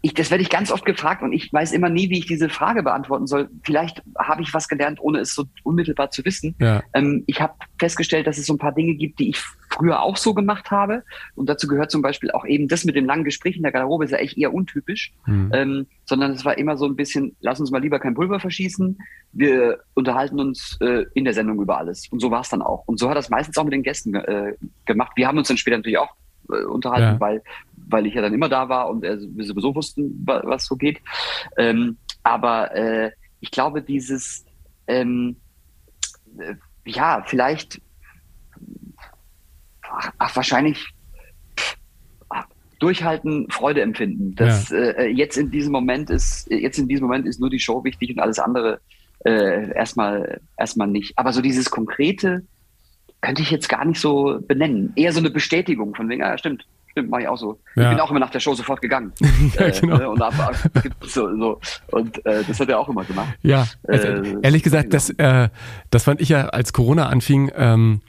Ich, 0.00 0.14
das 0.14 0.30
werde 0.30 0.42
ich 0.42 0.50
ganz 0.50 0.70
oft 0.72 0.84
gefragt 0.84 1.22
und 1.22 1.32
ich 1.32 1.52
weiß 1.52 1.72
immer 1.72 1.88
nie, 1.88 2.10
wie 2.10 2.18
ich 2.18 2.26
diese 2.26 2.48
Frage 2.48 2.82
beantworten 2.82 3.26
soll. 3.26 3.48
Vielleicht 3.62 4.02
habe 4.18 4.42
ich 4.42 4.54
was 4.54 4.68
gelernt, 4.68 4.98
ohne 5.00 5.20
es 5.20 5.34
so 5.34 5.44
unmittelbar 5.62 6.10
zu 6.10 6.24
wissen. 6.24 6.54
Ja. 6.58 6.82
Ähm, 6.94 7.24
ich 7.26 7.40
habe 7.40 7.54
festgestellt, 7.78 8.26
dass 8.26 8.38
es 8.38 8.46
so 8.46 8.54
ein 8.54 8.58
paar 8.58 8.72
Dinge 8.72 8.94
gibt, 8.94 9.18
die 9.18 9.30
ich 9.30 9.38
früher 9.70 10.00
auch 10.02 10.16
so 10.16 10.34
gemacht 10.34 10.70
habe. 10.70 11.04
Und 11.34 11.48
dazu 11.48 11.68
gehört 11.68 11.90
zum 11.90 12.02
Beispiel 12.02 12.30
auch 12.30 12.46
eben 12.46 12.68
das 12.68 12.84
mit 12.84 12.96
dem 12.96 13.06
langen 13.06 13.24
Gespräch 13.24 13.56
in 13.56 13.62
der 13.62 13.72
Garderobe, 13.72 14.04
ist 14.04 14.10
ja 14.10 14.18
echt 14.18 14.38
eher 14.38 14.54
untypisch. 14.54 15.12
Mhm. 15.26 15.50
Ähm, 15.52 15.86
sondern 16.04 16.32
es 16.32 16.44
war 16.44 16.56
immer 16.56 16.76
so 16.76 16.86
ein 16.86 16.96
bisschen, 16.96 17.36
lass 17.40 17.60
uns 17.60 17.70
mal 17.70 17.82
lieber 17.82 17.98
kein 17.98 18.14
Pulver 18.14 18.40
verschießen. 18.40 18.98
Wir 19.32 19.80
unterhalten 19.94 20.40
uns 20.40 20.78
äh, 20.80 21.04
in 21.14 21.24
der 21.24 21.34
Sendung 21.34 21.60
über 21.60 21.78
alles. 21.78 22.08
Und 22.10 22.20
so 22.20 22.30
war 22.30 22.40
es 22.40 22.48
dann 22.48 22.62
auch. 22.62 22.84
Und 22.86 22.98
so 22.98 23.10
hat 23.10 23.16
das 23.16 23.28
meistens 23.28 23.58
auch 23.58 23.64
mit 23.64 23.74
den 23.74 23.82
Gästen 23.82 24.14
äh, 24.14 24.54
gemacht. 24.86 25.12
Wir 25.16 25.28
haben 25.28 25.38
uns 25.38 25.48
dann 25.48 25.58
später 25.58 25.76
natürlich 25.76 25.98
auch 25.98 26.14
äh, 26.50 26.64
unterhalten, 26.64 27.14
ja. 27.14 27.20
weil, 27.20 27.42
weil 27.88 28.06
ich 28.06 28.14
ja 28.14 28.22
dann 28.22 28.34
immer 28.34 28.48
da 28.48 28.68
war 28.68 28.88
und 28.88 29.04
äh, 29.04 29.18
wir 29.20 29.44
sowieso 29.44 29.74
wussten, 29.74 30.22
was 30.24 30.66
so 30.66 30.76
geht. 30.76 31.00
Ähm, 31.56 31.96
aber 32.22 32.74
äh, 32.74 33.10
ich 33.40 33.50
glaube, 33.50 33.82
dieses, 33.82 34.44
ähm, 34.86 35.36
äh, 36.38 36.54
ja, 36.84 37.22
vielleicht, 37.26 37.80
ach, 40.18 40.36
wahrscheinlich 40.36 40.94
durchhalten, 42.78 43.50
Freude 43.50 43.82
empfinden. 43.82 44.34
Das 44.36 44.70
ja. 44.70 44.78
äh, 44.78 45.08
jetzt 45.08 45.36
in 45.36 45.50
diesem 45.50 45.72
Moment 45.72 46.10
ist, 46.10 46.48
jetzt 46.50 46.78
in 46.78 46.88
diesem 46.88 47.06
Moment 47.06 47.26
ist 47.26 47.40
nur 47.40 47.50
die 47.50 47.58
Show 47.58 47.82
wichtig 47.84 48.10
und 48.10 48.20
alles 48.20 48.38
andere 48.38 48.80
äh, 49.24 49.72
erstmal 49.74 50.40
erstmal 50.56 50.86
nicht. 50.86 51.18
Aber 51.18 51.32
so 51.32 51.42
dieses 51.42 51.70
konkrete, 51.70 52.44
könnte 53.20 53.42
ich 53.42 53.50
jetzt 53.50 53.68
gar 53.68 53.84
nicht 53.84 54.00
so 54.00 54.38
benennen. 54.46 54.92
Eher 54.94 55.12
so 55.12 55.18
eine 55.18 55.30
Bestätigung 55.30 55.94
von 55.94 56.08
wegen, 56.08 56.20
ja, 56.20 56.38
stimmt, 56.38 56.66
stimmt, 56.98 57.10
mache 57.10 57.22
ich 57.22 57.28
auch 57.28 57.36
so. 57.36 57.60
Ja. 57.76 57.84
Ich 57.84 57.88
bin 57.90 58.00
auch 58.00 58.10
immer 58.10 58.20
nach 58.20 58.30
der 58.30 58.40
Show 58.40 58.54
sofort 58.54 58.80
gegangen. 58.80 59.12
ja, 59.58 59.66
äh, 59.66 59.80
genau. 59.80 60.00
äh, 60.00 60.06
und, 60.06 60.20
ab, 60.20 60.34
so, 61.02 61.36
so. 61.36 61.60
und 61.92 62.24
äh, 62.26 62.42
das 62.46 62.58
hat 62.60 62.68
er 62.68 62.78
auch 62.78 62.88
immer 62.88 63.04
gemacht. 63.04 63.28
Ja, 63.42 63.66
also, 63.86 64.06
äh, 64.06 64.36
ehrlich 64.42 64.62
gesagt, 64.62 64.92
das, 64.92 65.10
äh, 65.10 65.48
das 65.90 66.04
fand 66.04 66.20
ich 66.20 66.30
ja, 66.30 66.48
als 66.48 66.72
Corona 66.72 67.08
anfing, 67.08 67.50
ähm, 67.56 68.00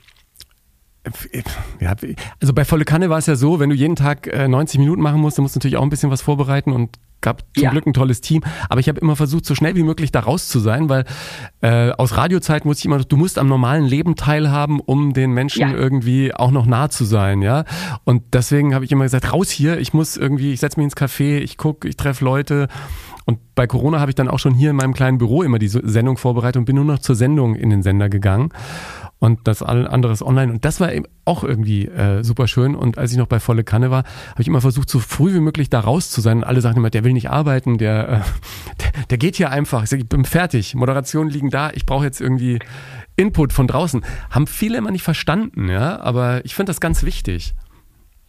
ja, 1.80 1.96
also 2.42 2.54
bei 2.54 2.66
Volle 2.66 2.86
Kanne 2.86 3.10
war 3.10 3.18
es 3.18 3.26
ja 3.26 3.36
so, 3.36 3.60
wenn 3.60 3.70
du 3.70 3.76
jeden 3.76 3.96
Tag 3.96 4.28
äh, 4.28 4.48
90 4.48 4.80
Minuten 4.80 5.02
machen 5.02 5.22
musst, 5.22 5.38
dann 5.38 5.44
musst 5.44 5.56
du 5.56 5.60
natürlich 5.60 5.78
auch 5.78 5.84
ein 5.84 5.90
bisschen 5.90 6.12
was 6.12 6.22
vorbereiten 6.22 6.74
und 6.74 7.00
gab 7.22 7.44
zum 7.54 7.64
ja. 7.64 7.72
Glück 7.72 7.86
ein 7.86 7.94
tolles 7.94 8.22
Team. 8.22 8.44
Aber 8.70 8.80
ich 8.80 8.90
habe 8.90 9.00
immer 9.00 9.16
versucht, 9.16 9.46
so 9.46 9.56
schnell 9.56 9.76
wie 9.76 9.84
möglich 9.84 10.12
da 10.12 10.22
raus 10.22 10.48
zu 10.48 10.60
sein, 10.60 10.90
weil 10.90 11.06
äh, 11.62 11.92
aus 11.92 12.18
Radiozeiten 12.18 12.70
wusste 12.70 12.82
ich 12.82 12.86
immer, 12.86 13.00
du 13.00 13.18
musst 13.18 13.38
am 13.38 13.48
normalen 13.48 13.86
Leben 13.86 14.16
teilhaben, 14.16 14.80
um 14.80 15.14
den 15.14 15.32
Menschen 15.32 15.62
ja. 15.62 15.74
irgendwie 15.74 16.34
auch 16.34 16.52
noch 16.52 16.66
nah 16.66 16.90
zu 16.90 17.06
sein, 17.06 17.42
ja. 17.42 17.66
Und 18.04 18.24
deswegen 18.34 18.74
habe 18.74 18.86
ich 18.86 18.92
immer 18.92 19.04
gesagt, 19.04 19.34
raus 19.34 19.50
hier, 19.50 19.80
ich 19.80 19.94
muss 19.94 20.18
irgendwie, 20.18 20.54
ich 20.54 20.60
setze 20.60 20.80
mich 20.80 20.86
ins 20.86 20.98
Café, 20.98 21.40
ich 21.40 21.58
gucke, 21.58 21.88
ich 21.88 21.98
treffe 21.98 22.24
Leute. 22.24 22.68
Und 23.26 23.40
bei 23.54 23.68
Corona 23.68 24.00
habe 24.00 24.10
ich 24.10 24.16
dann 24.16 24.28
auch 24.28 24.40
schon 24.40 24.56
hier 24.56 24.72
in 24.72 24.76
meinem 24.76 24.94
kleinen 24.94 25.20
Büro 25.20 25.44
immer 25.44 25.60
die 25.60 25.68
Sendung 25.68 26.18
vorbereitet 26.18 26.58
und 26.58 26.66
bin 26.66 26.76
nur 26.76 26.86
noch 26.86 27.00
zur 27.00 27.16
Sendung 27.16 27.56
in 27.56 27.70
den 27.70 27.84
Sender 27.84 28.10
gegangen 28.10 28.52
und 29.20 29.48
das 29.48 29.62
andere 29.62 30.14
ist 30.14 30.22
online. 30.22 30.52
Und 30.52 30.64
das 30.64 30.80
war 30.80 30.94
eben 30.94 31.06
auch 31.26 31.44
irgendwie 31.44 31.86
äh, 31.88 32.24
super 32.24 32.48
schön. 32.48 32.74
Und 32.74 32.98
als 32.98 33.12
ich 33.12 33.18
noch 33.18 33.28
bei 33.28 33.42
Volle 33.42 33.66
Kanne 33.66 33.92
war, 33.92 34.04
habe 34.32 34.42
ich 34.42 34.48
immer 34.48 34.62
versucht, 34.62 34.90
so 34.90 35.00
früh 35.00 35.34
wie 35.34 35.42
möglich 35.42 35.70
da 35.70 35.82
raus 35.82 36.10
zu 36.10 36.22
sein. 36.22 36.38
Und 36.38 36.44
alle 36.46 36.62
sagen 36.62 36.78
immer, 36.78 36.90
der 36.90 37.04
will 37.04 37.12
nicht 37.12 37.30
arbeiten, 37.30 37.78
der, 37.78 38.10
äh, 38.10 38.12
der, 38.82 39.04
der 39.10 39.18
geht 39.18 39.36
hier 39.36 39.52
einfach. 39.52 39.84
Ich, 39.84 39.90
sag, 39.90 40.00
ich 40.00 40.08
bin 40.08 40.24
fertig. 40.24 40.74
Moderationen 40.74 41.30
liegen 41.30 41.50
da. 41.50 41.72
Ich 41.72 41.86
brauche 41.86 42.06
jetzt 42.06 42.22
irgendwie 42.22 42.60
Input 43.18 43.52
von 43.52 43.68
draußen. 43.68 44.06
Haben 44.30 44.48
viele 44.48 44.78
immer 44.78 44.92
nicht 44.92 45.04
verstanden, 45.04 45.68
ja. 45.68 46.00
Aber 46.00 46.46
ich 46.46 46.56
finde 46.56 46.70
das 46.70 46.80
ganz 46.80 47.04
wichtig. 47.04 47.54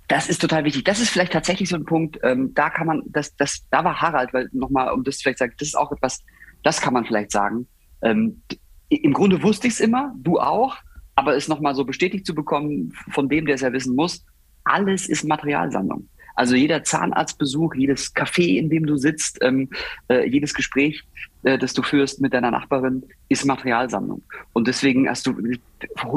Das 0.09 0.29
ist 0.29 0.41
total 0.41 0.65
wichtig. 0.65 0.85
Das 0.85 0.99
ist 0.99 1.11
vielleicht 1.11 1.33
tatsächlich 1.33 1.69
so 1.69 1.77
ein 1.77 1.85
Punkt, 1.85 2.19
ähm, 2.25 2.53
da 2.55 2.69
kann 2.69 2.89
man, 2.89 3.03
das, 3.07 3.37
das, 3.37 3.65
da 3.71 3.85
war 3.85 4.01
Harald, 4.01 4.35
weil 4.35 4.49
nochmal, 4.53 4.93
um 4.93 5.05
das 5.05 5.23
vielleicht 5.23 5.39
zu 5.39 5.45
sagen, 5.45 5.55
das 5.57 5.69
ist 5.69 5.77
auch 5.77 5.93
etwas, 5.93 6.25
das 6.65 6.81
kann 6.81 6.95
man 6.95 7.05
vielleicht 7.05 7.31
sagen. 7.31 7.69
Ähm, 8.03 8.43
im 8.91 9.13
Grunde 9.13 9.43
wusste 9.43 9.69
ich 9.69 9.75
es 9.75 9.81
immer, 9.81 10.15
du 10.19 10.39
auch, 10.39 10.77
aber 11.15 11.37
es 11.37 11.49
nochmal 11.49 11.75
so 11.75 11.85
bestätigt 11.85 12.27
zu 12.27 12.35
bekommen 12.35 12.93
von 13.11 13.29
dem, 13.29 13.47
der 13.47 13.55
es 13.55 13.61
ja 13.61 13.73
wissen 13.73 13.95
muss, 13.95 14.25
alles 14.65 15.09
ist 15.09 15.25
Materialsammlung. 15.25 16.09
Also 16.35 16.55
jeder 16.55 16.83
Zahnarztbesuch, 16.83 17.75
jedes 17.75 18.15
Café, 18.15 18.57
in 18.57 18.71
dem 18.71 18.87
du 18.87 18.97
sitzt, 18.97 19.39
ähm, 19.43 19.69
äh, 20.09 20.27
jedes 20.27 20.55
Gespräch, 20.55 21.05
äh, 21.43 21.59
das 21.59 21.75
du 21.75 21.83
führst 21.83 22.21
mit 22.21 22.33
deiner 22.33 22.51
Nachbarin, 22.51 23.03
ist 23.29 23.45
Materialsammlung. 23.45 24.23
Und 24.55 24.67
deswegen 24.67 25.09
hast 25.09 25.27
du 25.27 25.35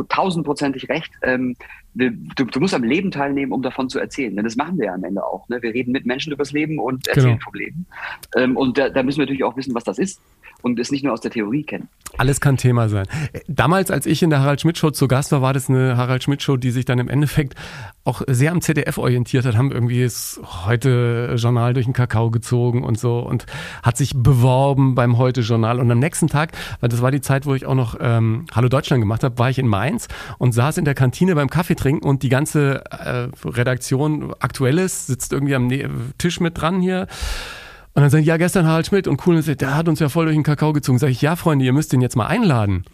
tausendprozentig 0.08 0.88
recht. 0.88 1.12
Ähm, 1.24 1.58
du, 1.94 2.12
du, 2.46 2.60
musst 2.60 2.74
am 2.74 2.84
Leben 2.84 3.12
teilnehmen, 3.12 3.52
um 3.52 3.62
davon 3.62 3.90
zu 3.90 4.00
erzählen. 4.00 4.36
Denn 4.36 4.46
das 4.46 4.56
machen 4.56 4.78
wir 4.78 4.86
ja 4.86 4.94
am 4.94 5.04
Ende 5.04 5.26
auch. 5.26 5.50
Ne? 5.50 5.62
Wir 5.62 5.74
reden 5.74 5.92
mit 5.92 6.06
Menschen 6.06 6.32
übers 6.32 6.54
Leben 6.54 6.80
und 6.80 7.06
erzählen 7.08 7.38
genau. 7.38 7.44
vom 7.44 7.54
Leben. 7.56 7.86
Ähm, 8.38 8.56
und 8.56 8.78
da, 8.78 8.90
da 8.90 9.04
müssen 9.04 9.18
wir 9.18 9.26
natürlich 9.26 9.44
auch 9.44 9.58
wissen, 9.58 9.76
was 9.76 9.84
das 9.84 9.98
ist 9.98 10.22
und 10.64 10.80
es 10.80 10.92
nicht 10.92 11.04
nur 11.04 11.14
aus 11.14 11.22
der 11.22 11.30
Theorie 11.30 11.64
kennen. 11.64 11.90
Alles 12.18 12.40
kann 12.40 12.58
Thema 12.58 12.90
sein. 12.90 13.06
Damals, 13.48 13.92
als 13.92 14.06
ich 14.06 14.24
in 14.24 14.30
der 14.30 14.40
Harald 14.40 14.62
Schmidt 14.62 14.78
Show 14.78 14.92
zu 14.92 15.08
Gast 15.08 15.32
war, 15.32 15.42
war 15.42 15.54
das 15.54 15.70
eine 15.70 15.98
Harald 15.98 16.24
Schmidt 16.24 16.42
Show, 16.42 16.58
die 16.58 16.72
sich 16.72 16.86
dann 16.86 17.00
im 17.00 17.10
Endeffekt 17.10 17.56
auch 18.06 18.22
sehr 18.28 18.52
am 18.52 18.62
ZDF 18.62 18.98
orientiert 18.98 19.46
hat, 19.46 19.58
haben 19.58 19.72
irgendwie 19.72 20.04
das 20.04 20.40
heute 20.66 21.36
Journal 21.38 21.74
durch 21.74 21.86
den 21.86 21.94
Kakao 21.94 22.32
gezogen 22.32 22.84
und 22.84 23.00
so 23.00 23.20
und 23.20 23.46
hat 23.82 23.98
sich 23.98 24.14
beworben 24.16 24.96
beim 24.96 25.18
heute 25.18 25.42
Journal 25.42 25.80
und 25.80 25.90
am 25.92 26.00
nächsten 26.00 26.28
Tag, 26.28 26.52
weil 26.80 26.90
das 26.90 27.02
war 27.02 27.12
die 27.12 27.22
Zeit, 27.22 27.46
wo 27.46 27.56
ich 27.56 27.66
auch 27.66 27.76
noch 27.76 27.98
ähm, 28.00 28.46
Hallo 28.54 28.70
Deutschland 28.70 29.02
gemacht 29.02 29.24
habe, 29.24 29.38
war 29.38 29.50
ich 29.50 29.60
in 29.60 29.68
Mainz 29.68 30.08
und 30.38 30.54
saß 30.54 30.78
in 30.78 30.86
der 30.86 30.96
Kantine 30.96 31.36
beim 31.36 31.50
Kaffee 31.50 31.76
trinken 31.76 32.08
und 32.08 32.24
die 32.24 32.30
ganze 32.30 32.84
äh, 32.92 33.28
Redaktion 33.46 34.34
Aktuelles 34.40 35.08
sitzt 35.08 35.34
irgendwie 35.34 35.56
am 35.56 35.68
ne 35.68 35.90
Tisch 36.18 36.40
mit 36.40 36.60
dran 36.60 36.82
hier 36.82 37.08
und 37.94 38.02
dann 38.02 38.10
sagen, 38.10 38.24
ja, 38.24 38.38
gestern 38.38 38.68
Harald 38.68 38.88
Schmidt 38.88 39.08
und 39.08 39.26
cool, 39.28 39.42
der 39.42 39.76
hat 39.76 39.88
uns 39.88 40.00
ja 40.00 40.10
voll 40.10 40.26
durch 40.26 40.36
den 40.36 40.44
Kakao 40.44 40.74
gezogen. 40.74 40.98
Sag 40.98 41.10
ich, 41.10 41.22
ja, 41.22 41.36
Freunde, 41.36 41.66
ihr 41.66 41.74
müsst 41.74 41.94
den 41.94 42.02
jetzt 42.02 42.16
mal 42.16 42.26
einladen. 42.26 42.86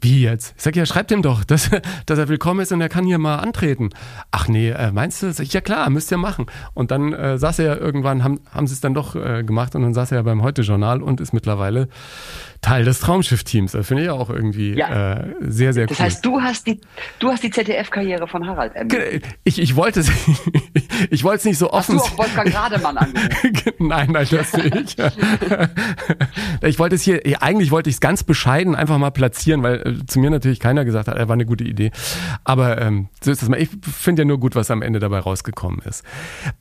Wie 0.00 0.22
jetzt? 0.22 0.54
Ich 0.56 0.62
sag, 0.62 0.76
ja, 0.76 0.84
schreibt 0.84 1.10
ihm 1.10 1.22
doch, 1.22 1.44
dass, 1.44 1.70
dass 2.06 2.18
er 2.18 2.28
willkommen 2.28 2.60
ist 2.60 2.72
und 2.72 2.80
er 2.80 2.88
kann 2.88 3.04
hier 3.04 3.18
mal 3.18 3.36
antreten. 3.36 3.90
Ach 4.30 4.48
nee, 4.48 4.70
äh, 4.70 4.92
meinst 4.92 5.22
du? 5.22 5.32
Sag 5.32 5.44
ich, 5.44 5.52
ja 5.52 5.60
klar, 5.60 5.88
müsst 5.90 6.10
ihr 6.10 6.18
machen. 6.18 6.46
Und 6.74 6.90
dann 6.90 7.12
äh, 7.12 7.38
saß 7.38 7.58
er 7.58 7.64
ja 7.66 7.76
irgendwann, 7.76 8.24
haben, 8.24 8.40
haben 8.50 8.66
sie 8.66 8.74
es 8.74 8.80
dann 8.80 8.94
doch 8.94 9.14
äh, 9.14 9.42
gemacht 9.42 9.74
und 9.74 9.82
dann 9.82 9.94
saß 9.94 10.12
er 10.12 10.18
ja 10.18 10.22
beim 10.22 10.42
Heute-Journal 10.42 11.02
und 11.02 11.20
ist 11.20 11.32
mittlerweile 11.32 11.88
Teil 12.66 12.84
des 12.84 12.98
Traumschiff-Teams. 12.98 13.70
Das 13.70 13.86
finde 13.86 14.02
ich 14.02 14.10
auch 14.10 14.28
irgendwie 14.28 14.74
ja. 14.76 15.12
äh, 15.12 15.34
sehr, 15.40 15.72
sehr 15.72 15.86
das 15.86 16.00
cool. 16.00 16.04
Das 16.04 16.14
heißt, 16.14 16.26
du 16.26 16.40
hast 16.40 16.66
die, 16.66 16.80
du 17.20 17.30
hast 17.30 17.44
die 17.44 17.50
ZDF-Karriere 17.50 18.26
von 18.26 18.44
Harald 18.44 18.74
ermittelt. 18.74 19.24
Ich, 19.44 19.60
ich 19.60 19.76
wollte 19.76 20.00
es, 20.00 20.10
ich 21.10 21.22
wollte 21.22 21.36
es 21.38 21.44
nicht 21.44 21.58
so 21.58 21.70
offen. 21.70 21.96
Hast 21.96 22.08
du 22.08 22.14
auch 22.14 22.18
Wolfgang 22.18 22.52
Rademann 22.52 22.98
angerufen? 22.98 23.72
nein, 23.78 24.10
nein, 24.10 24.26
das 24.28 24.52
nicht. 24.52 25.00
ich 26.62 26.78
wollte 26.80 26.96
es 26.96 27.02
hier, 27.02 27.20
eigentlich 27.40 27.70
wollte 27.70 27.88
ich 27.88 27.96
es 27.96 28.00
ganz 28.00 28.24
bescheiden 28.24 28.74
einfach 28.74 28.98
mal 28.98 29.10
platzieren, 29.10 29.62
weil 29.62 29.86
äh, 29.86 30.06
zu 30.06 30.18
mir 30.18 30.30
natürlich 30.30 30.58
keiner 30.58 30.84
gesagt 30.84 31.06
hat, 31.06 31.16
er 31.16 31.28
war 31.28 31.34
eine 31.34 31.46
gute 31.46 31.62
Idee. 31.62 31.92
Aber 32.42 32.82
ähm, 32.82 33.10
so 33.20 33.30
ist 33.30 33.42
das 33.42 33.48
mal. 33.48 33.62
Ich 33.62 33.68
finde 33.80 34.22
ja 34.22 34.26
nur 34.26 34.40
gut, 34.40 34.56
was 34.56 34.72
am 34.72 34.82
Ende 34.82 34.98
dabei 34.98 35.20
rausgekommen 35.20 35.82
ist. 35.82 36.04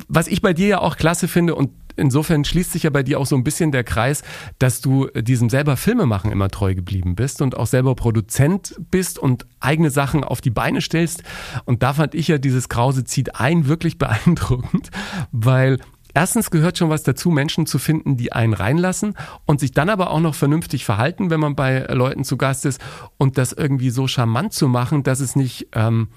Was 0.08 0.28
ich 0.28 0.44
bei 0.44 0.54
dir 0.54 0.68
ja 0.68 0.82
auch 0.82 0.98
klasse 0.98 1.28
finde 1.28 1.56
und 1.56 1.72
insofern 1.96 2.46
schließt 2.46 2.72
sich 2.72 2.84
ja 2.84 2.90
bei 2.90 3.04
dir 3.04 3.20
auch 3.20 3.26
so 3.26 3.36
ein 3.36 3.44
bisschen 3.44 3.72
der 3.72 3.84
Kreis, 3.84 4.24
dass 4.60 4.82
du 4.82 5.08
diesem 5.08 5.50
selber 5.50 5.78
Filmemachen 5.78 6.32
immer 6.32 6.50
treu 6.50 6.76
geblieben 6.76 7.16
bist 7.16 7.42
und 7.42 7.58
auch 7.58 7.68
selber 7.68 7.96
Produzent 7.96 8.76
bist 8.92 9.20
und 9.20 9.46
eigene 9.60 9.90
Sachen 9.90 10.24
auf 10.24 10.42
die 10.42 10.50
Beine 10.50 10.82
stellst. 10.82 11.24
Und 11.66 11.84
da 11.84 11.94
fand 11.94 12.16
ich 12.16 12.28
ja 12.28 12.38
dieses 12.38 12.70
Krause 12.70 13.04
zieht 13.04 13.36
ein 13.36 13.68
wirklich 13.68 13.98
beeindruckend, 13.98 14.92
weil 15.32 15.80
Erstens 16.18 16.50
gehört 16.50 16.78
schon 16.78 16.90
was 16.90 17.04
dazu, 17.04 17.30
Menschen 17.30 17.66
zu 17.66 17.78
finden, 17.78 18.16
die 18.16 18.32
einen 18.32 18.54
reinlassen 18.54 19.16
und 19.46 19.60
sich 19.60 19.74
dann 19.74 19.90
aber 19.90 20.12
auch 20.12 20.22
noch 20.22 20.34
vernünftig 20.34 20.86
verhalten, 20.86 21.30
wenn 21.30 21.42
man 21.42 21.58
bei 21.58 21.80
Leuten 21.90 22.24
zu 22.24 22.38
Gast 22.38 22.66
ist 22.66 22.80
und 23.18 23.38
das 23.38 23.52
irgendwie 23.52 23.90
so 23.90 24.08
charmant 24.08 24.54
zu 24.54 24.70
machen, 24.70 25.04
dass 25.04 25.20
es 25.20 25.36
nicht, 25.36 25.68
ähm, 25.74 26.08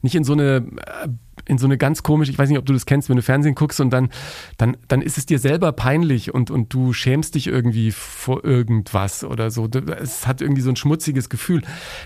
nicht 0.00 0.14
in 0.14 0.24
so 0.24 0.32
eine 0.32 0.66
äh, 1.04 1.08
in 1.44 1.58
so 1.58 1.66
eine 1.66 1.78
ganz 1.78 2.02
komische, 2.02 2.30
ich 2.30 2.38
weiß 2.38 2.48
nicht, 2.48 2.58
ob 2.58 2.66
du 2.66 2.72
das 2.72 2.86
kennst, 2.86 3.08
wenn 3.08 3.16
du 3.16 3.22
Fernsehen 3.22 3.54
guckst 3.54 3.80
und 3.80 3.90
dann, 3.90 4.10
dann, 4.58 4.76
dann 4.88 5.02
ist 5.02 5.18
es 5.18 5.26
dir 5.26 5.38
selber 5.38 5.72
peinlich 5.72 6.32
und, 6.32 6.50
und 6.50 6.72
du 6.72 6.92
schämst 6.92 7.34
dich 7.34 7.46
irgendwie 7.46 7.90
vor 7.90 8.44
irgendwas 8.44 9.24
oder 9.24 9.50
so. 9.50 9.68
Es 10.00 10.26
hat 10.26 10.40
irgendwie 10.40 10.62
so 10.62 10.70
ein 10.70 10.76
schmutziges 10.76 11.28
Gefühl. 11.28 11.62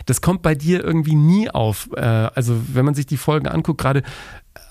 Das 0.06 0.20
kommt 0.20 0.42
bei 0.42 0.54
dir 0.54 0.84
irgendwie 0.84 1.14
nie 1.14 1.50
auf. 1.50 1.88
Äh, 1.94 2.00
also 2.00 2.60
wenn 2.72 2.84
man 2.84 2.94
sich 2.94 3.06
die 3.06 3.16
Folgen 3.16 3.48
anguckt, 3.48 3.80
gerade 3.80 4.02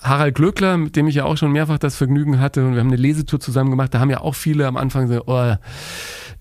Harald 0.02 0.34
Glöckler, 0.34 0.76
mit 0.76 0.96
dem 0.96 1.06
ich 1.08 1.16
ja 1.16 1.24
auch 1.24 1.36
schon 1.36 1.52
mehrfach 1.52 1.78
das 1.78 1.96
Vergnügen 1.96 2.40
hatte 2.40 2.64
und 2.64 2.72
wir 2.72 2.80
haben 2.80 2.88
eine 2.88 2.96
Lesetour 2.96 3.40
zusammen 3.40 3.70
gemacht, 3.70 3.94
da 3.94 4.00
haben 4.00 4.10
ja 4.10 4.20
auch 4.20 4.34
viele 4.34 4.66
am 4.66 4.76
Anfang 4.76 5.08
so, 5.08 5.22
oh, 5.26 5.54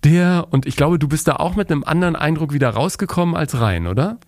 der 0.04 0.48
und 0.52 0.66
ich 0.66 0.76
glaube, 0.76 1.00
du 1.00 1.08
bist 1.08 1.28
da 1.28 1.38
auch 1.38 1.56
mit 1.56 1.72
einem 1.72 1.84
anderen 1.84 2.16
Eindruck 2.16 2.54
wieder 2.54 2.70
rausgekommen 2.70 3.36
als 3.36 3.60
rein, 3.60 3.88
oder? 3.88 4.20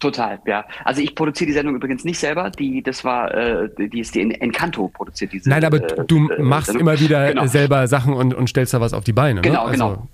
Total, 0.00 0.40
ja. 0.46 0.64
Also 0.84 1.02
ich 1.02 1.14
produziere 1.14 1.48
die 1.48 1.52
Sendung 1.52 1.74
übrigens 1.74 2.04
nicht 2.04 2.18
selber. 2.18 2.50
Die, 2.50 2.82
das 2.82 3.04
war, 3.04 3.34
äh, 3.34 3.68
die 3.76 4.00
ist 4.00 4.14
die 4.14 4.22
Encanto 4.22 4.88
produziert 4.88 5.32
diese. 5.32 5.50
Nein, 5.50 5.62
aber 5.62 5.76
äh, 5.76 6.04
du 6.06 6.28
äh, 6.30 6.42
machst 6.42 6.66
Sendung. 6.66 6.80
immer 6.80 6.98
wieder 6.98 7.28
genau. 7.28 7.46
selber 7.46 7.86
Sachen 7.86 8.14
und, 8.14 8.32
und 8.32 8.48
stellst 8.48 8.72
da 8.72 8.80
was 8.80 8.94
auf 8.94 9.04
die 9.04 9.12
Beine. 9.12 9.42
Genau, 9.42 9.66
ne? 9.66 9.72
genau. 9.72 9.90
Also, 9.90 10.08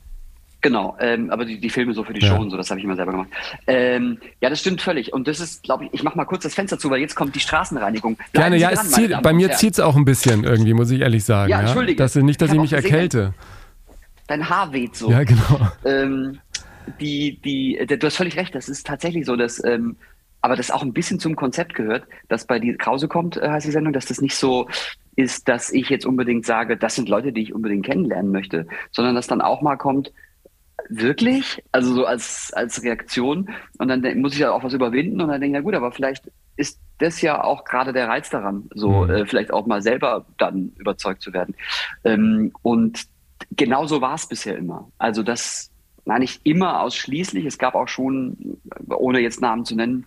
Genau, 0.62 0.96
ähm, 0.98 1.30
aber 1.30 1.44
die, 1.44 1.60
die 1.60 1.70
Filme 1.70 1.92
so 1.92 2.02
für 2.02 2.12
die 2.12 2.20
ja. 2.20 2.34
Show 2.34 2.42
und 2.42 2.50
so, 2.50 2.56
das 2.56 2.70
habe 2.70 2.80
ich 2.80 2.84
immer 2.84 2.96
selber 2.96 3.12
gemacht. 3.12 3.28
Ähm, 3.68 4.18
ja, 4.40 4.50
das 4.50 4.58
stimmt 4.58 4.82
völlig. 4.82 5.12
Und 5.12 5.28
das 5.28 5.38
ist, 5.38 5.62
glaube 5.62 5.84
ich, 5.84 5.94
ich 5.94 6.02
mache 6.02 6.16
mal 6.16 6.24
kurz 6.24 6.42
das 6.42 6.54
Fenster 6.54 6.76
zu, 6.76 6.90
weil 6.90 6.98
jetzt 6.98 7.14
kommt 7.14 7.36
die 7.36 7.40
Straßenreinigung. 7.40 8.16
Gerne, 8.32 8.56
ja, 8.56 8.72
dran, 8.72 8.86
zieht, 8.86 9.22
bei 9.22 9.32
mir 9.32 9.52
zieht 9.52 9.74
es 9.74 9.80
auch 9.80 9.94
ein 9.94 10.04
bisschen 10.04 10.42
irgendwie, 10.42 10.74
muss 10.74 10.90
ich 10.90 11.02
ehrlich 11.02 11.24
sagen. 11.24 11.50
Ja, 11.50 11.60
entschuldige. 11.60 12.02
Ja? 12.02 12.04
Dass, 12.06 12.16
nicht, 12.16 12.42
dass 12.42 12.48
ich, 12.48 12.54
ich 12.56 12.60
mich 12.60 12.70
gesehen, 12.70 12.84
erkälte. 12.84 13.34
Dein 14.26 14.48
Haar 14.48 14.72
weht 14.72 14.96
so. 14.96 15.08
Ja, 15.08 15.22
genau. 15.22 15.70
Ähm, 15.84 16.40
die, 17.00 17.40
die, 17.40 17.86
du 17.86 18.06
hast 18.06 18.16
völlig 18.16 18.36
recht, 18.36 18.54
das 18.54 18.68
ist 18.68 18.86
tatsächlich 18.86 19.26
so, 19.26 19.36
dass 19.36 19.62
ähm, 19.64 19.96
aber 20.40 20.54
das 20.54 20.70
auch 20.70 20.82
ein 20.82 20.92
bisschen 20.92 21.18
zum 21.18 21.34
Konzept 21.34 21.74
gehört, 21.74 22.06
dass 22.28 22.46
bei 22.46 22.60
die 22.60 22.76
Krause 22.76 23.08
kommt, 23.08 23.36
äh, 23.36 23.48
heißt 23.48 23.66
die 23.66 23.72
Sendung, 23.72 23.92
dass 23.92 24.06
das 24.06 24.20
nicht 24.20 24.36
so 24.36 24.68
ist, 25.16 25.48
dass 25.48 25.72
ich 25.72 25.88
jetzt 25.88 26.06
unbedingt 26.06 26.46
sage, 26.46 26.76
das 26.76 26.94
sind 26.94 27.08
Leute, 27.08 27.32
die 27.32 27.42
ich 27.42 27.54
unbedingt 27.54 27.86
kennenlernen 27.86 28.30
möchte, 28.30 28.66
sondern 28.92 29.14
dass 29.14 29.26
dann 29.26 29.40
auch 29.40 29.62
mal 29.62 29.76
kommt, 29.76 30.12
wirklich? 30.88 31.64
Also 31.72 31.94
so 31.94 32.04
als, 32.04 32.52
als 32.52 32.82
Reaktion. 32.82 33.50
Und 33.78 33.88
dann 33.88 34.02
muss 34.20 34.34
ich 34.34 34.40
ja 34.40 34.52
auch 34.52 34.62
was 34.62 34.74
überwinden 34.74 35.20
und 35.20 35.28
dann 35.28 35.40
denke 35.40 35.58
ich, 35.58 35.62
na 35.64 35.64
gut, 35.64 35.74
aber 35.74 35.90
vielleicht 35.90 36.30
ist 36.56 36.80
das 36.98 37.20
ja 37.20 37.42
auch 37.42 37.64
gerade 37.64 37.92
der 37.92 38.08
Reiz 38.08 38.30
daran, 38.30 38.68
so 38.74 39.04
mhm. 39.04 39.10
äh, 39.10 39.26
vielleicht 39.26 39.52
auch 39.52 39.66
mal 39.66 39.82
selber 39.82 40.26
dann 40.38 40.72
überzeugt 40.76 41.22
zu 41.22 41.32
werden. 41.32 41.54
Ähm, 42.04 42.52
und 42.62 43.02
genauso 43.50 44.00
war 44.00 44.14
es 44.14 44.28
bisher 44.28 44.56
immer. 44.56 44.90
Also 44.98 45.22
das, 45.22 45.70
nein, 46.06 46.20
nicht 46.20 46.40
immer 46.44 46.80
ausschließlich. 46.80 47.44
Es 47.44 47.58
gab 47.58 47.74
auch 47.74 47.88
schon, 47.88 48.58
ohne 48.88 49.20
jetzt 49.20 49.42
Namen 49.42 49.64
zu 49.64 49.74
nennen, 49.74 50.06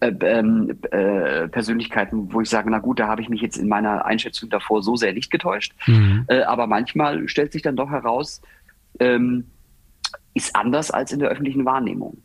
äh, 0.00 0.12
ähm, 0.22 0.78
äh, 0.90 1.48
Persönlichkeiten, 1.48 2.32
wo 2.32 2.40
ich 2.40 2.48
sage, 2.48 2.70
na 2.70 2.78
gut, 2.78 3.00
da 3.00 3.08
habe 3.08 3.20
ich 3.20 3.28
mich 3.28 3.42
jetzt 3.42 3.58
in 3.58 3.68
meiner 3.68 4.06
Einschätzung 4.06 4.48
davor 4.48 4.82
so 4.82 4.96
sehr 4.96 5.12
nicht 5.12 5.30
getäuscht. 5.30 5.74
Mhm. 5.86 6.24
Äh, 6.28 6.42
aber 6.42 6.66
manchmal 6.66 7.28
stellt 7.28 7.52
sich 7.52 7.62
dann 7.62 7.76
doch 7.76 7.90
heraus, 7.90 8.40
ähm, 9.00 9.44
ist 10.32 10.56
anders 10.56 10.90
als 10.90 11.12
in 11.12 11.18
der 11.18 11.28
öffentlichen 11.28 11.64
Wahrnehmung. 11.64 12.22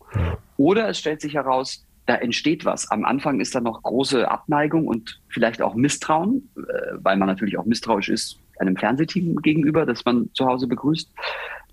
Oder 0.56 0.88
es 0.88 1.00
stellt 1.00 1.20
sich 1.20 1.34
heraus, 1.34 1.86
da 2.06 2.16
entsteht 2.16 2.64
was. 2.64 2.90
Am 2.90 3.04
Anfang 3.04 3.42
ist 3.42 3.54
da 3.54 3.60
noch 3.60 3.84
große 3.84 4.30
Abneigung 4.30 4.88
und 4.88 5.20
vielleicht 5.28 5.62
auch 5.62 5.76
Misstrauen, 5.76 6.50
äh, 6.56 6.94
weil 7.00 7.18
man 7.18 7.28
natürlich 7.28 7.58
auch 7.58 7.66
misstrauisch 7.66 8.10
ist 8.10 8.40
einem 8.60 8.78
Fernsehteam 8.78 9.36
gegenüber, 9.38 9.86
das 9.86 10.06
man 10.06 10.30
zu 10.34 10.46
Hause 10.46 10.68
begrüßt. 10.68 11.12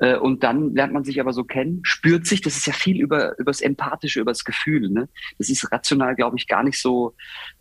Äh, 0.00 0.16
und 0.16 0.42
dann 0.42 0.74
lernt 0.74 0.92
man 0.92 1.04
sich 1.04 1.20
aber 1.20 1.32
so 1.32 1.44
kennen, 1.44 1.80
spürt 1.82 2.26
sich, 2.26 2.40
das 2.40 2.56
ist 2.56 2.66
ja 2.66 2.72
viel 2.72 3.00
über, 3.00 3.38
über 3.38 3.50
das 3.50 3.60
Empathische, 3.60 4.20
über 4.20 4.32
das 4.32 4.44
Gefühl. 4.44 4.90
Ne? 4.90 5.08
Das 5.38 5.48
ist 5.48 5.70
rational, 5.70 6.14
glaube 6.14 6.36
ich, 6.36 6.48
gar 6.48 6.62
nicht 6.62 6.80
so, 6.80 7.14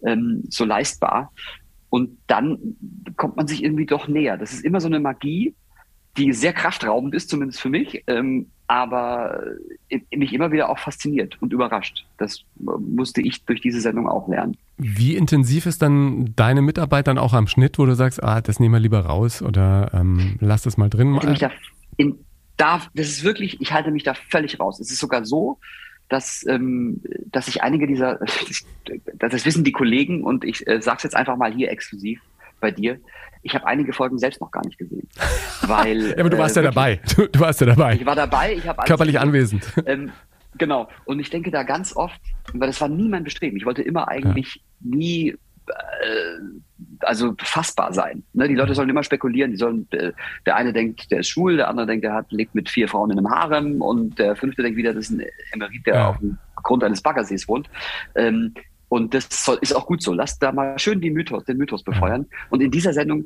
ähm, 0.06 0.44
so 0.50 0.66
leistbar. 0.66 1.32
Und 1.90 2.18
dann 2.26 2.76
kommt 3.18 3.38
man 3.38 3.48
sich 3.48 3.64
irgendwie 3.64 3.86
doch 3.86 4.08
näher. 4.08 4.38
Das 4.38 4.52
ist 4.52 4.66
immer 4.66 4.82
so 4.82 4.88
eine 4.88 5.00
Magie, 5.00 5.56
die 6.18 6.32
sehr 6.34 6.54
kraftraubend 6.54 7.16
ist, 7.16 7.30
zumindest 7.30 7.60
für 7.60 7.70
mich, 7.70 8.04
ähm, 8.08 8.48
aber 8.68 9.42
mich 10.16 10.34
immer 10.34 10.52
wieder 10.52 10.70
auch 10.70 10.80
fasziniert 10.80 11.38
und 11.42 11.54
überrascht. 11.54 12.06
Das 12.18 12.44
musste 12.56 13.22
ich 13.22 13.44
durch 13.46 13.62
diese 13.62 13.82
Sendung 13.82 14.08
auch 14.08 14.28
lernen. 14.28 14.58
Wie 14.78 15.16
intensiv 15.16 15.66
ist 15.66 15.82
dann 15.82 16.34
deine 16.36 16.62
Mitarbeit 16.62 17.08
dann 17.08 17.18
auch 17.18 17.34
am 17.34 17.48
Schnitt, 17.48 17.78
wo 17.78 17.86
du 17.86 17.96
sagst, 17.96 18.24
ah, 18.24 18.42
das 18.42 18.60
nehmen 18.60 18.74
wir 18.74 18.80
lieber 18.80 19.02
raus 19.02 19.42
oder 19.42 19.92
ähm, 19.94 20.38
lass 20.40 20.64
das 20.64 20.78
mal 20.78 20.90
drin? 20.90 21.20
Ich 21.32 21.40
da 21.40 21.52
in, 21.98 22.18
da, 22.58 22.82
das 22.94 23.08
ist 23.08 23.24
wirklich, 23.24 23.62
ich 23.62 23.74
halte 23.74 23.92
mich 23.92 24.04
da 24.04 24.14
völlig 24.14 24.60
raus. 24.60 24.80
Es 24.80 24.92
ist 24.92 25.00
sogar 25.00 25.26
so, 25.26 25.60
dass, 26.10 26.46
ähm, 26.48 27.02
dass 27.32 27.48
ich 27.48 27.64
einige 27.64 27.88
dieser, 27.88 28.20
das 29.20 29.46
wissen 29.46 29.64
die 29.64 29.72
Kollegen 29.72 30.24
und 30.24 30.44
ich 30.44 30.68
äh, 30.68 30.82
sage 30.82 30.98
es 30.98 31.04
jetzt 31.04 31.16
einfach 31.16 31.38
mal 31.38 31.54
hier 31.54 31.72
exklusiv 31.72 32.22
bei 32.64 32.72
dir, 32.72 33.00
ich 33.44 33.54
habe 33.54 33.68
einige 33.68 33.94
Folgen 33.94 34.18
selbst 34.18 34.42
noch 34.42 34.50
gar 34.50 34.66
nicht 34.66 34.80
gesehen. 34.80 35.08
Weil, 35.62 36.12
ja, 36.12 36.18
aber 36.18 36.30
du 36.30 36.38
warst 36.38 36.58
äh, 36.58 36.64
ja 36.64 36.72
dabei. 36.72 37.00
Du, 37.16 37.28
du, 37.28 37.40
warst 37.40 37.60
ja 37.62 37.68
dabei. 37.68 37.96
Ich 37.96 38.06
war 38.06 38.16
dabei. 38.16 38.56
Ich 38.56 38.68
habe 38.68 38.82
körperlich 38.84 39.20
anwesend. 39.20 39.72
Ähm, 39.86 40.12
genau. 40.58 40.88
Und 41.06 41.20
ich 41.20 41.30
denke 41.30 41.52
da 41.52 41.64
ganz 41.64 41.96
oft, 41.96 42.20
weil 42.54 42.68
das 42.68 42.80
war 42.80 42.88
nie 42.88 43.10
mein 43.10 43.26
Bestreben. 43.26 43.58
Ich 43.58 43.66
wollte 43.66 43.82
immer 43.82 44.08
eigentlich 44.08 44.56
ja. 44.56 44.62
nie 44.82 45.30
äh, 45.68 45.74
also 47.02 47.36
fassbar 47.40 47.94
sein. 47.94 48.24
Ne? 48.34 48.48
Die 48.48 48.56
Leute 48.56 48.74
sollen 48.76 48.90
immer 48.90 49.04
spekulieren. 49.04 49.52
Die 49.52 49.58
sollen, 49.58 49.88
äh, 49.92 50.14
der 50.46 50.56
eine 50.56 50.72
denkt, 50.72 51.12
der 51.12 51.20
ist 51.20 51.28
schwul, 51.28 51.58
der 51.58 51.70
andere 51.70 51.86
denkt, 51.86 52.06
der 52.06 52.14
hat, 52.14 52.32
lebt 52.32 52.56
mit 52.56 52.70
vier 52.70 52.88
Frauen 52.88 53.12
in 53.12 53.18
einem 53.18 53.30
Harem 53.30 53.82
und 53.82 54.18
der 54.20 54.38
fünfte 54.38 54.64
denkt 54.64 54.78
wieder, 54.78 54.94
das 54.94 55.10
ist 55.10 55.12
ein 55.12 55.26
Emerit, 55.54 55.86
der 55.86 55.96
ja. 55.96 56.10
auf 56.10 56.20
dem 56.20 56.38
Grund 56.56 56.84
eines 56.84 57.02
Baggersees 57.02 57.48
wohnt. 57.50 57.70
Ähm, 58.16 58.54
und 58.94 59.16
das 59.16 59.28
soll, 59.32 59.58
ist 59.62 59.76
auch 59.76 59.88
gut 59.88 60.04
so. 60.04 60.14
Lasst 60.14 60.44
da 60.44 60.52
mal 60.52 60.78
schön 60.78 61.02
die 61.02 61.10
Mythos, 61.10 61.46
den 61.46 61.58
Mythos 61.58 61.82
befeuern. 61.82 62.28
Und 62.52 62.62
in 62.62 62.70
dieser 62.70 62.94
Sendung 62.94 63.26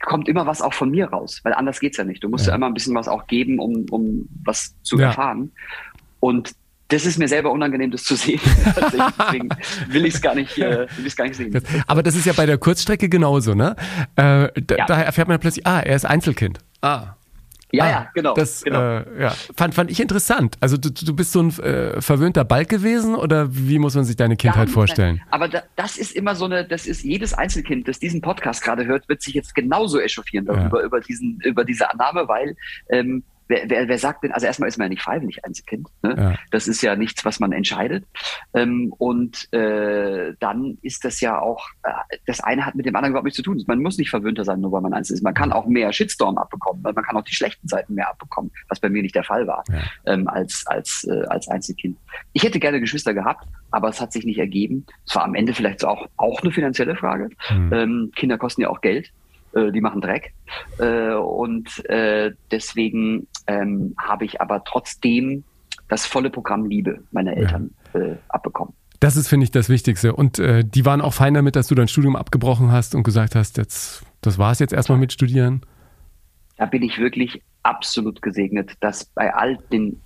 kommt 0.00 0.28
immer 0.28 0.46
was 0.46 0.62
auch 0.62 0.72
von 0.72 0.88
mir 0.88 1.06
raus, 1.06 1.40
weil 1.42 1.52
anders 1.52 1.80
geht's 1.80 1.96
ja 1.96 2.04
nicht. 2.04 2.22
Du 2.22 2.28
musst 2.28 2.46
ja, 2.46 2.52
ja 2.52 2.56
immer 2.56 2.66
ein 2.66 2.74
bisschen 2.74 2.94
was 2.94 3.08
auch 3.08 3.26
geben, 3.26 3.58
um, 3.58 3.86
um 3.90 4.28
was 4.44 4.72
zu 4.84 4.96
ja. 4.96 5.06
erfahren. 5.06 5.50
Und 6.20 6.52
das 6.88 7.06
ist 7.06 7.18
mir 7.18 7.26
selber 7.26 7.50
unangenehm, 7.50 7.90
das 7.90 8.04
zu 8.04 8.14
sehen. 8.14 8.38
Deswegen 8.76 9.48
will 9.88 10.06
ich 10.06 10.14
es 10.14 10.22
gar 10.22 10.36
nicht, 10.36 10.56
äh, 10.58 10.86
will 10.96 11.06
ich's 11.06 11.16
gar 11.16 11.24
nicht 11.24 11.34
sehen. 11.34 11.60
Aber 11.88 12.04
das 12.04 12.14
ist 12.14 12.26
ja 12.26 12.32
bei 12.32 12.46
der 12.46 12.58
Kurzstrecke 12.58 13.08
genauso, 13.08 13.54
ne? 13.54 13.74
Äh, 14.14 14.48
da, 14.54 14.76
ja. 14.76 14.86
Daher 14.86 15.06
erfährt 15.06 15.26
man 15.26 15.40
plötzlich, 15.40 15.66
ah, 15.66 15.80
er 15.80 15.96
ist 15.96 16.04
Einzelkind. 16.04 16.60
Ah, 16.82 17.16
ja, 17.76 17.84
ah, 17.84 17.90
ja, 17.90 18.10
genau. 18.14 18.34
Das 18.34 18.62
genau. 18.62 18.80
Äh, 18.80 19.22
ja. 19.22 19.30
Fand, 19.56 19.74
fand 19.74 19.90
ich 19.90 20.00
interessant. 20.00 20.56
Also 20.60 20.76
du, 20.76 20.90
du 20.90 21.14
bist 21.14 21.32
so 21.32 21.42
ein 21.42 21.50
äh, 21.60 22.00
verwöhnter 22.00 22.44
Balk 22.44 22.68
gewesen 22.68 23.14
oder 23.14 23.48
wie 23.50 23.78
muss 23.78 23.94
man 23.94 24.04
sich 24.04 24.16
deine 24.16 24.36
Kindheit 24.36 24.68
ja, 24.68 24.72
vorstellen? 24.72 25.22
Aber 25.30 25.48
da, 25.48 25.62
das 25.76 25.96
ist 25.96 26.12
immer 26.12 26.34
so 26.34 26.44
eine, 26.44 26.66
das 26.66 26.86
ist 26.86 27.02
jedes 27.02 27.34
Einzelkind, 27.34 27.88
das 27.88 27.98
diesen 27.98 28.20
Podcast 28.20 28.62
gerade 28.62 28.86
hört, 28.86 29.08
wird 29.08 29.22
sich 29.22 29.34
jetzt 29.34 29.54
genauso 29.54 30.00
echauffieren 30.00 30.46
darüber, 30.46 30.80
ja. 30.80 30.86
über, 30.86 31.00
diesen, 31.00 31.40
über 31.44 31.64
diese 31.64 31.90
Annahme, 31.90 32.28
weil 32.28 32.56
ähm, 32.90 33.24
wer, 33.48 33.68
wer, 33.68 33.88
wer 33.88 33.98
sagt 33.98 34.24
denn, 34.24 34.32
also 34.32 34.46
erstmal 34.46 34.68
ist 34.68 34.78
man 34.78 34.86
ja 34.86 34.90
nicht 34.90 35.02
freiwillig 35.02 35.44
Einzelkind. 35.44 35.88
Ne? 36.02 36.14
Ja. 36.16 36.34
Das 36.50 36.68
ist 36.68 36.82
ja 36.82 36.96
nichts, 36.96 37.24
was 37.24 37.40
man 37.40 37.52
entscheidet. 37.52 38.04
Ähm, 38.54 38.92
und 38.98 39.52
äh, 39.52 40.34
dann 40.40 40.78
ist 40.82 41.04
das 41.04 41.20
ja 41.20 41.40
auch, 41.40 41.66
äh, 41.82 41.90
das 42.26 42.40
eine 42.40 42.66
hat 42.66 42.74
mit 42.74 42.86
dem 42.86 42.96
anderen 42.96 43.12
überhaupt 43.12 43.26
nichts 43.26 43.36
zu 43.36 43.42
tun. 43.42 43.62
Man 43.66 43.82
muss 43.82 43.98
nicht 43.98 44.10
verwöhnter 44.10 44.44
sein, 44.44 44.60
nur 44.60 44.72
weil 44.72 44.80
man 44.80 44.94
eins 44.94 45.10
ist. 45.10 45.22
Man 45.22 45.34
kann 45.34 45.52
auch 45.52 45.66
mehr 45.66 45.92
Shitstorm 45.92 46.38
abbekommen, 46.38 46.82
weil 46.84 46.92
man 46.92 47.04
kann 47.04 47.16
auch 47.16 47.24
die 47.24 47.34
schlechten 47.34 47.68
Seiten 47.68 47.94
mehr 47.94 48.08
abbekommen, 48.08 48.50
was 48.68 48.80
bei 48.80 48.88
mir 48.88 49.02
nicht 49.02 49.14
der 49.14 49.24
Fall 49.24 49.46
war, 49.46 49.64
ja. 49.68 49.80
ähm, 50.06 50.28
als, 50.28 50.66
als, 50.66 51.06
äh, 51.08 51.24
als 51.26 51.48
Einzelkind. 51.48 51.98
Ich 52.32 52.42
hätte 52.42 52.60
gerne 52.60 52.80
Geschwister 52.80 53.14
gehabt, 53.14 53.46
aber 53.70 53.88
es 53.88 54.00
hat 54.00 54.12
sich 54.12 54.24
nicht 54.24 54.38
ergeben. 54.38 54.86
Es 55.06 55.14
war 55.14 55.24
am 55.24 55.34
Ende 55.34 55.54
vielleicht 55.54 55.84
auch, 55.84 56.06
auch 56.16 56.42
eine 56.42 56.52
finanzielle 56.52 56.96
Frage. 56.96 57.30
Mhm. 57.50 57.72
Ähm, 57.72 58.12
Kinder 58.14 58.38
kosten 58.38 58.62
ja 58.62 58.68
auch 58.68 58.80
Geld. 58.80 59.10
Äh, 59.54 59.72
die 59.72 59.80
machen 59.80 60.00
Dreck. 60.00 60.32
Äh, 60.78 61.14
und 61.14 61.84
äh, 61.88 62.32
deswegen 62.50 63.28
ähm, 63.46 63.94
habe 63.98 64.24
ich 64.24 64.40
aber 64.40 64.64
trotzdem 64.64 65.44
das 65.88 66.06
volle 66.06 66.30
Programm 66.30 66.66
Liebe 66.66 67.02
meiner 67.12 67.36
Eltern 67.36 67.70
ja. 67.94 68.00
äh, 68.00 68.16
abbekommen. 68.28 68.74
Das 69.00 69.16
ist, 69.16 69.28
finde 69.28 69.44
ich, 69.44 69.50
das 69.50 69.68
Wichtigste. 69.68 70.14
Und 70.14 70.38
äh, 70.38 70.64
die 70.64 70.86
waren 70.86 71.00
auch 71.00 71.12
fein 71.12 71.34
damit, 71.34 71.56
dass 71.56 71.66
du 71.66 71.74
dein 71.74 71.88
Studium 71.88 72.16
abgebrochen 72.16 72.72
hast 72.72 72.94
und 72.94 73.02
gesagt 73.02 73.34
hast, 73.34 73.58
jetzt, 73.58 74.02
das 74.22 74.38
war 74.38 74.52
es 74.52 74.60
jetzt 74.60 74.72
erstmal 74.72 74.98
mit 74.98 75.12
Studieren. 75.12 75.60
Da 76.56 76.66
bin 76.66 76.82
ich 76.82 76.98
wirklich 76.98 77.42
absolut 77.64 78.22
gesegnet, 78.22 78.72
dass 78.80 79.04
bei 79.06 79.34
all 79.34 79.58
den, 79.72 80.00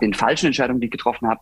den 0.00 0.14
falschen 0.14 0.46
Entscheidungen, 0.46 0.80
die 0.80 0.86
ich 0.86 0.92
getroffen 0.92 1.28
habe, 1.28 1.40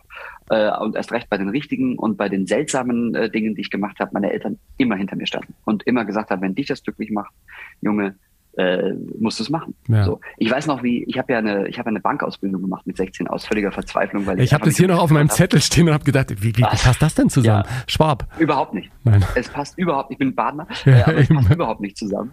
äh, 0.51 0.77
und 0.79 0.97
erst 0.97 1.13
recht 1.13 1.31
bei 1.31 1.39
den 1.39 1.49
richtigen 1.49 1.97
und 1.97 2.17
bei 2.17 2.29
den 2.29 2.47
seltsamen 2.47 3.15
äh, 3.15 3.31
Dingen, 3.31 3.55
die 3.55 3.61
ich 3.61 3.71
gemacht 3.71 4.01
habe, 4.01 4.11
meine 4.13 4.33
Eltern 4.33 4.59
immer 4.79 4.97
hinter 4.97 5.17
mir 5.17 5.27
standen 5.27 5.55
und 5.65 5.85
immer 5.85 6.05
gesagt 6.05 6.31
haben, 6.31 6.43
wenn 6.43 6.55
dich 6.55 6.67
das 6.67 6.83
glücklich 6.83 7.11
macht, 7.11 7.33
Junge, 7.81 8.17
äh, 8.57 8.93
musst 9.19 9.39
du 9.39 9.45
es 9.45 9.51
machen. 9.51 9.75
Ja. 9.89 10.05
So, 10.05 10.21
ich 10.37 10.51
weiß 10.51 10.67
noch, 10.67 10.83
wie 10.83 11.05
ich 11.05 11.17
habe 11.19 11.33
ja 11.33 11.39
eine, 11.39 11.69
ich 11.69 11.79
habe 11.79 11.89
eine 11.89 12.01
Bankausbildung 12.01 12.63
gemacht 12.63 12.87
mit 12.87 12.97
16 12.97 13.29
aus 13.29 13.47
völliger 13.47 13.71
Verzweiflung, 13.71 14.27
weil 14.27 14.39
ich, 14.39 14.47
ich 14.47 14.53
habe 14.53 14.65
das 14.65 14.77
hier 14.77 14.89
noch 14.89 15.01
auf 15.01 15.11
meinem 15.11 15.29
Zettel 15.29 15.61
stehen 15.61 15.89
und 15.89 15.95
habe 15.95 16.05
gedacht, 16.05 16.31
wie, 16.43 16.57
wie 16.57 16.63
passt 16.63 17.01
das 17.01 17.15
denn 17.15 17.31
zusammen? 17.31 17.65
Ja, 17.65 17.85
Schwab? 17.87 18.27
Überhaupt 18.39 18.75
nicht. 18.75 18.91
Nein. 19.05 19.25
Es 19.35 19.49
passt 19.49 19.79
überhaupt. 19.79 20.11
Ich 20.11 20.19
bin 20.19 20.35
Badner, 20.35 20.67
ja, 20.85 20.93
äh, 20.93 21.03
aber 21.03 21.19
es 21.19 21.29
passt 21.29 21.51
überhaupt 21.51 21.81
nicht 21.81 21.97
zusammen. 21.97 22.33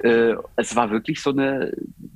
Äh, 0.00 0.34
es 0.56 0.74
war 0.74 0.90
wirklich 0.90 1.22
so 1.22 1.30
eine 1.30 1.72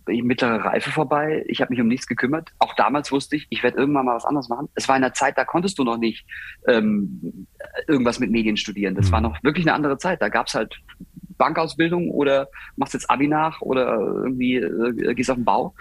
mittlere 0.07 0.65
Reife 0.65 0.91
vorbei. 0.91 1.45
Ich 1.47 1.61
habe 1.61 1.73
mich 1.73 1.81
um 1.81 1.89
nichts 1.89 2.07
gekümmert. 2.07 2.51
Auch 2.59 2.75
damals 2.75 3.13
wusste 3.13 3.37
ich, 3.37 3.47
ich 3.51 3.63
werde 3.63 3.79
irgendwann 3.79 4.07
mal 4.07 4.17
was 4.17 4.25
anderes 4.25 4.49
machen. 4.49 4.69
Es 4.75 4.89
war 4.89 4.97
in 4.97 5.05
einer 5.05 5.15
Zeit, 5.15 5.39
da 5.39 5.45
konntest 5.45 5.79
du 5.79 5.85
noch 5.85 5.97
nicht 5.97 6.27
ähm, 6.67 7.47
irgendwas 7.87 8.19
mit 8.19 8.31
Medien 8.31 8.57
studieren. 8.57 8.95
Das 8.95 9.09
mhm. 9.09 9.13
war 9.13 9.21
noch 9.21 9.43
wirklich 9.43 9.67
eine 9.67 9.75
andere 9.75 9.99
Zeit. 9.99 10.21
Da 10.21 10.29
gab 10.29 10.49
es 10.49 10.55
halt 10.55 10.81
Bankausbildung 11.39 12.11
oder 12.11 12.49
machst 12.77 12.95
jetzt 12.95 13.11
Abi 13.11 13.29
nach 13.29 13.61
oder 13.61 13.99
irgendwie 13.99 14.57
äh, 14.57 15.15
gehst 15.15 15.31
auf 15.31 15.37
den 15.37 15.45
Bau. 15.45 15.75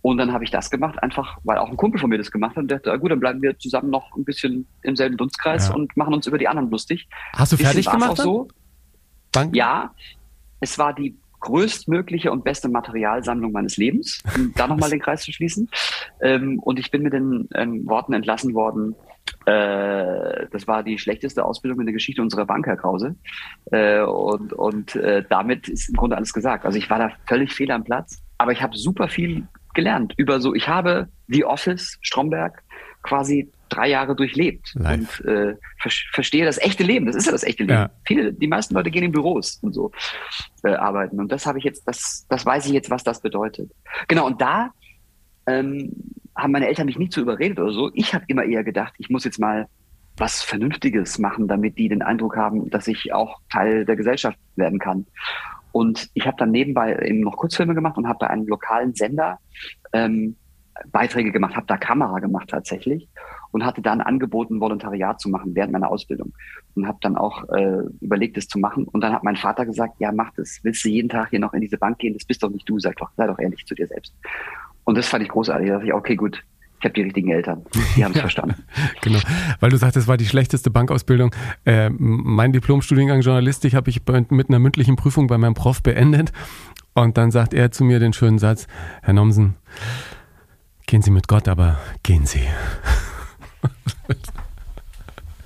Und 0.00 0.18
dann 0.18 0.32
habe 0.32 0.44
ich 0.44 0.50
das 0.50 0.70
gemacht, 0.70 1.02
einfach 1.02 1.38
weil 1.44 1.58
auch 1.58 1.68
ein 1.68 1.76
Kumpel 1.76 2.00
von 2.00 2.08
mir 2.08 2.18
das 2.18 2.30
gemacht 2.30 2.56
hat 2.56 2.62
und 2.62 2.70
dachte, 2.70 2.96
gut, 2.98 3.10
dann 3.10 3.20
bleiben 3.20 3.42
wir 3.42 3.58
zusammen 3.58 3.90
noch 3.90 4.16
ein 4.16 4.24
bisschen 4.24 4.66
im 4.82 4.94
selben 4.94 5.16
Dunstkreis 5.16 5.68
ja. 5.68 5.74
und 5.74 5.96
machen 5.96 6.14
uns 6.14 6.26
über 6.26 6.38
die 6.38 6.48
anderen 6.48 6.70
lustig. 6.70 7.08
Hast 7.34 7.52
du 7.52 7.56
fertig 7.56 7.90
gemacht? 7.90 8.12
Auch 8.12 8.16
so. 8.16 8.48
Bank? 9.32 9.54
Ja, 9.54 9.92
es 10.60 10.78
war 10.78 10.94
die 10.94 11.18
größtmögliche 11.40 12.32
und 12.32 12.44
beste 12.44 12.68
Materialsammlung 12.68 13.52
meines 13.52 13.76
Lebens, 13.76 14.22
um 14.34 14.52
da 14.54 14.66
nochmal 14.66 14.90
den 14.90 15.00
Kreis 15.00 15.22
zu 15.22 15.32
schließen. 15.32 15.68
Ähm, 16.20 16.58
und 16.60 16.78
ich 16.78 16.90
bin 16.90 17.02
mit 17.02 17.12
den 17.12 17.48
ähm, 17.54 17.86
Worten 17.86 18.12
entlassen 18.12 18.54
worden, 18.54 18.94
das 19.44 20.66
war 20.66 20.82
die 20.82 20.98
schlechteste 20.98 21.44
Ausbildung 21.44 21.80
in 21.80 21.86
der 21.86 21.92
Geschichte 21.92 22.22
unserer 22.22 22.46
Bank, 22.46 22.66
Herr 22.66 22.76
Krause. 22.76 23.16
Äh, 23.70 24.00
und 24.00 24.52
und 24.52 24.96
äh, 24.96 25.24
damit 25.28 25.68
ist 25.68 25.88
im 25.88 25.96
Grunde 25.96 26.16
alles 26.16 26.32
gesagt. 26.32 26.64
Also 26.64 26.78
ich 26.78 26.90
war 26.90 26.98
da 26.98 27.10
völlig 27.26 27.52
fehl 27.52 27.70
am 27.70 27.84
Platz, 27.84 28.22
aber 28.38 28.52
ich 28.52 28.62
habe 28.62 28.76
super 28.76 29.08
viel 29.08 29.46
gelernt 29.74 30.14
über 30.16 30.40
so, 30.40 30.54
ich 30.54 30.68
habe 30.68 31.08
The 31.28 31.44
Office 31.44 31.98
Stromberg 32.00 32.62
quasi 33.02 33.50
drei 33.68 33.88
Jahre 33.88 34.16
durchlebt 34.16 34.74
Live. 34.74 35.20
und 35.20 35.28
äh, 35.28 35.54
ver 35.78 35.90
verstehe 36.12 36.44
das 36.44 36.58
echte 36.58 36.82
Leben. 36.82 37.06
Das 37.06 37.16
ist 37.16 37.26
ja 37.26 37.32
das 37.32 37.44
echte 37.44 37.64
Leben. 37.64 37.74
Ja. 37.74 37.90
Viele, 38.06 38.32
die 38.32 38.46
meisten 38.46 38.74
Leute 38.74 38.90
gehen 38.90 39.04
in 39.04 39.12
Büros 39.12 39.58
und 39.62 39.72
so 39.72 39.92
äh, 40.64 40.70
arbeiten. 40.70 41.20
Und 41.20 41.30
das 41.30 41.46
habe 41.46 41.58
ich 41.58 41.64
jetzt, 41.64 41.86
das, 41.86 42.26
das 42.28 42.44
weiß 42.44 42.66
ich 42.66 42.72
jetzt, 42.72 42.90
was 42.90 43.04
das 43.04 43.20
bedeutet. 43.20 43.70
Genau. 44.08 44.26
Und 44.26 44.40
da 44.40 44.70
ähm, 45.46 45.92
haben 46.38 46.52
meine 46.52 46.68
Eltern 46.68 46.86
mich 46.86 46.98
nicht 46.98 47.12
zu 47.12 47.20
überredet 47.20 47.58
oder 47.58 47.72
so. 47.72 47.90
Ich 47.94 48.14
habe 48.14 48.24
immer 48.28 48.44
eher 48.44 48.64
gedacht, 48.64 48.94
ich 48.98 49.10
muss 49.10 49.24
jetzt 49.24 49.40
mal 49.40 49.66
was 50.16 50.42
Vernünftiges 50.42 51.18
machen, 51.18 51.48
damit 51.48 51.78
die 51.78 51.88
den 51.88 52.02
Eindruck 52.02 52.36
haben, 52.36 52.70
dass 52.70 52.88
ich 52.88 53.12
auch 53.12 53.40
Teil 53.50 53.84
der 53.84 53.96
Gesellschaft 53.96 54.38
werden 54.56 54.78
kann. 54.78 55.06
Und 55.72 56.08
ich 56.14 56.26
habe 56.26 56.36
dann 56.38 56.50
nebenbei 56.50 56.96
eben 56.96 57.20
noch 57.20 57.36
Kurzfilme 57.36 57.74
gemacht 57.74 57.96
und 57.98 58.08
habe 58.08 58.20
bei 58.20 58.30
einem 58.30 58.46
lokalen 58.46 58.94
Sender 58.94 59.38
ähm, 59.92 60.36
Beiträge 60.92 61.32
gemacht, 61.32 61.56
habe 61.56 61.66
da 61.66 61.76
Kamera 61.76 62.20
gemacht 62.20 62.48
tatsächlich 62.50 63.08
und 63.50 63.64
hatte 63.64 63.82
dann 63.82 64.00
angeboten, 64.00 64.60
Volontariat 64.60 65.20
zu 65.20 65.28
machen 65.28 65.54
während 65.54 65.72
meiner 65.72 65.90
Ausbildung 65.90 66.32
und 66.74 66.86
habe 66.86 66.98
dann 67.00 67.16
auch 67.16 67.48
äh, 67.50 67.82
überlegt, 68.00 68.36
es 68.38 68.48
zu 68.48 68.58
machen. 68.58 68.84
Und 68.84 69.00
dann 69.02 69.12
hat 69.12 69.24
mein 69.24 69.36
Vater 69.36 69.66
gesagt, 69.66 69.94
ja, 69.98 70.12
mach 70.12 70.32
das. 70.36 70.60
Willst 70.62 70.84
du 70.84 70.88
jeden 70.88 71.08
Tag 71.08 71.30
hier 71.30 71.40
noch 71.40 71.52
in 71.52 71.60
diese 71.60 71.78
Bank 71.78 71.98
gehen? 71.98 72.14
Das 72.14 72.24
bist 72.24 72.42
doch 72.42 72.50
nicht 72.50 72.68
du. 72.68 72.78
Sei 72.78 72.92
doch, 72.96 73.10
sei 73.16 73.26
doch 73.26 73.38
ehrlich 73.38 73.64
zu 73.66 73.74
dir 73.74 73.86
selbst. 73.86 74.14
Und 74.88 74.96
das 74.96 75.06
fand 75.06 75.22
ich 75.22 75.28
großartig. 75.28 75.68
Da 75.68 75.74
dachte 75.74 75.86
ich, 75.86 75.92
okay, 75.92 76.16
gut, 76.16 76.42
ich 76.78 76.84
habe 76.86 76.94
die 76.94 77.02
richtigen 77.02 77.30
Eltern. 77.30 77.62
Die 77.94 78.02
haben 78.02 78.12
es 78.12 78.16
ja, 78.16 78.22
verstanden. 78.22 78.54
Genau, 79.02 79.18
weil 79.60 79.68
du 79.68 79.76
sagst, 79.76 79.98
es 79.98 80.08
war 80.08 80.16
die 80.16 80.24
schlechteste 80.24 80.70
Bankausbildung. 80.70 81.30
Äh, 81.66 81.90
mein 81.90 82.54
Diplomstudiengang 82.54 83.20
Journalistik 83.20 83.74
habe 83.74 83.90
ich 83.90 84.00
mit 84.30 84.48
einer 84.48 84.58
mündlichen 84.58 84.96
Prüfung 84.96 85.26
bei 85.26 85.36
meinem 85.36 85.52
Prof 85.52 85.82
beendet. 85.82 86.32
Und 86.94 87.18
dann 87.18 87.30
sagt 87.30 87.52
er 87.52 87.70
zu 87.70 87.84
mir 87.84 87.98
den 87.98 88.14
schönen 88.14 88.38
Satz, 88.38 88.66
Herr 89.02 89.12
Nomsen, 89.12 89.56
gehen 90.86 91.02
Sie 91.02 91.10
mit 91.10 91.28
Gott, 91.28 91.48
aber 91.48 91.78
gehen 92.02 92.24
Sie. 92.24 92.48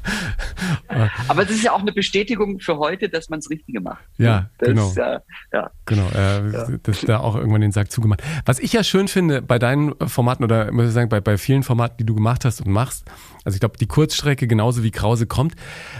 Aber 1.29 1.43
es 1.43 1.51
ist 1.51 1.63
ja 1.63 1.73
auch 1.73 1.81
eine 1.81 1.93
Bestätigung 1.93 2.61
für 2.61 2.79
heute, 2.79 3.09
dass 3.09 3.29
man 3.29 3.41
das 3.41 3.51
Richtige 3.51 3.81
macht. 3.81 4.03
Ja, 4.19 4.51
das, 4.59 4.69
genau. 4.69 4.93
Äh, 4.97 5.21
ja. 5.53 5.71
Genau, 5.87 6.09
äh, 6.15 6.51
ja. 6.51 6.67
das 6.83 7.01
da 7.03 7.19
auch 7.21 7.37
irgendwann 7.37 7.61
den 7.61 7.73
Sack 7.73 7.91
zugemacht. 7.91 8.23
Was 8.45 8.59
ich 8.59 8.73
ja 8.73 8.85
schön 8.85 9.09
finde 9.09 9.43
bei 9.43 9.59
deinen 9.59 9.95
Formaten 10.07 10.45
oder 10.45 10.71
muss 10.73 10.87
ich 10.87 10.93
sagen, 10.93 11.09
bei, 11.09 11.21
bei 11.21 11.39
vielen 11.39 11.63
Formaten, 11.63 11.97
die 11.99 12.05
du 12.05 12.15
gemacht 12.15 12.45
hast 12.45 12.61
und 12.61 12.73
machst, 12.73 13.05
also 13.45 13.57
ich 13.57 13.61
glaube, 13.61 13.77
die 13.79 13.87
Kurzstrecke 13.87 14.47
genauso 14.47 14.83
wie 14.83 14.91
Krause 14.91 15.27
kommt, 15.27 15.55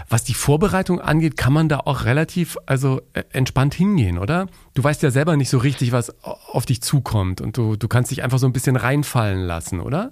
was 0.09 0.23
die 0.23 0.33
Vorbereitung 0.33 1.01
angeht, 1.01 1.37
kann 1.37 1.53
man 1.53 1.69
da 1.69 1.79
auch 1.79 2.05
relativ 2.05 2.57
also 2.65 3.01
äh, 3.13 3.23
entspannt 3.31 3.73
hingehen, 3.73 4.17
oder? 4.17 4.47
Du 4.73 4.83
weißt 4.83 5.03
ja 5.03 5.11
selber 5.11 5.35
nicht 5.35 5.49
so 5.49 5.57
richtig, 5.57 5.91
was 5.91 6.15
auf 6.23 6.65
dich 6.65 6.81
zukommt 6.81 7.41
und 7.41 7.57
du, 7.57 7.75
du 7.75 7.87
kannst 7.87 8.11
dich 8.11 8.23
einfach 8.23 8.39
so 8.39 8.47
ein 8.47 8.53
bisschen 8.53 8.75
reinfallen 8.75 9.41
lassen, 9.41 9.79
oder? 9.79 10.11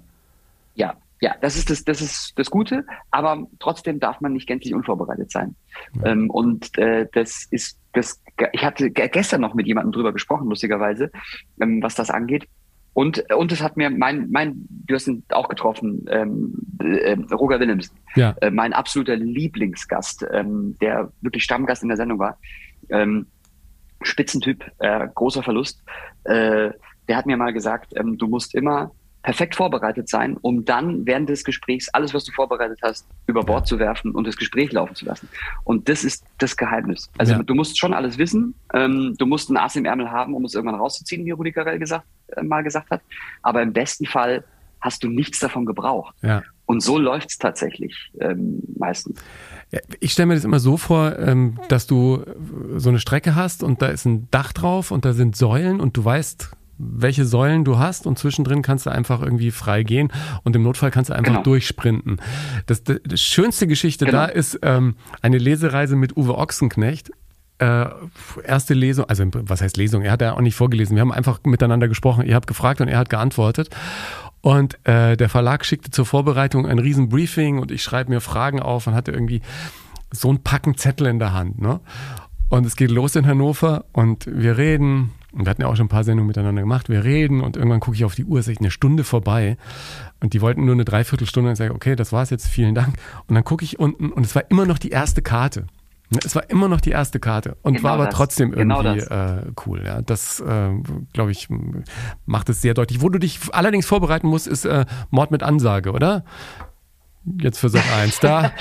Ja, 0.76 0.96
ja, 1.22 1.36
das 1.40 1.56
ist 1.56 1.70
das, 1.70 1.84
das 1.84 2.02
ist 2.02 2.34
das 2.36 2.50
Gute, 2.50 2.84
aber 3.12 3.46
trotzdem 3.60 4.00
darf 4.00 4.22
man 4.22 4.34
nicht 4.34 4.48
gänzlich 4.48 4.74
unvorbereitet 4.74 5.32
sein. 5.32 5.56
Ja. 6.04 6.12
Ähm, 6.12 6.32
und 6.32 6.76
äh, 6.80 7.08
das 7.14 7.48
ist 7.52 7.80
das. 7.94 8.22
Ich 8.54 8.64
hatte 8.64 8.90
gestern 8.90 9.42
noch 9.42 9.54
mit 9.54 9.68
jemandem 9.68 9.92
drüber 9.92 10.14
gesprochen, 10.14 10.50
lustigerweise, 10.50 11.12
ähm, 11.62 11.82
was 11.84 11.94
das 11.94 12.10
angeht. 12.10 12.48
Und 12.94 13.32
und 13.32 13.52
es 13.52 13.62
hat 13.62 13.78
mir 13.78 13.92
mein 13.92 14.32
mein 14.32 14.66
du 14.68 14.96
hast 14.96 15.08
ihn 15.08 15.24
auch 15.30 15.48
getroffen, 15.48 16.06
ähm, 16.10 16.56
äh, 16.80 17.16
Roger 17.32 17.60
Willems, 17.60 17.94
ja. 18.16 18.36
äh, 18.42 18.50
mein 18.50 18.74
absoluter 18.74 19.16
Lieblingsgast, 19.16 20.26
ähm, 20.34 20.76
der 20.82 21.14
wirklich 21.22 21.44
Stammgast 21.44 21.84
in 21.84 21.90
der 21.90 21.98
Sendung 21.98 22.18
war. 22.18 22.40
Ähm, 22.90 23.28
Spitzentyp, 24.02 24.66
äh, 24.80 25.08
großer 25.14 25.44
Verlust. 25.44 25.84
Äh, 26.24 26.72
der 27.08 27.18
hat 27.18 27.28
mir 27.28 27.38
mal 27.38 27.54
gesagt, 27.54 27.94
ähm, 27.96 28.18
du 28.18 28.28
musst 28.28 28.56
immer 28.56 28.92
perfekt 29.24 29.56
vorbereitet 29.56 30.10
sein, 30.10 30.38
um 30.42 30.66
dann 30.66 31.06
während 31.06 31.30
des 31.30 31.44
Gesprächs 31.44 31.90
alles, 31.90 32.14
was 32.14 32.24
du 32.26 32.32
vorbereitet 32.32 32.80
hast, 32.82 33.08
über 33.28 33.44
Bord 33.44 33.68
zu 33.68 33.78
werfen 33.78 34.12
und 34.12 34.26
das 34.26 34.36
Gespräch 34.36 34.72
laufen 34.72 34.96
zu 34.96 35.06
lassen. 35.06 35.30
Und 35.64 35.90
das 35.90 36.04
ist 36.04 36.26
das 36.40 36.58
Geheimnis. 36.58 37.10
Also 37.18 37.34
ja. 37.34 37.44
du 37.44 37.54
musst 37.54 37.78
schon 37.78 37.94
alles 37.94 38.18
wissen. 38.18 38.56
Ähm, 38.74 39.16
du 39.18 39.26
musst 39.26 39.50
ein 39.50 39.58
Ass 39.58 39.76
im 39.76 39.86
Ärmel 39.86 40.10
haben, 40.10 40.34
um 40.34 40.46
es 40.46 40.56
irgendwann 40.56 40.80
rauszuziehen, 40.80 41.26
wie 41.26 41.32
Rudi 41.32 41.52
Carell 41.52 41.78
gesagt, 41.78 42.06
äh, 42.36 42.42
mal 42.42 42.64
gesagt 42.64 42.90
hat. 42.90 43.02
Aber 43.44 43.62
im 43.62 43.74
besten 43.74 44.06
Fall 44.06 44.44
hast 44.80 45.04
du 45.04 45.10
nichts 45.10 45.40
davon 45.40 45.66
gebraucht. 45.66 46.16
Ja. 46.24 46.42
Und 46.66 46.82
so 46.82 46.98
läuft 46.98 47.30
es 47.30 47.38
tatsächlich 47.38 48.12
ähm, 48.20 48.64
meistens. 48.78 49.22
Ich 50.00 50.14
stelle 50.14 50.28
mir 50.28 50.36
das 50.36 50.44
immer 50.44 50.60
so 50.60 50.78
vor, 50.78 51.20
ähm, 51.20 51.60
dass 51.70 51.86
du 51.86 52.24
so 52.78 52.90
eine 52.90 53.00
Strecke 53.00 53.36
hast 53.36 53.62
und 53.62 53.82
da 53.82 53.88
ist 53.88 54.06
ein 54.06 54.28
Dach 54.32 54.52
drauf 54.54 54.90
und 54.90 55.06
da 55.06 55.14
sind 55.14 55.36
Säulen 55.36 55.80
und 55.80 55.96
du 55.98 56.04
weißt 56.04 56.52
welche 56.82 57.26
Säulen 57.26 57.64
du 57.64 57.78
hast 57.78 58.08
und 58.08 58.18
zwischendrin 58.18 58.62
kannst 58.62 58.86
du 58.86 58.90
einfach 58.90 59.22
irgendwie 59.22 59.52
frei 59.52 59.84
gehen 59.84 60.12
und 60.44 60.56
im 60.56 60.64
Notfall 60.64 60.92
kannst 60.92 61.10
du 61.10 61.14
einfach 61.14 61.32
genau. 61.32 61.44
durchsprinten. 61.44 62.20
Das, 62.66 62.84
das, 62.84 63.00
das 63.04 63.22
schönste 63.22 63.68
Geschichte 63.68 64.06
genau. 64.06 64.20
da 64.20 64.26
ist 64.26 64.60
ähm, 64.64 64.96
eine 65.22 65.38
Lesereise 65.38 65.96
mit 65.96 66.18
Uwe 66.18 66.38
Ochsenknecht. 66.38 67.12
Äh, 67.60 67.86
erste 68.44 68.74
Lesung, 68.74 69.06
also 69.06 69.24
was 69.34 69.62
heißt 69.62 69.78
Lesung? 69.78 70.02
Er 70.02 70.12
hat 70.12 70.22
ja 70.22 70.34
auch 70.34 70.42
nicht 70.42 70.56
vorgelesen. 70.56 70.96
Wir 70.96 71.02
haben 71.02 71.12
einfach 71.12 71.40
miteinander 71.44 71.88
gesprochen. 71.88 72.26
Ihr 72.26 72.36
habt 72.36 72.48
gefragt 72.48 72.82
und 72.82 72.88
er 72.88 72.98
hat 72.98 73.10
geantwortet. 73.10 73.70
Und 74.42 74.80
äh, 74.88 75.16
der 75.16 75.30
Verlag 75.30 75.64
schickte 75.66 75.92
zur 75.92 76.06
Vorbereitung 76.06 76.66
ein 76.66 76.80
riesen 76.80 77.10
Briefing 77.10 77.60
und 77.60 77.70
ich 77.72 77.84
schreibe 77.84 78.12
mir 78.12 78.22
Fragen 78.22 78.60
auf 78.60 78.88
und 78.88 78.96
hatte 78.96 79.12
irgendwie 79.12 79.42
so 80.12 80.32
ein 80.32 80.42
Packen 80.42 80.76
Zettel 80.76 81.08
in 81.08 81.20
der 81.20 81.34
Hand. 81.34 81.62
Ne? 81.62 81.80
Und 82.50 82.66
es 82.66 82.76
geht 82.76 82.92
los 82.92 83.16
in 83.16 83.28
Hannover 83.28 83.86
und 83.94 84.26
wir 84.26 84.58
reden, 84.58 85.12
und 85.32 85.46
wir 85.46 85.50
hatten 85.50 85.62
ja 85.62 85.68
auch 85.68 85.76
schon 85.76 85.86
ein 85.86 85.90
paar 85.90 86.04
Sendungen 86.04 86.28
miteinander 86.28 86.62
gemacht. 86.62 86.90
Wir 86.90 87.04
reden 87.04 87.42
und 87.42 87.56
irgendwann 87.56 87.80
gucke 87.80 87.96
ich 87.96 88.04
auf 88.04 88.16
die 88.16 88.26
Uhr, 88.26 88.40
ist 88.40 88.48
echt 88.48 88.60
eine 88.60 88.72
Stunde 88.72 89.04
vorbei. 89.04 89.58
Und 90.20 90.34
die 90.34 90.42
wollten 90.42 90.66
nur 90.66 90.74
eine 90.74 90.86
Dreiviertelstunde 90.86 91.50
und 91.50 91.54
ich 91.54 91.58
sage, 91.58 91.74
okay, 91.74 91.96
das 91.96 92.12
war's 92.12 92.30
jetzt, 92.30 92.48
vielen 92.48 92.76
Dank. 92.76 92.96
Und 93.28 93.36
dann 93.36 93.44
gucke 93.44 93.64
ich 93.64 93.80
unten 93.80 94.12
und 94.12 94.26
es 94.26 94.36
war 94.36 94.44
immer 94.50 94.66
noch 94.66 94.78
die 94.78 94.90
erste 94.90 95.22
Karte. 95.22 95.68
Es 96.26 96.36
war 96.36 96.50
immer 96.50 96.68
noch 96.68 96.82
die 96.82 96.90
erste 96.90 97.22
Karte 97.22 97.56
und 97.62 97.76
genau 97.76 97.86
war 97.86 97.94
aber 97.94 98.06
das. 98.08 98.16
trotzdem 98.16 98.52
genau 98.52 98.82
irgendwie 98.82 99.08
genau 99.08 99.38
äh, 99.38 99.52
cool. 99.66 99.82
Ja, 99.86 100.02
das 100.02 100.42
äh, 100.42 100.72
glaube 101.14 101.32
ich 101.32 101.48
macht 102.26 102.50
es 102.50 102.62
sehr 102.62 102.74
deutlich. 102.74 103.02
Wo 103.02 103.08
du 103.08 103.18
dich 103.18 103.40
allerdings 103.54 103.86
vorbereiten 103.86 104.28
musst, 104.28 104.46
ist 104.48 104.66
äh, 104.66 104.86
Mord 105.10 105.32
mit 105.32 105.42
Ansage, 105.42 105.94
oder? 105.94 106.26
Jetzt 107.24 107.60
für 107.60 107.70
Sat 107.70 107.90
1. 107.96 108.20
Da, 108.20 108.52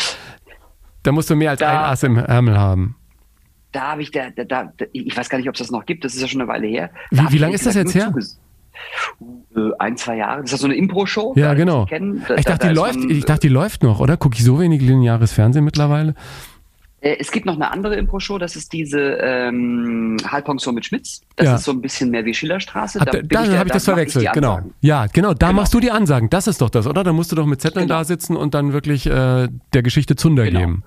da 1.02 1.10
musst 1.10 1.28
du 1.28 1.34
mehr 1.34 1.50
als 1.50 1.58
da, 1.58 1.70
ein 1.70 1.90
Ass 1.90 2.04
im 2.04 2.18
Ärmel 2.18 2.56
haben 2.56 2.94
da 3.72 3.92
habe 3.92 4.02
ich 4.02 4.10
da, 4.10 4.30
da, 4.30 4.44
da, 4.44 4.72
ich 4.92 5.16
weiß 5.16 5.28
gar 5.28 5.38
nicht, 5.38 5.48
ob 5.48 5.54
es 5.54 5.60
das 5.60 5.70
noch 5.70 5.86
gibt, 5.86 6.04
das 6.04 6.14
ist 6.14 6.22
ja 6.22 6.28
schon 6.28 6.40
eine 6.40 6.48
Weile 6.48 6.66
her. 6.66 6.90
Wie, 7.10 7.32
wie 7.32 7.38
lange 7.38 7.54
ist 7.54 7.66
das 7.66 7.74
jetzt 7.74 7.94
her? 7.94 8.12
Uh, 9.54 9.72
ein, 9.78 9.96
zwei 9.96 10.16
Jahre. 10.16 10.42
Das 10.42 10.52
ist 10.52 10.60
so 10.60 10.66
eine 10.66 10.74
Impro-Show. 10.74 11.34
Ja, 11.36 11.54
genau. 11.54 11.86
Da, 11.86 12.36
ich, 12.36 12.44
dachte, 12.44 12.68
die 12.68 12.74
läuft, 12.74 12.98
man, 12.98 13.10
ich 13.10 13.24
dachte, 13.24 13.40
die 13.40 13.52
läuft 13.52 13.82
noch, 13.82 14.00
oder? 14.00 14.16
Gucke 14.16 14.36
ich 14.36 14.44
so 14.44 14.58
wenig 14.58 14.80
lineares 14.80 15.32
Fernsehen 15.32 15.64
mittlerweile? 15.64 16.14
Äh, 17.00 17.16
es 17.18 17.30
gibt 17.30 17.46
noch 17.46 17.56
eine 17.56 17.70
andere 17.70 17.96
Impro-Show, 17.96 18.38
das 18.38 18.56
ist 18.56 18.72
diese 18.72 18.98
ähm, 19.20 20.16
Halbpension 20.26 20.74
mit 20.74 20.86
Schmitz. 20.86 21.20
Das 21.36 21.46
ja. 21.46 21.54
ist 21.56 21.64
so 21.64 21.72
ein 21.72 21.80
bisschen 21.80 22.10
mehr 22.10 22.24
wie 22.24 22.32
Schillerstraße. 22.32 23.00
Da, 23.00 23.04
da, 23.04 23.20
da 23.20 23.58
habe 23.58 23.68
ich 23.68 23.72
das 23.72 23.84
verwechselt, 23.84 24.32
genau. 24.32 24.60
Ja, 24.80 25.06
genau, 25.06 25.34
da 25.34 25.48
genau. 25.48 25.60
machst 25.60 25.74
du 25.74 25.80
die 25.80 25.90
Ansagen. 25.90 26.30
Das 26.30 26.46
ist 26.46 26.60
doch 26.60 26.70
das, 26.70 26.86
oder? 26.86 27.04
Da 27.04 27.12
musst 27.12 27.32
du 27.32 27.36
doch 27.36 27.46
mit 27.46 27.60
Zetteln 27.60 27.86
genau. 27.86 27.98
da 27.98 28.04
sitzen 28.04 28.36
und 28.36 28.54
dann 28.54 28.72
wirklich 28.72 29.06
äh, 29.06 29.48
der 29.72 29.82
Geschichte 29.82 30.16
Zunder 30.16 30.44
genau. 30.44 30.60
geben 30.60 30.84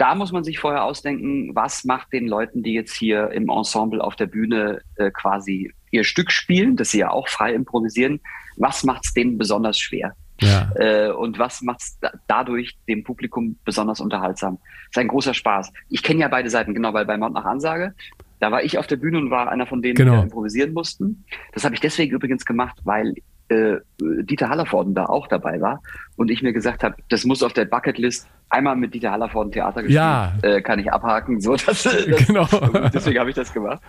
da 0.00 0.14
muss 0.14 0.32
man 0.32 0.44
sich 0.44 0.58
vorher 0.58 0.84
ausdenken, 0.84 1.54
was 1.54 1.84
macht 1.84 2.10
den 2.14 2.26
Leuten, 2.26 2.62
die 2.62 2.72
jetzt 2.72 2.94
hier 2.94 3.30
im 3.32 3.50
Ensemble 3.50 4.02
auf 4.02 4.16
der 4.16 4.26
Bühne 4.26 4.80
äh, 4.96 5.10
quasi 5.10 5.74
ihr 5.90 6.04
Stück 6.04 6.30
spielen, 6.30 6.76
das 6.76 6.90
sie 6.90 7.00
ja 7.00 7.10
auch 7.10 7.28
frei 7.28 7.52
improvisieren, 7.52 8.20
was 8.56 8.82
macht 8.82 9.04
es 9.04 9.12
denen 9.12 9.36
besonders 9.36 9.78
schwer? 9.78 10.14
Ja. 10.40 10.70
Äh, 10.76 11.12
und 11.12 11.38
was 11.38 11.60
macht 11.60 11.80
es 11.80 11.98
da 12.00 12.12
dadurch 12.28 12.78
dem 12.88 13.04
Publikum 13.04 13.58
besonders 13.66 14.00
unterhaltsam? 14.00 14.56
Das 14.56 14.92
ist 14.92 14.98
ein 14.98 15.08
großer 15.08 15.34
Spaß. 15.34 15.70
Ich 15.90 16.02
kenne 16.02 16.20
ja 16.20 16.28
beide 16.28 16.48
Seiten, 16.48 16.72
genau, 16.72 16.94
weil 16.94 17.04
bei 17.04 17.18
Mord 17.18 17.34
nach 17.34 17.44
Ansage, 17.44 17.94
da 18.38 18.50
war 18.50 18.62
ich 18.62 18.78
auf 18.78 18.86
der 18.86 18.96
Bühne 18.96 19.18
und 19.18 19.30
war 19.30 19.50
einer 19.50 19.66
von 19.66 19.82
denen, 19.82 19.96
genau. 19.96 20.16
die 20.16 20.22
improvisieren 20.22 20.72
mussten. 20.72 21.26
Das 21.52 21.64
habe 21.64 21.74
ich 21.74 21.80
deswegen 21.82 22.14
übrigens 22.14 22.46
gemacht, 22.46 22.78
weil 22.84 23.16
äh, 23.50 23.80
Dieter 24.00 24.48
Hallervorden 24.48 24.94
da 24.94 25.06
auch 25.06 25.26
dabei 25.26 25.60
war 25.60 25.82
und 26.16 26.30
ich 26.30 26.42
mir 26.42 26.52
gesagt 26.52 26.82
habe, 26.82 26.96
das 27.08 27.24
muss 27.24 27.42
auf 27.42 27.52
der 27.52 27.64
Bucketlist 27.64 28.28
einmal 28.48 28.76
mit 28.76 28.94
Dieter 28.94 29.10
Hallervorden 29.10 29.52
Theater 29.52 29.82
gespielt, 29.82 29.96
ja. 29.96 30.32
äh, 30.42 30.62
kann 30.62 30.78
ich 30.78 30.92
abhaken. 30.92 31.40
So, 31.40 31.56
das, 31.56 31.82
das, 31.82 32.06
genau. 32.26 32.46
deswegen 32.94 33.18
habe 33.18 33.30
ich 33.30 33.36
das 33.36 33.52
gemacht. 33.52 33.82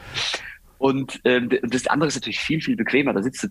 Und 0.77 1.21
ähm, 1.25 1.49
das 1.61 1.85
andere 1.87 2.07
ist 2.07 2.15
natürlich 2.15 2.39
viel, 2.39 2.59
viel 2.59 2.75
bequemer. 2.75 3.13
Da 3.13 3.21
sitzt 3.21 3.43
du 3.43 3.47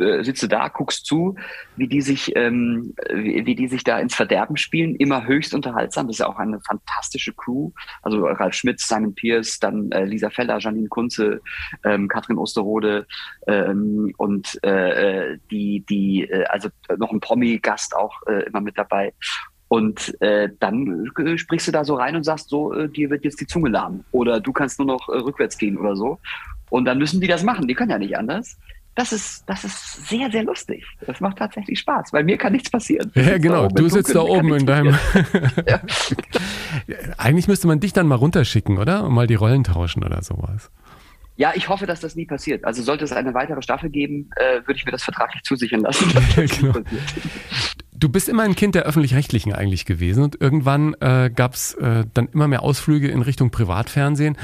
äh, 0.00 0.24
sitzt 0.24 0.42
du 0.42 0.46
da, 0.46 0.68
guckst 0.68 1.06
zu, 1.06 1.36
wie 1.76 1.88
die 1.88 2.00
sich, 2.00 2.34
ähm, 2.36 2.94
wie, 3.12 3.46
wie, 3.46 3.54
die 3.54 3.68
sich 3.68 3.84
da 3.84 3.98
ins 3.98 4.14
Verderben 4.14 4.56
spielen, 4.56 4.94
immer 4.96 5.26
höchst 5.26 5.54
unterhaltsam. 5.54 6.06
Das 6.06 6.16
ist 6.16 6.20
ja 6.20 6.28
auch 6.28 6.38
eine 6.38 6.60
fantastische 6.60 7.32
Crew. 7.32 7.70
Also 8.02 8.24
Ralf 8.26 8.54
Schmitz, 8.54 8.86
Simon 8.88 9.14
Pierce, 9.14 9.58
dann 9.58 9.90
äh, 9.92 10.04
Lisa 10.04 10.30
Feller, 10.30 10.58
Janine 10.58 10.88
Kunze, 10.88 11.40
ähm, 11.84 12.08
Katrin 12.08 12.38
Osterrode 12.38 13.06
ähm, 13.46 14.12
und 14.16 14.58
äh, 14.64 15.32
äh 15.32 15.38
die, 15.50 15.84
die, 15.88 16.24
äh, 16.24 16.44
also 16.44 16.68
noch 16.96 17.12
ein 17.12 17.20
Promi-Gast 17.20 17.96
auch 17.96 18.22
äh, 18.26 18.44
immer 18.44 18.60
mit 18.60 18.76
dabei. 18.78 19.12
Und 19.68 20.18
äh, 20.22 20.48
dann 20.60 21.10
sprichst 21.36 21.68
du 21.68 21.72
da 21.72 21.84
so 21.84 21.94
rein 21.94 22.16
und 22.16 22.24
sagst 22.24 22.48
so, 22.48 22.72
äh, 22.72 22.88
dir 22.88 23.10
wird 23.10 23.24
jetzt 23.24 23.40
die 23.40 23.46
Zunge 23.46 23.68
lahm 23.68 24.04
oder 24.12 24.40
du 24.40 24.52
kannst 24.52 24.78
nur 24.78 24.86
noch 24.86 25.08
äh, 25.08 25.18
rückwärts 25.18 25.58
gehen 25.58 25.76
oder 25.76 25.94
so. 25.94 26.18
Und 26.70 26.86
dann 26.86 26.98
müssen 26.98 27.20
die 27.20 27.26
das 27.26 27.42
machen. 27.42 27.68
Die 27.68 27.74
können 27.74 27.90
ja 27.90 27.98
nicht 27.98 28.16
anders 28.16 28.58
das 28.98 29.12
ist, 29.12 29.44
das 29.46 29.62
ist 29.62 30.08
sehr, 30.08 30.28
sehr 30.28 30.42
lustig. 30.42 30.84
Das 31.06 31.20
macht 31.20 31.38
tatsächlich 31.38 31.78
Spaß, 31.78 32.12
weil 32.12 32.24
mir 32.24 32.36
kann 32.36 32.52
nichts 32.52 32.68
passieren. 32.68 33.12
Ja, 33.14 33.38
genau. 33.38 33.68
Du 33.68 33.88
sitzt 33.88 34.12
da 34.12 34.22
oben 34.22 34.52
in 34.54 34.66
deinem. 34.66 34.98
ja. 35.68 35.80
Eigentlich 37.16 37.46
müsste 37.46 37.68
man 37.68 37.78
dich 37.78 37.92
dann 37.92 38.08
mal 38.08 38.16
runterschicken, 38.16 38.76
oder? 38.76 39.04
Und 39.04 39.12
mal 39.12 39.28
die 39.28 39.36
Rollen 39.36 39.62
tauschen 39.62 40.02
oder 40.02 40.20
sowas. 40.22 40.72
Ja, 41.36 41.52
ich 41.54 41.68
hoffe, 41.68 41.86
dass 41.86 42.00
das 42.00 42.16
nie 42.16 42.26
passiert. 42.26 42.64
Also 42.64 42.82
sollte 42.82 43.04
es 43.04 43.12
eine 43.12 43.34
weitere 43.34 43.62
Staffel 43.62 43.88
geben, 43.88 44.30
äh, 44.34 44.66
würde 44.66 44.74
ich 44.74 44.84
mir 44.84 44.90
das 44.90 45.04
vertraglich 45.04 45.44
zusichern 45.44 45.82
lassen. 45.82 46.12
genau. 46.60 46.80
Du 47.92 48.08
bist 48.08 48.28
immer 48.28 48.42
ein 48.42 48.56
Kind 48.56 48.74
der 48.74 48.82
öffentlich-rechtlichen 48.82 49.52
eigentlich 49.52 49.84
gewesen 49.84 50.24
und 50.24 50.40
irgendwann 50.40 50.94
äh, 50.94 51.30
gab 51.32 51.54
es 51.54 51.74
äh, 51.74 52.04
dann 52.14 52.26
immer 52.34 52.48
mehr 52.48 52.64
Ausflüge 52.64 53.06
in 53.06 53.22
Richtung 53.22 53.52
Privatfernsehen 53.52 54.36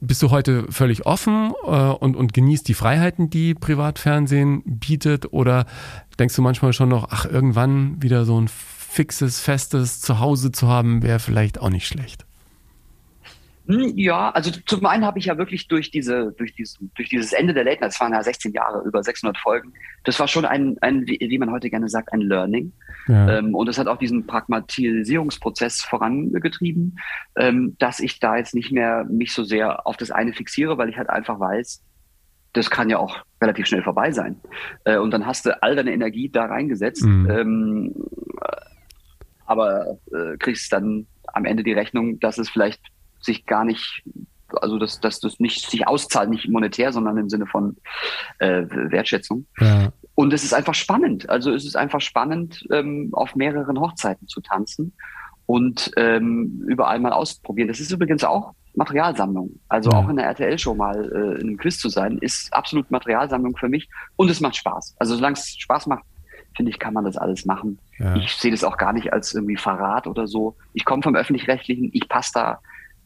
bist 0.00 0.22
du 0.22 0.30
heute 0.30 0.70
völlig 0.70 1.06
offen 1.06 1.52
äh, 1.64 1.68
und, 1.68 2.16
und 2.16 2.32
genießt 2.32 2.68
die 2.68 2.74
Freiheiten, 2.74 3.30
die 3.30 3.54
Privatfernsehen 3.54 4.62
bietet? 4.64 5.32
Oder 5.32 5.66
denkst 6.18 6.36
du 6.36 6.42
manchmal 6.42 6.72
schon 6.72 6.88
noch, 6.88 7.08
ach, 7.10 7.26
irgendwann 7.26 8.02
wieder 8.02 8.24
so 8.24 8.40
ein 8.40 8.48
fixes, 8.48 9.40
festes 9.40 10.00
Zuhause 10.00 10.52
zu 10.52 10.68
haben, 10.68 11.02
wäre 11.02 11.18
vielleicht 11.18 11.60
auch 11.60 11.70
nicht 11.70 11.86
schlecht? 11.86 12.24
Hm, 13.68 13.92
ja, 13.96 14.30
also 14.30 14.50
zum 14.50 14.86
einen 14.86 15.04
habe 15.04 15.18
ich 15.18 15.26
ja 15.26 15.36
wirklich 15.36 15.68
durch 15.68 15.90
diese, 15.90 16.32
durch 16.38 16.54
dieses, 16.54 16.78
durch 16.94 17.10
dieses 17.10 17.34
Ende 17.34 17.52
der 17.52 17.64
Late 17.64 17.80
Night, 17.80 17.90
das 17.90 18.00
waren 18.00 18.12
ja 18.12 18.22
16 18.22 18.52
Jahre, 18.52 18.82
über 18.86 19.02
600 19.02 19.36
Folgen, 19.36 19.74
das 20.04 20.18
war 20.18 20.26
schon 20.26 20.46
ein, 20.46 20.78
ein 20.80 21.06
wie 21.06 21.38
man 21.38 21.50
heute 21.50 21.68
gerne 21.68 21.88
sagt, 21.88 22.12
ein 22.12 22.22
Learning. 22.22 22.72
Ja. 23.08 23.38
Ähm, 23.38 23.54
und 23.54 23.68
es 23.68 23.78
hat 23.78 23.88
auch 23.88 23.96
diesen 23.96 24.26
Pragmatisierungsprozess 24.26 25.82
vorangetrieben, 25.82 26.98
ähm, 27.36 27.76
dass 27.78 28.00
ich 28.00 28.20
da 28.20 28.36
jetzt 28.36 28.54
nicht 28.54 28.70
mehr 28.70 29.04
mich 29.04 29.32
so 29.32 29.42
sehr 29.44 29.86
auf 29.86 29.96
das 29.96 30.10
eine 30.10 30.32
fixiere, 30.32 30.78
weil 30.78 30.88
ich 30.88 30.98
halt 30.98 31.10
einfach 31.10 31.40
weiß, 31.40 31.82
das 32.52 32.70
kann 32.70 32.90
ja 32.90 32.98
auch 32.98 33.18
relativ 33.40 33.66
schnell 33.66 33.82
vorbei 33.82 34.12
sein. 34.12 34.40
Äh, 34.84 34.98
und 34.98 35.10
dann 35.10 35.26
hast 35.26 35.46
du 35.46 35.62
all 35.62 35.76
deine 35.76 35.92
Energie 35.92 36.28
da 36.28 36.46
reingesetzt. 36.46 37.04
Mhm. 37.04 37.30
Ähm, 37.30 37.94
aber 39.46 39.98
äh, 40.12 40.36
kriegst 40.38 40.72
dann 40.72 41.06
am 41.32 41.44
Ende 41.44 41.62
die 41.62 41.72
Rechnung, 41.72 42.20
dass 42.20 42.38
es 42.38 42.50
vielleicht 42.50 42.80
sich 43.20 43.46
gar 43.46 43.64
nicht, 43.64 44.04
also 44.60 44.78
dass, 44.78 45.00
dass 45.00 45.20
das 45.20 45.40
nicht 45.40 45.70
sich 45.70 45.86
auszahlt, 45.86 46.30
nicht 46.30 46.48
monetär, 46.48 46.92
sondern 46.92 47.16
im 47.16 47.28
Sinne 47.30 47.46
von 47.46 47.76
äh, 48.38 48.64
Wertschätzung. 48.68 49.46
Ja. 49.58 49.92
Und 50.18 50.32
es 50.32 50.42
ist 50.42 50.52
einfach 50.52 50.74
spannend. 50.74 51.30
Also 51.30 51.52
es 51.52 51.64
ist 51.64 51.76
einfach 51.76 52.00
spannend, 52.00 52.66
ähm, 52.72 53.10
auf 53.12 53.36
mehreren 53.36 53.78
Hochzeiten 53.78 54.26
zu 54.26 54.40
tanzen 54.40 54.92
und 55.46 55.92
ähm, 55.96 56.64
überall 56.66 56.98
mal 56.98 57.12
ausprobieren. 57.12 57.68
Das 57.68 57.78
ist 57.78 57.92
übrigens 57.92 58.24
auch 58.24 58.52
Materialsammlung. 58.74 59.60
Also 59.68 59.92
ja. 59.92 59.96
auch 59.96 60.08
in 60.08 60.16
der 60.16 60.26
RTL-Show 60.26 60.74
mal 60.74 61.04
äh, 61.04 61.40
in 61.40 61.50
einem 61.50 61.56
Quiz 61.56 61.78
zu 61.78 61.88
sein, 61.88 62.18
ist 62.18 62.52
absolut 62.52 62.90
Materialsammlung 62.90 63.56
für 63.56 63.68
mich 63.68 63.88
und 64.16 64.28
es 64.28 64.40
macht 64.40 64.56
Spaß. 64.56 64.96
Also 64.98 65.14
solange 65.14 65.34
es 65.34 65.54
Spaß 65.56 65.86
macht, 65.86 66.02
finde 66.56 66.72
ich, 66.72 66.80
kann 66.80 66.94
man 66.94 67.04
das 67.04 67.16
alles 67.16 67.44
machen. 67.44 67.78
Ja. 68.00 68.16
Ich 68.16 68.32
sehe 68.32 68.50
das 68.50 68.64
auch 68.64 68.76
gar 68.76 68.92
nicht 68.92 69.12
als 69.12 69.34
irgendwie 69.34 69.56
Verrat 69.56 70.08
oder 70.08 70.26
so. 70.26 70.56
Ich 70.74 70.84
komme 70.84 71.04
vom 71.04 71.14
öffentlich-rechtlichen, 71.14 71.90
ich 71.92 72.08
passe 72.08 72.32
da 72.34 72.58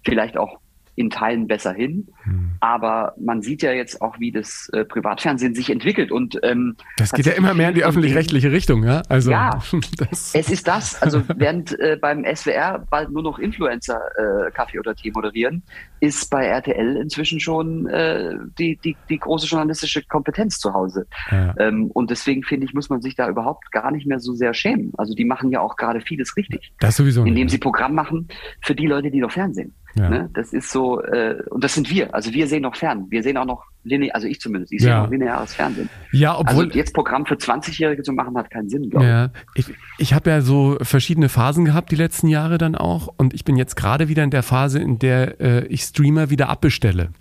vielleicht 0.03 0.39
auch 0.39 0.62
in 0.95 1.11
Teilen 1.11 1.47
besser 1.47 1.73
hin. 1.73 2.09
Hm. 2.25 2.53
Aber 2.61 3.15
man 3.19 3.43
sieht 3.43 3.63
ja 3.63 3.73
jetzt 3.73 4.03
auch, 4.03 4.21
wie 4.21 4.31
das 4.31 4.69
äh, 4.73 4.85
Privatfernsehen 4.85 5.55
sich 5.55 5.71
entwickelt. 5.71 6.13
Und 6.13 6.39
ähm, 6.43 6.77
das 6.97 7.13
geht 7.13 7.27
ja 7.27 7.33
immer 7.33 7.55
mehr 7.55 7.71
in 7.71 7.75
die 7.75 7.85
öffentlich-rechtliche 7.85 8.53
Richtung, 8.53 8.85
ja? 8.85 9.03
Also 9.09 9.31
ja, 9.31 9.61
das. 9.99 10.35
es 10.35 10.51
ist 10.51 10.69
das. 10.69 11.01
Also 11.01 11.23
während 11.37 11.79
äh, 11.81 11.97
beim 12.01 12.25
SWR 12.25 12.87
bald 12.91 13.11
nur 13.11 13.23
noch 13.23 13.39
Influencer 13.39 14.01
äh, 14.17 14.51
Kaffee 14.51 14.79
oder 14.79 14.95
Tee 14.95 15.11
moderieren, 15.13 15.63
ist 16.01 16.31
bei 16.31 16.47
RTL 16.47 16.97
inzwischen 16.97 17.41
schon 17.41 17.87
äh, 17.87 18.35
die, 18.59 18.77
die, 18.77 18.97
die 19.09 19.19
große 19.19 19.47
journalistische 19.47 20.03
Kompetenz 20.03 20.59
zu 20.59 20.75
Hause. 20.75 21.07
Ja. 21.31 21.55
Ähm, 21.59 21.91
und 21.93 22.11
deswegen 22.11 22.43
finde 22.43 22.67
ich, 22.67 22.75
muss 22.75 22.91
man 22.91 23.01
sich 23.01 23.15
da 23.15 23.29
überhaupt 23.29 23.71
gar 23.73 23.91
nicht 23.91 24.07
mehr 24.07 24.21
so 24.21 24.35
sehr 24.35 24.53
schämen. 24.53 24.93
Also 24.99 25.15
die 25.15 25.25
machen 25.25 25.51
ja 25.51 25.61
auch 25.61 25.77
gerade 25.77 26.01
vieles 26.01 26.37
richtig. 26.37 26.73
Das 26.81 26.97
sowieso. 26.97 27.25
Indem 27.25 27.45
nicht. 27.45 27.53
sie 27.53 27.59
Programm 27.59 27.95
machen 27.95 28.29
für 28.61 28.75
die 28.75 28.87
Leute, 28.87 29.11
die 29.11 29.21
noch 29.21 29.31
Fernsehen. 29.31 29.75
Ja. 29.95 30.09
Ne? 30.09 30.31
Das 30.33 30.53
ist 30.53 30.71
so, 30.71 31.03
äh, 31.03 31.43
und 31.51 31.63
das 31.63 31.75
sind 31.75 31.91
wir. 31.91 32.15
Also 32.15 32.33
wir 32.33 32.47
sehen 32.47 32.63
noch 32.63 32.77
fern. 32.77 33.07
Wir 33.11 33.23
sehen 33.23 33.37
auch 33.37 33.45
noch 33.45 33.65
linear, 33.85 34.15
also 34.15 34.27
ich 34.27 34.41
zumindest, 34.41 34.73
ich 34.73 34.83
sehe 34.83 34.95
noch 34.95 35.11
lineares 35.11 35.55
Fernsehen. 35.55 35.89
Ja, 36.13 36.39
obwohl. 36.39 36.65
Also 36.67 36.79
jetzt 36.79 36.95
Programm 36.95 37.27
für 37.27 37.35
20-Jährige 37.35 38.03
zu 38.03 38.13
machen, 38.13 38.37
hat 38.37 38.51
keinen 38.51 38.69
Sinn, 38.69 38.91
glaube 38.91 39.07
ja. 39.07 39.31
ich. 39.55 39.69
Ich, 39.69 39.75
ich 39.99 40.15
habe 40.15 40.31
ja 40.31 40.41
so 40.41 40.79
verschiedene 40.83 41.29
Phasen 41.29 41.65
gehabt, 41.65 41.91
die 41.91 41.97
letzten 41.97 42.29
Jahre 42.29 42.59
dann 42.59 42.75
auch. 42.75 43.09
Und 43.17 43.35
ich 43.35 43.45
bin 43.45 43.57
jetzt 43.57 43.77
gerade 43.77 44.09
wieder 44.09 44.25
in 44.25 44.31
der 44.31 44.43
Phase, 44.43 44.79
in 44.79 44.99
der 44.99 45.41
äh, 45.41 45.67
ich 45.67 45.83
Streamer 45.83 46.31
wieder 46.31 46.49
abbestelle. 46.49 47.11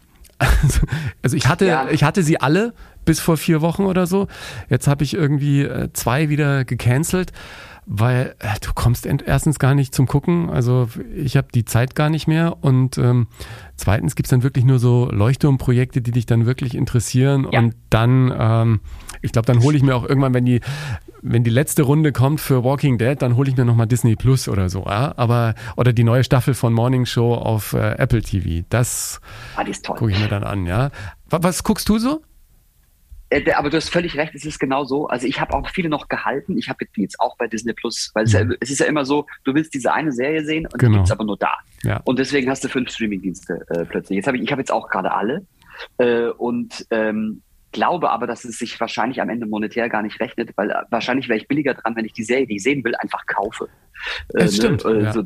Also, 0.63 0.79
also 1.21 1.37
ich 1.37 1.47
hatte, 1.47 1.67
ja. 1.67 1.87
ich 1.91 2.03
hatte 2.03 2.23
sie 2.23 2.41
alle 2.41 2.73
bis 3.05 3.19
vor 3.19 3.37
vier 3.37 3.61
Wochen 3.61 3.83
oder 3.83 4.07
so. 4.07 4.27
Jetzt 4.69 4.87
habe 4.87 5.03
ich 5.03 5.13
irgendwie 5.13 5.61
äh, 5.61 5.89
zwei 5.93 6.29
wieder 6.29 6.65
gecancelt 6.65 7.31
weil 7.85 8.35
äh, 8.39 8.59
du 8.61 8.71
kommst 8.73 9.05
erstens 9.05 9.59
gar 9.59 9.73
nicht 9.73 9.93
zum 9.93 10.07
Gucken, 10.07 10.49
also 10.49 10.87
ich 11.15 11.37
habe 11.37 11.47
die 11.53 11.65
Zeit 11.65 11.95
gar 11.95 12.09
nicht 12.09 12.27
mehr 12.27 12.57
und 12.61 12.97
ähm, 12.97 13.27
zweitens 13.75 14.15
gibt's 14.15 14.29
dann 14.29 14.43
wirklich 14.43 14.65
nur 14.65 14.79
so 14.79 15.09
Leuchtturmprojekte, 15.11 16.01
die 16.01 16.11
dich 16.11 16.25
dann 16.25 16.45
wirklich 16.45 16.75
interessieren 16.75 17.47
ja. 17.51 17.59
und 17.59 17.75
dann, 17.89 18.33
ähm, 18.37 18.79
ich 19.21 19.31
glaube, 19.31 19.45
dann 19.45 19.63
hole 19.63 19.75
ich 19.75 19.83
mir 19.83 19.95
auch 19.95 20.07
irgendwann, 20.07 20.33
wenn 20.33 20.45
die 20.45 20.61
wenn 21.23 21.43
die 21.43 21.51
letzte 21.51 21.83
Runde 21.83 22.11
kommt 22.11 22.41
für 22.41 22.63
Walking 22.63 22.97
Dead, 22.97 23.21
dann 23.21 23.35
hole 23.35 23.47
ich 23.47 23.55
mir 23.55 23.63
nochmal 23.63 23.85
Disney 23.85 24.15
Plus 24.15 24.47
oder 24.47 24.69
so, 24.69 24.85
ja? 24.85 25.13
aber 25.17 25.53
oder 25.77 25.93
die 25.93 26.03
neue 26.03 26.23
Staffel 26.23 26.53
von 26.53 26.73
Morning 26.73 27.05
Show 27.05 27.35
auf 27.35 27.73
äh, 27.73 27.93
Apple 27.97 28.21
TV, 28.21 28.65
das 28.69 29.21
ah, 29.55 29.63
gucke 29.85 30.11
ich 30.11 30.19
mir 30.19 30.27
dann 30.27 30.43
an, 30.43 30.65
ja. 30.65 30.89
Was, 31.29 31.43
was 31.43 31.63
guckst 31.63 31.87
du 31.89 31.99
so? 31.99 32.21
Äh, 33.31 33.51
aber 33.53 33.69
du 33.69 33.77
hast 33.77 33.89
völlig 33.89 34.17
recht, 34.17 34.35
es 34.35 34.45
ist 34.45 34.59
genau 34.59 34.83
so. 34.83 35.07
Also 35.07 35.25
ich 35.25 35.39
habe 35.39 35.53
auch 35.53 35.67
viele 35.69 35.89
noch 35.89 36.09
gehalten. 36.09 36.57
Ich 36.57 36.69
habe 36.69 36.85
jetzt 36.97 37.19
auch 37.19 37.37
bei 37.37 37.47
Disney 37.47 37.73
Plus, 37.73 38.11
weil 38.13 38.25
es, 38.25 38.33
ja, 38.33 38.45
es, 38.59 38.69
ist 38.69 38.79
ja 38.79 38.85
immer 38.85 39.05
so, 39.05 39.25
du 39.45 39.55
willst 39.55 39.73
diese 39.73 39.93
eine 39.93 40.11
Serie 40.11 40.43
sehen 40.43 40.65
und 40.65 40.77
genau. 40.77 40.91
die 40.91 40.97
gibt's 40.97 41.11
aber 41.11 41.23
nur 41.23 41.37
da. 41.37 41.53
Ja. 41.83 42.01
Und 42.03 42.19
deswegen 42.19 42.49
hast 42.49 42.63
du 42.63 42.67
fünf 42.67 42.91
Streamingdienste 42.91 43.65
äh, 43.69 43.85
plötzlich. 43.85 44.17
Jetzt 44.17 44.27
habe 44.27 44.37
ich, 44.37 44.43
ich 44.43 44.51
habe 44.51 44.61
jetzt 44.61 44.71
auch 44.71 44.89
gerade 44.89 45.11
alle. 45.13 45.45
Äh, 45.97 46.27
und 46.27 46.85
ähm, 46.91 47.41
glaube 47.71 48.09
aber, 48.09 48.27
dass 48.27 48.43
es 48.43 48.59
sich 48.59 48.79
wahrscheinlich 48.79 49.21
am 49.21 49.29
Ende 49.29 49.45
monetär 49.45 49.87
gar 49.87 50.01
nicht 50.01 50.19
rechnet, 50.19 50.51
weil 50.57 50.69
äh, 50.69 50.83
wahrscheinlich 50.89 51.29
wäre 51.29 51.39
ich 51.39 51.47
billiger 51.47 51.73
dran, 51.73 51.95
wenn 51.95 52.05
ich 52.05 52.13
die 52.13 52.23
Serie, 52.23 52.45
die 52.45 52.57
ich 52.57 52.63
sehen 52.63 52.83
will, 52.83 52.95
einfach 52.95 53.25
kaufe. 53.25 53.69
Das 54.29 54.53
äh, 54.53 54.55
stimmt. 54.55 54.85
Ne? 54.85 55.03
Ja. 55.03 55.13
So, 55.13 55.25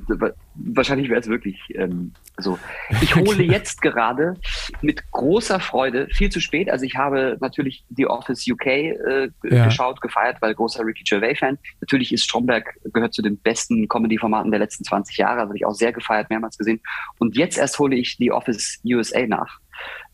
wahrscheinlich 0.55 1.09
wäre 1.09 1.19
es 1.19 1.27
wirklich 1.27 1.59
ähm, 1.73 2.13
so. 2.37 2.57
Ich 3.01 3.15
hole 3.15 3.43
jetzt 3.43 3.81
gerade 3.81 4.35
mit 4.81 5.11
großer 5.11 5.59
Freude, 5.59 6.07
viel 6.11 6.29
zu 6.29 6.39
spät, 6.39 6.69
also 6.69 6.85
ich 6.85 6.95
habe 6.95 7.37
natürlich 7.39 7.83
The 7.95 8.07
Office 8.07 8.45
UK 8.49 8.65
äh, 8.65 9.29
ja. 9.43 9.65
geschaut, 9.65 10.01
gefeiert, 10.01 10.37
weil 10.41 10.53
großer 10.53 10.85
Ricky 10.85 11.03
Gervais-Fan. 11.03 11.57
Natürlich 11.81 12.11
ist 12.11 12.23
Stromberg, 12.23 12.75
gehört 12.93 13.13
zu 13.13 13.21
den 13.21 13.37
besten 13.37 13.87
Comedy-Formaten 13.87 14.51
der 14.51 14.59
letzten 14.59 14.83
20 14.83 15.17
Jahre, 15.17 15.39
also 15.39 15.49
habe 15.49 15.57
ich 15.57 15.65
auch 15.65 15.73
sehr 15.73 15.93
gefeiert, 15.93 16.29
mehrmals 16.29 16.57
gesehen. 16.57 16.81
Und 17.19 17.35
jetzt 17.37 17.57
erst 17.57 17.77
hole 17.79 17.95
ich 17.95 18.17
The 18.17 18.31
Office 18.31 18.79
USA 18.85 19.25
nach. 19.27 19.59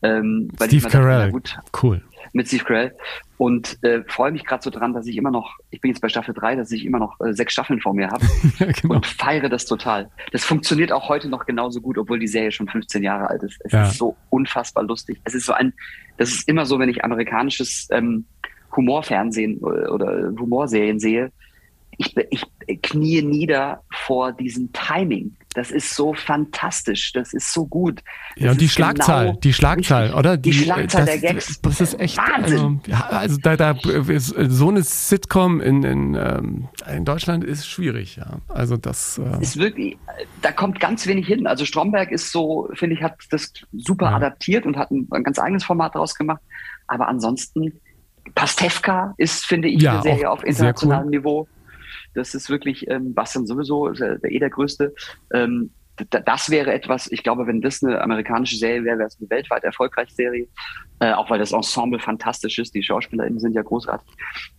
Ähm, 0.02 0.50
Steve 0.60 0.90
Carell, 0.90 1.32
gut, 1.32 1.58
cool 1.82 2.02
mit 2.34 2.48
Steve 2.48 2.64
Carell 2.64 2.96
und 3.42 3.84
äh, 3.84 4.04
freue 4.06 4.32
mich 4.32 4.46
gerade 4.46 4.62
so 4.62 4.70
dran, 4.70 4.94
dass 4.94 5.08
ich 5.08 5.18
immer 5.18 5.32
noch, 5.32 5.58
ich 5.72 5.82
bin 5.82 5.90
jetzt 5.90 6.00
bei 6.00 6.10
Staffel 6.10 6.32
3, 6.32 6.58
dass 6.58 6.72
ich 6.72 6.86
immer 6.86 7.00
noch 7.00 7.20
äh, 7.22 7.34
sechs 7.34 7.54
Staffeln 7.54 7.82
vor 7.82 7.96
mir 7.96 8.10
habe 8.10 8.24
ja, 8.60 8.72
genau. 8.72 8.94
und 8.94 9.06
feiere 9.08 9.50
das 9.50 9.66
total. 9.66 10.12
Das 10.32 10.44
funktioniert 10.44 10.92
auch 10.92 11.10
heute 11.10 11.28
noch 11.28 11.48
genauso 11.48 11.82
gut, 11.82 11.98
obwohl 11.98 12.20
die 12.20 12.28
Serie 12.28 12.52
schon 12.52 12.68
15 12.68 13.02
Jahre 13.02 13.32
alt 13.32 13.42
ist. 13.42 13.60
Es 13.64 13.72
ja. 13.72 13.88
ist 13.88 13.98
so 13.98 14.16
unfassbar 14.30 14.84
lustig. 14.84 15.20
Es 15.24 15.34
ist 15.34 15.48
so 15.48 15.54
ein, 15.54 15.74
das 16.18 16.30
ist 16.30 16.48
immer 16.48 16.68
so, 16.68 16.78
wenn 16.78 16.90
ich 16.90 17.04
amerikanisches 17.04 17.88
ähm, 17.90 18.26
Humorfernsehen 18.76 19.58
oder, 19.58 19.86
äh, 19.86 19.88
oder 19.88 20.34
Humorserien 20.40 21.00
sehe, 21.00 21.32
ich, 21.98 22.16
ich 22.30 22.46
knie 22.84 23.24
nieder 23.24 23.82
vor 23.90 24.34
diesem 24.34 24.72
Timing. 24.72 25.36
Das 25.54 25.70
ist 25.70 25.96
so 25.96 26.14
fantastisch, 26.14 27.12
das 27.12 27.34
ist 27.34 27.52
so 27.52 27.66
gut. 27.66 28.02
Das 28.36 28.44
ja, 28.44 28.52
und 28.52 28.62
die 28.62 28.70
Schlagzahl, 28.70 29.28
genau 29.28 29.40
die 29.40 29.54
Schlagzahl, 29.54 30.04
richtig, 30.04 30.20
oder? 30.20 30.38
Die, 30.38 30.52
die 30.52 30.58
Schlagzahl 30.58 31.06
das, 31.06 31.20
der 31.20 31.34
Gags. 31.34 31.62
Das 31.62 31.82
ist 31.82 32.00
echt 32.00 32.18
Wahnsinn. 32.18 32.58
Also, 32.58 32.80
ja, 32.88 33.08
also 33.10 33.38
da, 33.38 33.58
da 33.58 33.76
so 34.48 34.70
eine 34.70 34.84
Sitcom 34.84 35.60
in, 35.60 35.84
in, 35.84 36.16
ähm, 36.16 36.70
in 36.90 37.04
Deutschland 37.04 37.44
ist 37.44 37.68
schwierig, 37.68 38.16
ja. 38.16 38.38
Also 38.48 38.78
das 38.78 39.18
äh 39.18 39.42
ist 39.42 39.58
wirklich, 39.58 39.98
da 40.42 40.52
kommt 40.52 40.80
ganz 40.80 41.06
wenig 41.06 41.28
hin. 41.28 41.48
Also 41.48 41.66
Stromberg 41.66 42.12
ist 42.12 42.32
so, 42.32 42.70
finde 42.74 42.96
ich, 42.96 43.04
hat 43.04 43.18
das 43.30 43.52
super 43.74 44.12
ja. 44.12 44.16
adaptiert 44.18 44.66
und 44.66 44.78
hat 44.78 44.92
ein, 44.92 45.08
ein 45.12 45.24
ganz 45.24 45.38
eigenes 45.38 45.66
Format 45.66 45.96
daraus 45.96 46.16
gemacht. 46.16 46.42
Aber 46.88 47.08
ansonsten, 47.08 47.80
Pastewka 48.36 49.14
ist, 49.18 49.46
finde 49.46 49.68
ich, 49.68 49.82
ja, 49.82 49.94
eine 49.94 50.02
Serie 50.04 50.30
auf 50.30 50.44
internationalem 50.44 51.06
cool. 51.06 51.12
Niveau. 51.12 51.48
Das 52.14 52.34
ist 52.36 52.50
wirklich, 52.50 52.90
ähm, 52.90 53.14
Bastian 53.14 53.46
sowieso, 53.46 53.88
ist 53.88 54.00
ja 54.00 54.16
eh 54.24 54.40
der 54.40 54.50
Größte. 54.50 54.94
Ähm, 55.34 55.72
das 56.10 56.50
wäre 56.50 56.74
etwas, 56.74 57.12
ich 57.12 57.24
glaube, 57.24 57.48
wenn 57.48 57.62
das 57.62 57.84
eine 57.84 58.02
amerikanische 58.02 58.56
Serie 58.56 58.84
wäre, 58.84 59.00
wäre 59.00 59.08
es 59.08 59.18
eine 59.20 59.30
weltweit 59.30 59.64
erfolgreiche 59.64 60.14
Serie, 60.14 60.48
äh, 61.00 61.12
auch 61.12 61.30
weil 61.30 61.40
das 61.40 61.52
Ensemble 61.52 62.00
fantastisch 62.00 62.60
ist, 62.60 62.74
die 62.74 62.82
SchauspielerInnen 62.82 63.40
sind 63.40 63.54
ja 63.54 63.62
großartig. 63.62 64.08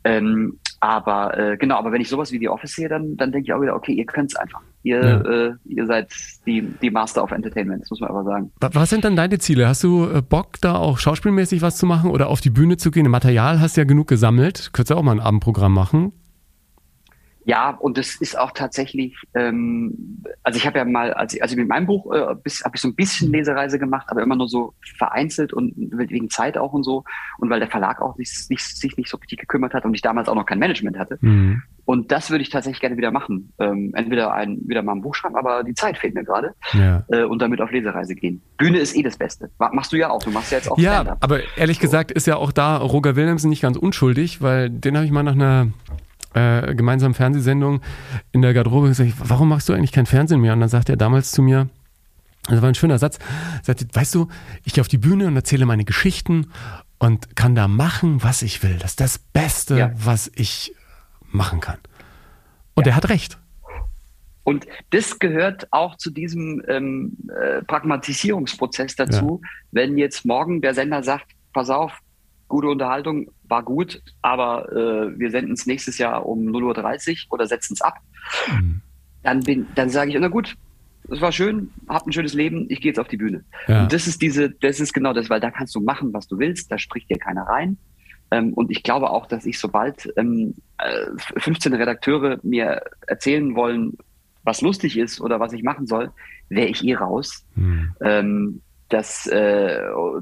Ähm, 0.05 0.59
aber 0.80 1.36
äh, 1.36 1.57
genau, 1.57 1.76
aber 1.76 1.92
wenn 1.92 2.00
ich 2.00 2.09
sowas 2.09 2.32
wie 2.32 2.38
die 2.38 2.48
Office 2.48 2.74
sehe, 2.74 2.88
dann, 2.88 3.16
dann 3.16 3.32
denke 3.32 3.46
ich 3.46 3.53
auch 3.53 3.62
wieder, 3.62 3.74
okay, 3.74 3.92
ihr 3.92 4.05
könnt 4.05 4.32
es 4.32 4.36
einfach. 4.36 4.61
Ihr, 4.82 5.00
ja. 5.00 5.20
äh, 5.20 5.55
ihr 5.64 5.86
seid 5.86 6.12
die, 6.46 6.62
die 6.82 6.90
Master 6.90 7.22
of 7.22 7.30
Entertainment, 7.30 7.82
das 7.82 7.90
muss 7.90 8.00
man 8.00 8.11
aber 8.11 8.24
sagen. 8.24 8.53
Was 8.61 8.90
sind 8.90 9.05
dann 9.05 9.16
deine 9.16 9.38
Ziele? 9.38 9.68
Hast 9.68 9.84
du 9.84 10.09
äh, 10.09 10.22
Bock, 10.22 10.61
da 10.61 10.76
auch 10.76 10.98
schauspielmäßig 10.98 11.62
was 11.62 11.76
zu 11.76 11.86
machen 11.86 12.11
oder 12.11 12.28
auf 12.28 12.40
die 12.40 12.50
Bühne 12.50 12.76
zu 12.76 12.90
gehen? 12.90 13.09
Material 13.09 13.61
hast 13.61 13.76
du 13.76 13.80
ja 13.80 13.84
genug 13.84 14.09
gesammelt. 14.09 14.70
Könntest 14.72 14.90
du 14.90 14.96
auch 14.96 15.03
mal 15.03 15.12
ein 15.12 15.20
Abendprogramm 15.20 15.72
machen? 15.72 16.12
Ja, 17.45 17.70
und 17.70 17.99
das 17.99 18.16
ist 18.16 18.38
auch 18.38 18.53
tatsächlich, 18.53 19.16
ähm, 19.34 20.22
also 20.43 20.57
ich 20.57 20.66
habe 20.66 20.78
ja 20.78 20.84
mal, 20.84 21.12
als 21.12 21.34
ich, 21.34 21.43
also 21.43 21.57
mit 21.57 21.68
meinem 21.68 21.86
Buch 21.86 22.12
äh, 22.12 22.20
habe 22.20 22.40
ich 22.47 22.80
so 22.80 22.88
ein 22.88 22.95
bisschen 22.95 23.32
Lesereise 23.32 23.78
gemacht, 23.78 24.07
aber 24.09 24.22
immer 24.22 24.36
nur 24.36 24.49
so 24.49 24.74
vereinzelt 24.97 25.53
und 25.53 25.74
wegen 25.76 26.30
Zeit 26.30 26.57
auch 26.57 26.72
und 26.72 26.84
so 26.84 27.05
und 27.38 27.51
weil 27.51 27.61
der 27.61 27.68
Verlag 27.68 28.01
auch 28.01 28.16
sich, 28.16 28.47
nicht, 28.49 28.64
sich 28.64 28.97
nicht 28.97 29.09
so 29.09 29.16
richtig 29.16 29.40
gekümmert 29.40 29.74
hat 29.74 29.84
und 29.84 29.95
ich 29.95 30.03
damals 30.03 30.28
auch 30.28 30.34
noch 30.34 30.47
kein 30.47 30.59
Management 30.59 30.99
hatte. 30.99 31.18
Mhm. 31.20 31.62
Und 31.84 32.12
das 32.12 32.30
würde 32.30 32.43
ich 32.43 32.51
tatsächlich 32.51 32.80
gerne 32.80 32.97
wieder 32.97 33.11
machen. 33.11 33.53
Ähm, 33.59 33.93
entweder 33.95 34.32
ein, 34.32 34.59
wieder 34.68 34.82
mal 34.82 34.93
ein 34.93 35.03
Buch 35.03 35.16
schreiben, 35.16 35.34
aber 35.36 35.64
die 35.64 35.74
Zeit 35.74 35.99
fehlt 35.99 36.14
mir 36.14 36.22
gerade. 36.22 36.55
Ja. 36.72 37.05
Äh, 37.09 37.24
und 37.24 37.43
damit 37.43 37.61
auf 37.61 37.72
Lesereise 37.72 38.14
gehen. 38.14 38.40
Bühne 38.57 38.78
ist 38.78 38.97
eh 38.97 39.03
das 39.03 39.16
Beste. 39.16 39.51
Machst 39.59 39.93
du 39.93 39.97
ja 39.97 40.11
auch. 40.11 40.22
Du 40.22 40.30
machst 40.30 40.53
ja 40.53 40.59
jetzt 40.59 40.70
auch 40.70 40.78
Ja, 40.78 41.16
aber 41.18 41.40
ehrlich 41.57 41.78
so. 41.78 41.82
gesagt 41.82 42.12
ist 42.12 42.28
ja 42.28 42.36
auch 42.36 42.53
da 42.53 42.76
Roger 42.76 43.16
Williamson 43.16 43.51
nicht 43.51 43.62
ganz 43.62 43.76
unschuldig, 43.76 44.40
weil 44.40 44.70
den 44.70 44.97
habe 44.97 45.07
ich 45.07 45.11
mal 45.11 45.24
nach 45.24 45.32
einer 45.32 45.68
äh, 46.34 46.74
gemeinsamen 46.74 47.14
Fernsehsendung 47.14 47.80
in 48.32 48.42
der 48.42 48.54
Garderobe 48.54 48.88
gesagt, 48.88 49.12
warum 49.18 49.48
machst 49.48 49.68
du 49.68 49.72
eigentlich 49.72 49.92
kein 49.92 50.06
Fernsehen 50.06 50.40
mehr? 50.40 50.52
Und 50.52 50.60
dann 50.60 50.68
sagt 50.68 50.88
er 50.88 50.96
damals 50.96 51.30
zu 51.30 51.42
mir, 51.42 51.68
das 52.48 52.60
war 52.60 52.68
ein 52.68 52.74
schöner 52.74 52.98
Satz, 52.98 53.18
sagte, 53.62 53.86
weißt 53.92 54.14
du, 54.14 54.28
ich 54.64 54.72
gehe 54.72 54.80
auf 54.80 54.88
die 54.88 54.98
Bühne 54.98 55.26
und 55.26 55.36
erzähle 55.36 55.64
meine 55.64 55.84
Geschichten 55.84 56.48
und 56.98 57.36
kann 57.36 57.54
da 57.54 57.68
machen, 57.68 58.22
was 58.22 58.42
ich 58.42 58.62
will. 58.62 58.76
Das 58.78 58.92
ist 58.92 59.00
das 59.00 59.18
Beste, 59.18 59.78
ja. 59.78 59.92
was 59.94 60.30
ich 60.34 60.74
machen 61.30 61.60
kann. 61.60 61.78
Und 62.74 62.86
ja. 62.86 62.92
er 62.92 62.96
hat 62.96 63.08
recht. 63.08 63.38
Und 64.44 64.66
das 64.90 65.18
gehört 65.18 65.72
auch 65.72 65.96
zu 65.96 66.10
diesem 66.10 66.62
ähm, 66.66 67.16
äh, 67.28 67.62
Pragmatisierungsprozess 67.62 68.96
dazu, 68.96 69.40
ja. 69.42 69.48
wenn 69.70 69.98
jetzt 69.98 70.24
morgen 70.24 70.60
der 70.60 70.74
Sender 70.74 71.02
sagt, 71.02 71.26
pass 71.52 71.70
auf, 71.70 71.92
gute 72.53 72.68
Unterhaltung, 72.68 73.30
war 73.48 73.62
gut, 73.62 74.03
aber 74.20 74.70
äh, 74.72 75.18
wir 75.18 75.30
senden 75.30 75.55
es 75.55 75.64
nächstes 75.64 75.96
Jahr 75.96 76.26
um 76.26 76.48
0.30 76.48 77.26
Uhr 77.26 77.32
oder 77.32 77.46
setzen 77.46 77.72
es 77.72 77.80
ab. 77.80 77.96
Mhm. 78.50 78.82
dann 79.22 79.40
bin, 79.40 79.66
dann 79.74 79.88
sage 79.88 80.11
ich, 80.11 80.18
na 80.20 80.28
gut, 80.28 80.55
es 81.11 81.20
war 81.22 81.32
schön, 81.32 81.70
hab 81.88 82.07
ein 82.07 82.12
schönes 82.12 82.34
Leben, 82.34 82.66
ich 82.68 82.82
gehe 82.82 82.90
jetzt 82.90 82.98
auf 82.98 83.09
die 83.09 83.16
Bühne. 83.16 83.42
Ja. 83.68 83.82
Und 83.82 83.92
das 83.92 84.07
ist 84.07 84.20
diese, 84.20 84.50
das 84.50 84.80
ist 84.80 84.92
genau 84.92 85.14
das, 85.14 85.30
weil 85.30 85.40
da 85.40 85.50
kannst 85.50 85.74
du 85.74 85.80
machen, 85.80 86.12
was 86.12 86.28
du 86.28 86.38
willst, 86.38 86.70
da 86.70 86.76
spricht 86.76 87.09
dir 87.09 87.18
keiner 87.18 87.44
rein. 87.44 87.78
Ähm, 88.30 88.53
und 88.53 88.70
ich 88.70 88.82
glaube 88.82 89.09
auch, 89.09 89.26
dass 89.26 89.46
ich 89.46 89.59
sobald 89.59 90.12
ähm, 90.18 90.55
äh, 90.76 91.07
15 91.38 91.72
Redakteure 91.72 92.38
mir 92.42 92.82
erzählen 93.07 93.55
wollen, 93.55 93.96
was 94.44 94.61
lustig 94.61 94.98
ist 94.98 95.22
oder 95.22 95.40
was 95.40 95.55
ich 95.55 95.62
machen 95.62 95.86
soll, 95.86 96.11
wäre 96.50 96.68
ich 96.68 96.84
eh 96.84 96.94
raus. 96.94 97.46
Hm. 97.55 97.92
Ähm, 98.03 98.61
das, 98.93 99.26
äh, 99.26 99.78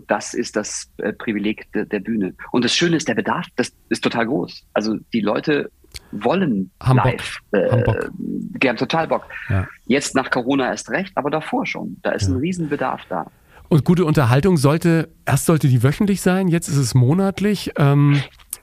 das 0.07 0.35
ist 0.35 0.57
das 0.57 0.91
äh, 0.99 1.12
Privileg 1.12 1.71
de, 1.73 1.85
der 1.87 2.01
Bühne. 2.01 2.35
Und 2.53 2.64
das 2.64 2.75
Schöne 2.75 2.97
ist, 2.97 3.09
der 3.09 3.14
Bedarf, 3.14 3.47
das 3.57 3.73
ist 3.89 4.03
total 4.03 4.27
groß. 4.27 4.64
Also 4.75 4.97
die 5.12 5.21
Leute 5.21 5.71
wollen 6.12 6.71
Haben 6.81 6.97
live. 6.99 7.39
Bock. 7.51 7.61
Äh, 7.61 7.71
Haben 7.71 7.83
Bock. 7.85 8.11
Die 8.18 8.68
haben 8.68 8.77
total 8.77 9.09
Bock. 9.09 9.25
Ja. 9.49 9.66
Jetzt 9.87 10.14
nach 10.14 10.31
Corona 10.31 10.68
erst 10.68 10.91
recht, 10.91 11.12
aber 11.16 11.31
davor 11.31 11.66
schon. 11.66 11.97
Da 12.03 12.12
ist 12.12 12.29
Ja. 12.29 12.35
ein 12.35 12.39
Riesenbedarf 12.41 13.03
da. 13.09 13.27
Und 13.68 13.85
gute 13.85 14.05
Unterhaltung 14.05 14.57
sollte, 14.57 15.09
erst 15.27 15.47
sollte 15.47 15.68
die 15.68 15.83
wöchentlich 15.83 16.21
sein, 16.23 16.49
jetzt 16.49 16.68
ist 16.68 16.77
es 16.77 16.95
monatlich. 16.95 17.73
Ähm, 17.77 18.21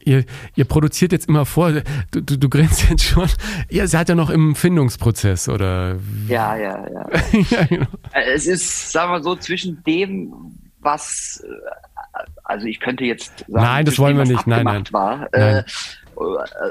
ihr, 0.07 0.25
ihr 0.55 0.65
produziert 0.65 1.11
jetzt 1.11 1.27
immer 1.27 1.45
vor, 1.45 1.71
du, 2.11 2.21
du, 2.21 2.37
du 2.37 2.49
grinst 2.49 2.89
jetzt 2.89 3.03
schon, 3.03 3.27
ihr 3.69 3.87
seid 3.87 4.09
ja 4.09 4.15
noch 4.15 4.29
im 4.29 4.55
Findungsprozess, 4.55 5.49
oder? 5.49 5.97
Ja, 6.27 6.55
ja, 6.55 6.87
ja. 6.89 7.09
ja, 7.49 7.65
genau. 7.65 7.87
Äh, 8.13 8.33
Es 8.33 8.47
ist, 8.47 8.91
sagen 8.91 9.11
wir 9.11 9.21
so, 9.21 9.35
zwischen 9.35 9.83
dem, 9.83 10.33
was, 10.79 11.43
äh, 11.45 12.19
also 12.43 12.65
ich 12.65 12.79
könnte 12.79 13.03
jetzt 13.03 13.39
sagen, 13.39 13.51
Nein, 13.51 13.85
das 13.85 13.99
wollen 13.99 14.17
dem, 14.17 14.27
wir 14.27 14.35
nicht. 14.35 14.47
Nein, 14.47 14.67
abgemacht 14.67 14.93
War, 14.93 15.27
Nein. 15.31 15.57
Äh, 15.57 15.63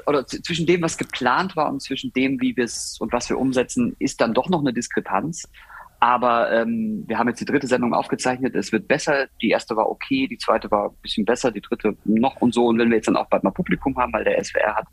oder 0.06 0.26
zwischen 0.26 0.66
dem, 0.66 0.82
was 0.82 0.98
geplant 0.98 1.54
war 1.54 1.70
und 1.70 1.80
zwischen 1.80 2.12
dem, 2.12 2.40
wie 2.40 2.56
wir 2.56 2.64
es 2.64 2.96
und 2.98 3.12
was 3.12 3.28
wir 3.28 3.38
umsetzen, 3.38 3.94
ist 4.00 4.20
dann 4.20 4.34
doch 4.34 4.48
noch 4.48 4.58
eine 4.60 4.72
Diskrepanz. 4.72 5.48
Aber 6.00 6.52
ähm, 6.52 7.04
wir 7.06 7.18
haben 7.18 7.28
jetzt 7.28 7.40
die 7.40 7.44
dritte 7.46 7.66
Sendung 7.66 7.94
aufgezeichnet. 7.94 8.54
Es 8.54 8.70
wird 8.72 8.86
besser. 8.86 9.26
Die 9.42 9.50
erste 9.50 9.76
war 9.76 9.88
okay, 9.88 10.26
die 10.28 10.38
zweite 10.38 10.70
war 10.70 10.90
ein 10.90 10.96
bisschen 11.02 11.24
besser, 11.24 11.50
die 11.50 11.60
dritte 11.62 11.96
noch 12.04 12.36
und 12.40 12.52
so. 12.52 12.66
Und 12.66 12.78
wenn 12.78 12.90
wir 12.90 12.96
jetzt 12.96 13.08
dann 13.08 13.16
auch 13.16 13.28
bald 13.28 13.44
mal 13.44 13.50
Publikum 13.50 13.96
haben, 13.96 14.12
weil 14.12 14.24
der 14.24 14.42
SWR 14.44 14.76
hat 14.76 14.86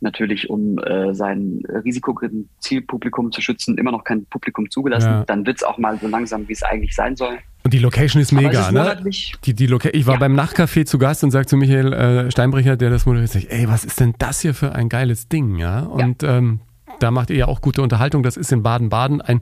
natürlich, 0.00 0.50
um 0.50 0.78
äh, 0.80 1.14
sein 1.14 1.62
risikogerinnen 1.84 2.50
Zielpublikum 2.60 3.32
zu 3.32 3.40
schützen, 3.40 3.78
immer 3.78 3.92
noch 3.92 4.04
kein 4.04 4.26
Publikum 4.26 4.70
zugelassen, 4.70 5.08
Ja. 5.10 5.24
dann 5.24 5.46
wird's 5.46 5.62
auch 5.64 5.78
mal 5.78 5.98
so 5.98 6.06
langsam, 6.06 6.46
wie 6.48 6.52
es 6.52 6.62
eigentlich 6.62 6.94
sein 6.94 7.16
soll. 7.16 7.38
Und 7.64 7.72
die 7.72 7.78
Location 7.78 8.20
ist 8.20 8.28
es 8.30 8.32
mega, 8.32 8.60
ist 8.60 8.72
ne? 8.72 9.02
Die, 9.44 9.54
die 9.54 9.66
Loca 9.66 9.88
ich 9.92 10.06
war 10.06 10.14
Ja. 10.14 10.20
beim 10.20 10.38
Nachtcafé 10.38 10.84
zu 10.84 10.98
Gast 10.98 11.24
und 11.24 11.30
sagte 11.30 11.48
zu 11.48 11.56
Michael 11.56 11.92
äh, 11.94 12.30
Steinbrecher, 12.30 12.76
der 12.76 12.90
das 12.90 13.06
moderiert, 13.06 13.30
sag 13.30 13.44
ich, 13.44 13.50
ey, 13.50 13.66
was 13.68 13.84
ist 13.86 13.98
denn 13.98 14.14
das 14.18 14.40
hier 14.42 14.52
für 14.52 14.72
ein 14.74 14.88
geiles 14.90 15.28
Ding, 15.28 15.56
ja? 15.56 15.80
Und 15.80 16.22
ähm, 16.22 16.60
da 16.98 17.10
macht 17.10 17.30
ihr 17.30 17.36
ja 17.36 17.46
auch 17.48 17.60
gute 17.60 17.82
Unterhaltung. 17.82 18.22
Das 18.22 18.36
ist 18.36 18.52
in 18.52 18.62
Baden-Baden 18.62 19.20
ein, 19.20 19.40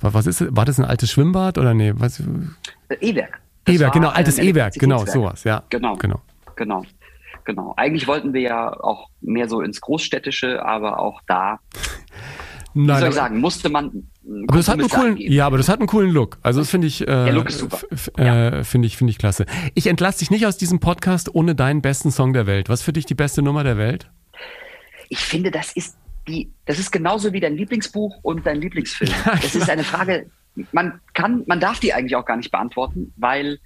was 0.00 0.26
ist, 0.26 0.44
war 0.56 0.64
das 0.64 0.78
ein 0.78 0.84
altes 0.84 1.10
Schwimmbad 1.10 1.58
oder 1.58 1.74
nee? 1.74 1.92
Was, 1.96 2.20
Äh, 2.20 2.94
E-Werk. 3.00 3.40
E-Werk, 3.68 3.92
genau, 3.92 4.08
altes 4.08 4.38
E-Werk, 4.38 4.74
genau, 4.74 5.04
sowas, 5.06 5.44
ja. 5.44 5.62
Genau. 5.70 5.96
Genau. 5.96 6.20
Genau. 6.56 6.84
Genau. 7.44 7.74
Eigentlich 7.76 8.06
wollten 8.06 8.32
wir 8.34 8.40
ja 8.40 8.72
auch 8.80 9.08
mehr 9.20 9.48
so 9.48 9.62
ins 9.62 9.80
Großstädtische, 9.80 10.64
aber 10.64 10.98
auch 11.00 11.20
da, 11.26 11.58
wie 12.74 12.86
Nein, 12.86 13.00
soll 13.00 13.08
ich 13.10 13.14
sagen, 13.14 13.40
musste 13.40 13.68
man. 13.68 14.04
Aber 14.46 14.56
das 14.58 14.68
hat 14.68 14.78
einen 14.78 14.88
coolen, 14.88 15.10
eingehen. 15.14 15.32
ja, 15.32 15.46
aber 15.46 15.56
das 15.56 15.68
hat 15.68 15.80
einen 15.80 15.88
coolen 15.88 16.10
Look. 16.12 16.38
Also 16.42 16.60
das 16.60 16.70
finde 16.70 16.86
ich, 16.86 17.00
äh, 17.02 17.06
Der 17.06 17.32
Look 17.32 17.48
ist 17.48 17.58
super. 17.58 17.78
f- 17.90 18.10
f- 18.16 18.18
äh, 18.18 18.62
finde 18.62 18.86
ich, 18.86 18.96
finde 18.96 19.10
ich 19.10 19.18
klasse. 19.18 19.46
Ich 19.74 19.88
entlasse 19.88 20.20
dich 20.20 20.30
nicht 20.30 20.46
aus 20.46 20.56
diesem 20.56 20.78
Podcast 20.78 21.34
ohne 21.34 21.54
deinen 21.56 21.82
besten 21.82 22.12
Song 22.12 22.32
der 22.32 22.46
Welt. 22.46 22.68
Was 22.68 22.80
ist 22.80 22.84
für 22.84 22.92
dich 22.92 23.04
die 23.06 23.14
beste 23.16 23.42
Nummer 23.42 23.64
der 23.64 23.76
Welt? 23.76 24.08
Ich 25.08 25.18
finde, 25.18 25.50
das 25.50 25.72
ist 25.72 25.96
die, 26.28 26.50
das 26.66 26.78
ist 26.78 26.90
genauso 26.92 27.32
wie 27.32 27.40
dein 27.40 27.56
Lieblingsbuch 27.56 28.18
und 28.22 28.46
dein 28.46 28.60
Lieblingsfilm. 28.60 29.10
Ja, 29.26 29.32
Das 29.36 29.54
ist 29.54 29.68
eine 29.70 29.84
Frage, 29.84 30.30
man 30.72 31.00
kann, 31.14 31.42
man 31.46 31.60
darf 31.60 31.80
die 31.80 31.92
eigentlich 31.92 32.16
auch 32.16 32.24
gar 32.26 32.36
nicht 32.36 32.50
beantworten, 32.50 33.12
weil 33.16 33.58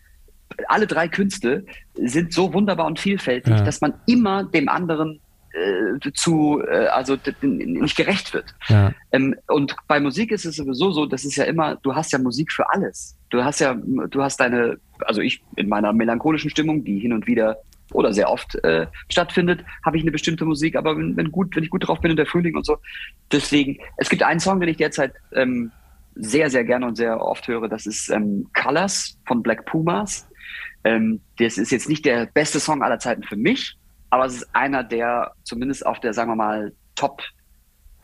alle 0.68 0.86
drei 0.86 1.08
Künste 1.08 1.64
sind 1.94 2.32
so 2.32 2.52
wunderbar 2.52 2.86
und 2.86 2.98
vielfältig, 3.00 3.52
Ja. 3.52 3.62
dass 3.64 3.80
man 3.80 3.94
immer 4.06 4.44
dem 4.44 4.68
anderen 4.68 5.20
äh, 5.52 6.10
zu, 6.14 6.62
äh, 6.62 6.86
also 6.86 7.16
nicht 7.42 7.96
gerecht 7.96 8.32
wird. 8.34 8.54
Ja. 8.68 8.92
Ähm, 9.12 9.34
und 9.48 9.74
bei 9.88 10.00
Musik 10.00 10.30
ist 10.30 10.44
es 10.44 10.56
sowieso 10.56 10.92
so, 10.92 11.06
das 11.06 11.24
ist 11.24 11.36
ja 11.36 11.44
immer, 11.44 11.76
du 11.76 11.94
hast 11.94 12.12
ja 12.12 12.18
Musik 12.18 12.52
für 12.52 12.68
alles. 12.70 13.16
Du 13.30 13.42
hast 13.42 13.60
ja, 13.60 13.74
du 13.74 14.22
hast 14.22 14.38
deine, 14.38 14.76
also 15.00 15.20
ich 15.20 15.42
in 15.56 15.68
meiner 15.68 15.92
melancholischen 15.92 16.50
Stimmung, 16.50 16.84
die 16.84 16.98
hin 17.00 17.12
und 17.12 17.26
wieder 17.26 17.56
oder 17.92 18.12
sehr 18.12 18.30
oft 18.30 18.54
äh, 18.64 18.86
stattfindet, 19.08 19.64
habe 19.84 19.96
ich 19.96 20.02
eine 20.02 20.10
bestimmte 20.10 20.44
Musik, 20.44 20.76
aber 20.76 20.96
wenn, 20.96 21.16
wenn 21.16 21.30
gut, 21.30 21.54
wenn 21.56 21.64
ich 21.64 21.70
gut 21.70 21.86
drauf 21.86 22.00
bin 22.00 22.10
in 22.10 22.16
der 22.16 22.26
Frühling 22.26 22.56
und 22.56 22.66
so. 22.66 22.78
Deswegen, 23.30 23.78
es 23.96 24.08
gibt 24.08 24.22
einen 24.22 24.40
Song, 24.40 24.60
den 24.60 24.68
ich 24.68 24.76
derzeit 24.76 25.14
ähm, 25.32 25.70
sehr, 26.14 26.50
sehr 26.50 26.64
gerne 26.64 26.86
und 26.86 26.96
sehr 26.96 27.20
oft 27.20 27.46
höre, 27.46 27.68
das 27.68 27.86
ist 27.86 28.08
ähm, 28.10 28.48
Colors 28.54 29.18
von 29.26 29.42
Black 29.42 29.66
Pumas. 29.66 30.28
Ähm, 30.84 31.20
das 31.38 31.58
ist 31.58 31.70
jetzt 31.70 31.88
nicht 31.88 32.04
der 32.04 32.26
beste 32.26 32.60
Song 32.60 32.82
aller 32.82 32.98
Zeiten 32.98 33.22
für 33.22 33.36
mich, 33.36 33.76
aber 34.10 34.26
es 34.26 34.36
ist 34.36 34.54
einer, 34.54 34.82
der 34.82 35.32
zumindest 35.44 35.84
auf 35.84 36.00
der, 36.00 36.12
sagen 36.12 36.30
wir 36.30 36.36
mal, 36.36 36.72
Top 36.94 37.22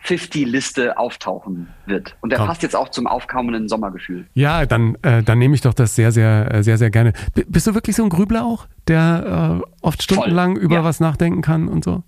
50-Liste 0.05 0.99
auftauchen 0.99 1.69
wird. 1.87 2.17
Und 2.21 2.31
der 2.31 2.41
Komm. 2.41 2.49
passt 2.49 2.63
jetzt 2.63 2.75
auch 2.75 2.89
zum 2.89 3.07
aufkommenden 3.07 3.69
Sommergefühl. 3.69 4.27
Ja, 4.35 4.67
dann, 4.67 4.97
äh, 5.03 5.23
dann 5.23 5.39
nehme 5.39 5.55
ich 5.55 5.61
doch 5.61 5.75
das 5.75 5.95
sehr, 5.95 6.13
sehr, 6.13 6.53
äh, 6.53 6.63
sehr, 6.63 6.79
sehr 6.79 6.91
gerne. 6.91 7.13
B 7.35 7.45
bist 7.47 7.67
du 7.67 7.75
wirklich 7.75 7.97
so 7.97 8.03
ein 8.03 8.09
Grübler 8.09 8.45
auch, 8.45 8.67
der 8.89 9.61
äh, 9.63 9.71
oft 9.81 10.03
stundenlang 10.03 10.57
über 10.57 10.77
ja. 10.77 10.85
was 10.85 11.01
nachdenken 11.01 11.43
kann 11.43 11.69
und 11.69 11.85
so? 11.85 12.03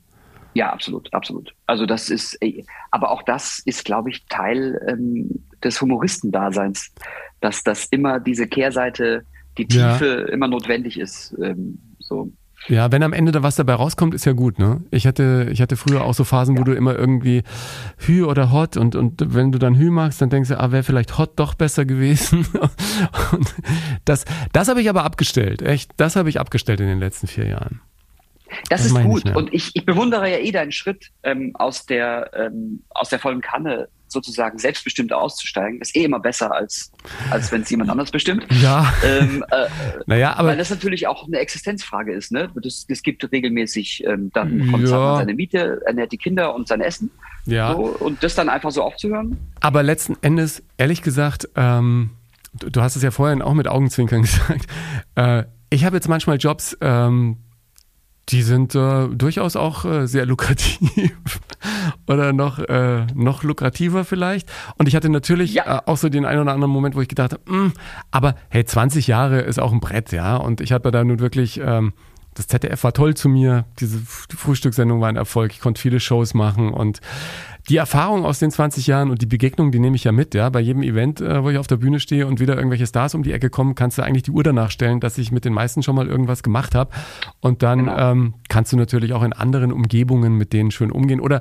Ja, 0.55 0.73
absolut, 0.73 1.13
absolut. 1.13 1.53
Also 1.67 1.85
das 1.85 2.11
ist, 2.11 2.39
aber 2.91 3.11
auch 3.11 3.23
das 3.23 3.61
ist, 3.65 3.85
glaube 3.85 4.11
ich, 4.11 4.25
Teil 4.27 4.81
ähm, 4.89 5.45
des 5.63 5.81
Humoristendaseins, 5.81 6.93
dass 7.41 7.65
das 7.65 7.87
immer 7.87 8.21
diese 8.21 8.47
Kehrseite, 8.47 9.25
die 9.59 9.67
Ja. 9.71 9.93
Tiefe 9.93 10.29
immer 10.33 10.49
notwendig 10.49 10.99
ist. 10.99 11.35
Ähm, 11.43 11.79
so. 11.99 12.33
Ja, 12.69 12.91
wenn 12.91 13.03
am 13.03 13.12
Ende 13.12 13.33
da 13.33 13.43
was 13.43 13.57
dabei 13.57 13.75
rauskommt, 13.75 14.15
ist 14.15 14.25
ja 14.25 14.33
gut, 14.33 14.59
ne? 14.59 14.83
Ich 14.91 15.07
hatte, 15.07 15.49
ich 15.53 15.61
hatte 15.61 15.77
früher 15.77 16.05
auch 16.05 16.15
so 16.15 16.25
Phasen, 16.25 16.59
wo 16.59 16.65
du 16.65 16.73
immer 16.73 16.97
irgendwie 16.97 17.43
Hü 17.99 18.25
oder 18.25 18.51
Hot 18.53 18.77
und, 18.77 18.97
und 18.97 19.35
wenn 19.35 19.53
du 19.53 19.59
dann 19.59 19.77
Hü 19.77 19.91
magst, 19.91 20.23
dann 20.23 20.31
denkst 20.31 20.49
du, 20.49 20.59
ah, 20.59 20.73
wäre 20.73 20.83
vielleicht 20.83 21.19
Hot 21.19 21.39
doch 21.39 21.55
besser 21.55 21.85
gewesen. 21.85 22.47
Und 23.33 23.55
das, 24.05 24.25
das 24.53 24.69
habe 24.69 24.81
ich 24.81 24.89
aber 24.89 25.05
abgestellt, 25.05 25.62
echt. 25.62 25.93
Das 25.97 26.17
habe 26.17 26.29
ich 26.29 26.41
abgestellt 26.41 26.81
in 26.81 26.87
den 26.87 26.99
letzten 26.99 27.27
vier 27.27 27.47
Jahren. 27.47 27.81
Das, 28.69 28.83
Das 28.83 28.87
ist 28.87 28.97
ich 28.97 29.05
gut. 29.05 29.25
mehr. 29.25 29.37
Und 29.37 29.53
ich, 29.53 29.71
ich 29.75 29.85
bewundere 29.85 30.31
ja 30.31 30.39
eh 30.39 30.53
deinen 30.53 30.73
Schritt, 30.73 31.11
ähm, 31.23 31.53
aus, 31.55 31.87
der, 31.87 32.31
ähm, 32.35 32.83
aus 32.91 33.09
der 33.09 33.19
vollen 33.19 33.41
Kanne 33.41 33.89
sozusagen 34.15 34.59
selbstbestimmt 34.59 35.12
auszusteigen. 35.12 35.81
Ist 35.83 35.95
eh 35.95 36.05
immer 36.05 36.21
besser, 36.21 36.55
als, 36.55 36.91
als 37.31 37.53
wenn 37.53 37.61
es 37.62 37.69
jemand 37.71 37.91
anders 37.91 38.11
bestimmt. 38.11 38.47
Ja, 38.62 38.91
ähm, 39.05 39.45
äh, 39.51 39.67
naja, 40.07 40.35
aber 40.37 40.49
weil 40.49 40.57
das 40.57 40.71
natürlich 40.71 41.07
auch 41.07 41.27
eine 41.27 41.39
Existenzfrage 41.39 42.15
ist. 42.15 42.33
Ne? 42.33 42.49
Das, 42.55 42.87
das 42.89 43.03
gibt 43.03 43.31
regelmäßig 43.31 44.05
ähm, 44.07 44.31
dann 44.33 44.65
von 44.71 44.87
Ja. 44.87 44.99
man 44.99 45.17
seine 45.19 45.35
Miete, 45.35 45.83
ernährt 45.85 46.12
die 46.12 46.17
Kinder 46.19 46.55
und 46.55 46.67
sein 46.69 46.81
Essen. 46.81 47.11
ja. 47.45 47.73
So, 47.73 47.81
und 47.85 48.23
das 48.23 48.35
dann 48.35 48.49
einfach 48.49 48.71
so 48.71 48.83
aufzuhören. 48.83 49.37
Aber 49.61 49.83
letzten 49.83 50.17
Endes, 50.23 50.62
ehrlich 50.79 51.03
gesagt, 51.03 51.49
ähm, 51.57 52.11
du, 52.55 52.71
du 52.71 52.81
hast 52.81 52.97
es 52.97 53.03
ja 53.03 53.11
vorhin 53.11 53.43
auch 53.43 53.55
mit 53.55 53.69
Augenzwinkern 53.69 54.23
gesagt, 54.23 54.67
äh, 55.17 55.45
ich 55.71 55.85
habe 55.85 55.97
jetzt 55.97 56.09
manchmal 56.09 56.37
Jobs, 56.37 56.77
ähm, 56.81 57.39
die 58.31 58.43
sind 58.43 58.75
äh, 58.75 59.09
durchaus 59.09 59.55
auch 59.57 59.85
äh, 59.85 60.07
sehr 60.07 60.25
lukrativ 60.27 60.81
oder 62.07 62.33
noch, 62.33 62.59
äh, 62.59 63.07
noch 63.14 63.43
lukrativer 63.43 64.05
vielleicht. 64.05 64.51
Und 64.79 64.89
ich 64.89 64.97
hatte 64.97 65.11
natürlich 65.11 65.55
Ja. 65.55 65.79
äh, 65.79 65.81
auch 65.87 65.97
so 65.97 66.09
den 66.09 66.25
einen 66.25 66.41
oder 66.41 66.53
anderen 66.53 66.72
Moment, 66.72 66.95
wo 66.95 67.01
ich 67.01 67.09
gedacht 67.09 67.33
habe, 67.33 67.43
"Hm, 67.47 67.72
aber 68.11 68.35
hey, 68.49 68.64
20 68.64 69.07
Jahre 69.09 69.41
ist 69.41 69.59
auch 69.61 69.72
ein 69.72 69.81
Brett, 69.81 70.12
ja. 70.12 70.37
Und 70.37 70.61
ich 70.61 70.72
hatte 70.72 70.91
da 70.91 71.05
nun 71.05 71.18
wirklich, 71.18 71.61
ähm, 71.62 71.93
das 72.35 72.47
ZDF 72.49 72.83
war 72.83 72.93
toll 72.93 73.14
zu 73.14 73.29
mir, 73.29 73.64
diese 73.79 73.99
Frühstückssendung 73.99 75.01
war 75.01 75.09
ein 75.09 75.16
Erfolg, 75.16 75.53
ich 75.53 75.61
konnte 75.61 75.81
viele 75.81 76.01
Shows 76.01 76.35
machen 76.35 76.72
und 76.72 77.01
die 77.69 77.77
Erfahrung 77.79 78.25
aus 78.27 78.39
den 78.39 78.51
20 78.51 78.87
Jahren 78.87 79.11
und 79.11 79.23
die 79.23 79.27
Begegnung, 79.27 79.73
die 79.73 79.79
nehme 79.79 79.97
ich 79.97 80.05
ja 80.05 80.12
mit, 80.12 80.35
ja. 80.35 80.51
Bei 80.51 80.61
jedem 80.61 80.83
Event, 80.83 81.21
äh, 81.23 81.43
wo 81.43 81.49
ich 81.51 81.57
auf 81.57 81.67
der 81.67 81.77
Bühne 81.77 81.99
stehe 81.99 82.27
und 82.27 82.39
wieder 82.41 82.57
irgendwelche 82.57 82.87
Stars 82.87 83.15
um 83.15 83.23
die 83.23 83.33
Ecke 83.33 83.49
kommen, 83.49 83.75
kannst 83.75 83.97
du 83.97 84.03
eigentlich 84.03 84.23
die 84.25 84.33
Uhr 84.33 84.43
danach 84.43 84.71
stellen, 84.71 85.01
dass 85.01 85.17
ich 85.17 85.33
mit 85.33 85.45
den 85.47 85.53
meisten 85.55 85.83
schon 85.83 85.95
mal 85.97 86.07
irgendwas 86.07 86.43
gemacht 86.43 86.75
habe. 86.75 86.91
Und 87.41 87.62
dann 87.62 87.79
Genau. 87.87 87.97
ähm, 88.12 88.35
kannst 88.49 88.73
du 88.73 88.77
natürlich 88.77 89.12
auch 89.15 89.23
in 89.23 89.33
anderen 89.33 89.73
Umgebungen 89.73 90.37
mit 90.37 90.53
denen 90.53 90.71
schön 90.71 90.91
umgehen. 90.91 91.21
Oder 91.21 91.41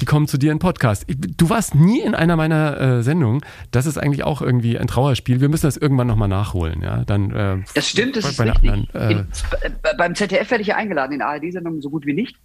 die 0.00 0.04
kommen 0.04 0.28
zu 0.28 0.38
dir 0.38 0.52
in 0.52 0.58
Podcast. 0.60 1.04
Ich- 1.08 1.16
Du 1.36 1.50
warst 1.50 1.74
nie 1.74 2.00
in 2.00 2.14
einer 2.14 2.36
meiner 2.36 2.80
äh, 2.80 3.02
Sendungen. 3.02 3.40
Das 3.72 3.86
ist 3.86 3.98
eigentlich 3.98 4.22
auch 4.24 4.40
irgendwie 4.42 4.78
ein 4.78 4.86
Trauerspiel. 4.86 5.40
Wir 5.40 5.48
müssen 5.48 5.66
das 5.66 5.76
irgendwann 5.76 6.06
nochmal 6.06 6.28
nachholen, 6.28 6.80
ja. 6.82 7.04
Dann, 7.04 7.30
äh, 7.32 7.56
Das 7.74 7.88
stimmt, 7.88 8.16
das 8.16 8.22
bei- 8.24 8.30
ist 8.30 8.36
bei 8.36 8.50
richtig. 8.50 8.70
anderen, 8.70 8.88
äh, 8.94 9.12
In, 9.12 9.26
beim 9.98 10.14
ZDF 10.14 10.50
werde 10.50 10.62
ich 10.62 10.68
ja 10.68 10.76
eingeladen, 10.76 11.12
in 11.12 11.22
ARD-Sendungen 11.22 11.80
so 11.82 11.90
gut 11.90 12.06
wie 12.06 12.12
nicht. 12.14 12.36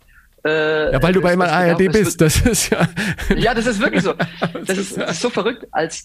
Äh, 0.43 0.91
ja, 0.93 1.03
weil 1.03 1.13
du 1.13 1.21
bei 1.21 1.29
das- 1.29 1.33
immer 1.35 1.45
das- 1.45 1.53
ARD 1.53 1.71
das 1.71 1.79
wird- 1.79 1.93
bist. 1.93 2.21
Das 2.21 2.37
ist 2.41 2.69
ja. 2.71 2.87
Ja, 3.35 3.53
das 3.53 3.65
ist 3.67 3.79
wirklich 3.79 4.03
so. 4.03 4.13
Das 4.65 4.77
ist, 4.77 4.97
das 4.97 5.11
ist 5.11 5.21
so 5.21 5.29
verrückt, 5.29 5.67
als 5.71 6.03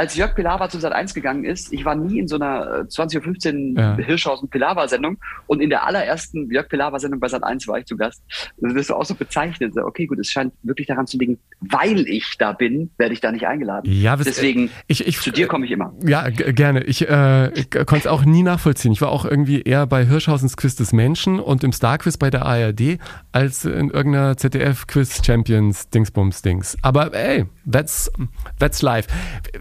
als 0.00 0.16
Jörg 0.16 0.34
Pilawa 0.34 0.70
zu 0.70 0.80
Sat 0.80 0.94
1 0.94 1.12
gegangen 1.12 1.44
ist, 1.44 1.74
ich 1.74 1.84
war 1.84 1.94
nie 1.94 2.18
in 2.18 2.26
so 2.26 2.36
einer 2.36 2.84
20.15 2.84 3.74
Uhr 3.74 3.78
ja. 3.78 3.96
Hirschhausen-Pilawa-Sendung 3.98 5.18
und 5.46 5.60
in 5.60 5.68
der 5.68 5.86
allerersten 5.86 6.50
Jörg 6.50 6.70
Pilawa-Sendung 6.70 7.20
bei 7.20 7.28
Sat 7.28 7.44
1 7.44 7.68
war 7.68 7.78
ich 7.78 7.84
zu 7.84 7.98
Gast. 7.98 8.22
Das 8.56 8.86
du 8.86 8.94
auch 8.94 9.04
so 9.04 9.14
bezeichnet. 9.14 9.76
Okay, 9.76 10.06
gut, 10.06 10.18
es 10.18 10.30
scheint 10.30 10.54
wirklich 10.62 10.86
daran 10.86 11.06
zu 11.06 11.18
liegen, 11.18 11.38
weil 11.60 12.08
ich 12.08 12.38
da 12.38 12.52
bin, 12.52 12.88
werde 12.96 13.12
ich 13.12 13.20
da 13.20 13.30
nicht 13.30 13.46
eingeladen. 13.46 13.92
Ja, 13.92 14.16
Deswegen, 14.16 14.70
ich, 14.86 15.06
ich, 15.06 15.20
zu 15.20 15.32
dir 15.32 15.48
komme 15.48 15.66
ich 15.66 15.70
immer. 15.70 15.92
Ja, 16.02 16.30
gerne. 16.30 16.84
Ich, 16.84 17.06
äh, 17.06 17.50
konnte 17.70 17.98
es 17.98 18.06
auch 18.06 18.24
nie 18.24 18.42
nachvollziehen. 18.42 18.92
Ich 18.92 19.02
war 19.02 19.10
auch 19.10 19.26
irgendwie 19.26 19.60
eher 19.60 19.86
bei 19.86 20.06
Hirschhausens 20.06 20.56
Quiz 20.56 20.76
des 20.76 20.94
Menschen 20.94 21.40
und 21.40 21.62
im 21.62 21.72
Star-Quiz 21.72 22.16
bei 22.16 22.30
der 22.30 22.46
ARD 22.46 22.96
als 23.32 23.66
in 23.66 23.90
irgendeiner 23.90 24.38
ZDF-Quiz-Champions-Dingsbums-Dings. 24.38 26.78
Aber 26.80 27.12
ey, 27.12 27.44
that's, 27.70 28.10
that's 28.58 28.80
life. 28.80 29.06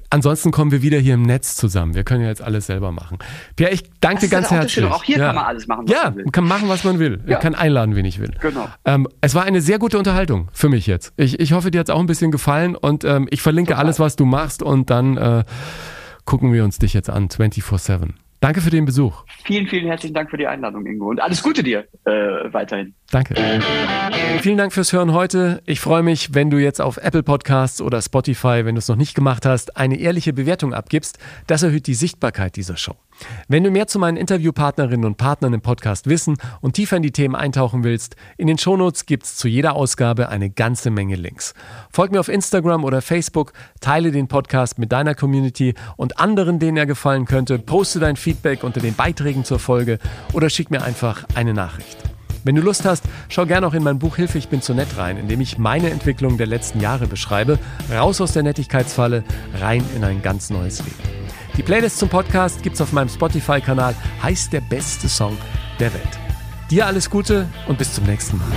Ansonsten 0.10 0.29
kommen 0.52 0.72
wir 0.72 0.82
wieder 0.82 1.00
hier 1.00 1.14
im 1.14 1.24
Netz 1.24 1.56
zusammen. 1.56 1.94
Wir 1.96 2.04
können 2.04 2.24
ja 2.24 2.30
jetzt 2.30 2.42
alles 2.42 2.68
selber 2.68 2.92
machen. 2.92 3.18
Pierre, 3.56 3.72
ich 3.72 3.84
danke 4.02 4.22
dir 4.22 4.30
ganz 4.30 4.52
herzlich. 4.52 4.86
Auch 4.86 5.04
hier 5.04 5.18
ja. 5.18 5.28
kann 5.28 5.36
man 5.36 5.46
alles 5.46 5.68
machen, 5.68 5.86
was 5.88 5.96
ja, 5.96 6.04
man 6.06 6.16
will. 6.16 6.26
kann 6.32 6.46
machen, 6.46 6.70
was 6.70 6.84
man 6.84 7.00
will. 7.00 7.24
Ja. 7.28 7.40
Kann 7.40 7.56
einladen, 7.56 7.96
wen 7.96 8.06
ich 8.06 8.20
will. 8.20 8.32
Genau. 8.40 8.68
Ähm, 8.86 9.08
es 9.22 9.36
war 9.36 9.44
eine 9.44 9.62
sehr 9.62 9.80
gute 9.80 9.98
Unterhaltung 9.98 10.50
für 10.54 10.70
mich 10.70 10.88
jetzt. 10.88 11.14
Ich, 11.18 11.40
ich 11.40 11.54
hoffe, 11.54 11.72
dir 11.72 11.80
hat 11.80 11.90
es 11.90 11.96
auch 11.96 12.00
ein 12.00 12.08
bisschen 12.08 12.32
gefallen 12.32 12.76
und 12.76 13.04
ähm, 13.04 13.28
ich 13.32 13.42
verlinke 13.42 13.72
Total. 13.72 13.86
alles, 13.86 14.00
was 14.00 14.16
du 14.16 14.26
machst 14.26 14.62
und 14.64 14.90
dann 14.90 15.18
äh, 15.18 15.44
gucken 16.26 16.54
wir 16.54 16.64
uns 16.64 16.78
dich 16.78 16.94
jetzt 16.94 17.10
an, 17.10 17.28
24-7. 17.28 18.10
Danke 18.40 18.62
für 18.62 18.70
den 18.70 18.86
Besuch. 18.86 19.26
Vielen, 19.44 19.68
vielen 19.68 19.88
herzlichen 19.88 20.14
Dank 20.14 20.30
für 20.30 20.38
die 20.38 20.48
Einladung, 20.48 20.86
Ingo. 20.86 21.10
Und 21.10 21.22
alles 21.22 21.44
Gute 21.44 21.62
dir 21.62 21.88
äh, 22.06 22.12
weiterhin. 22.54 22.94
Danke. 23.12 23.36
Vielen 24.42 24.58
Dank 24.58 24.72
fürs 24.72 24.94
Hören 24.94 25.14
heute. 25.14 25.62
Ich 25.66 25.82
freue 25.82 26.04
mich, 26.04 26.34
wenn 26.34 26.50
du 26.50 26.58
jetzt 26.58 26.80
auf 26.80 26.98
Apple 26.98 27.24
Podcasts 27.24 27.82
oder 27.82 28.02
Spotify, 28.02 28.62
wenn 28.64 28.76
du 28.76 28.80
es 28.80 28.88
noch 28.88 28.96
nicht 28.96 29.14
gemacht 29.14 29.46
hast, 29.46 29.76
eine 29.76 30.00
ehrliche 30.00 30.32
Bewertung 30.32 30.74
abgibst. 30.74 31.20
Das 31.48 31.64
erhöht 31.64 31.88
die 31.88 31.96
Sichtbarkeit 31.96 32.56
dieser 32.56 32.78
Show. 32.78 32.96
Wenn 33.48 33.64
du 33.64 33.72
mehr 33.72 33.88
zu 33.88 34.00
meinen 34.00 34.18
Interviewpartnerinnen 34.18 35.06
und 35.06 35.18
Partnern 35.18 35.54
im 35.54 35.62
Podcast 35.62 36.08
wissen 36.08 36.38
und 36.62 36.74
tiefer 36.74 36.98
in 36.98 37.04
die 37.04 37.12
Themen 37.12 37.36
eintauchen 37.36 37.84
willst, 37.84 38.16
in 38.38 38.48
den 38.48 38.58
Shownotes 38.58 39.06
gibt 39.06 39.26
es 39.26 39.36
zu 39.36 39.48
jeder 39.48 39.76
Ausgabe 39.76 40.30
eine 40.30 40.50
ganze 40.50 40.90
Menge 40.90 41.16
Links. 41.16 41.54
Folg 41.92 42.12
mir 42.12 42.20
auf 42.20 42.30
Instagram 42.30 42.84
oder 42.84 43.02
Facebook, 43.02 43.54
teile 43.82 44.12
den 44.12 44.28
Podcast 44.28 44.80
mit 44.80 44.92
deiner 44.92 45.16
Community 45.16 45.74
und 45.98 46.20
anderen, 46.20 46.60
denen 46.60 46.78
er 46.78 46.86
gefallen 46.86 47.26
könnte, 47.26 47.60
poste 47.60 48.00
dein 48.00 48.16
Feedback 48.16 48.64
unter 48.64 48.80
den 48.80 48.96
Beiträgen 48.96 49.44
zur 49.44 49.60
Folge 49.60 50.00
oder 50.34 50.50
schick 50.50 50.72
mir 50.72 50.84
einfach 50.84 51.26
eine 51.36 51.54
Nachricht. 51.54 51.98
Wenn 52.44 52.56
du 52.56 52.62
Lust 52.62 52.86
hast, 52.86 53.04
schau 53.28 53.46
gerne 53.46 53.68
auch 53.68 53.74
in 53.74 53.84
mein 53.84 54.00
Buch 54.00 54.16
Hilfe, 54.16 54.38
ich 54.38 54.48
bin 54.48 54.62
zu 54.62 54.74
nett 54.74 54.98
rein, 54.98 55.18
in 55.18 55.28
dem 55.28 55.42
ich 55.42 55.58
meine 55.58 55.90
Entwicklung 55.90 56.38
der 56.38 56.48
letzten 56.48 56.80
Jahre 56.80 57.08
beschreibe, 57.08 57.60
raus 57.94 58.22
aus 58.22 58.32
der 58.32 58.44
Nettigkeitsfalle, 58.44 59.24
rein 59.60 59.84
in 59.96 60.04
ein 60.04 60.22
ganz 60.22 60.50
neues 60.50 60.80
Leben. 60.80 61.19
Die 61.60 61.64
Playlist 61.64 62.00
zum 62.00 62.08
Podcast 62.08 62.64
gibt's 62.64 62.80
auf 62.80 62.94
meinem 62.94 63.10
Spotify-Kanal, 63.10 63.94
heißt 64.24 64.54
der 64.54 64.62
beste 64.62 65.10
Song 65.10 65.38
der 65.78 65.94
Welt. 65.94 66.18
Dir 66.72 66.88
alles 66.88 67.10
Gute 67.10 67.50
und 67.68 67.78
bis 67.78 67.94
zum 67.94 68.06
nächsten 68.06 68.38
Mal. 68.38 68.48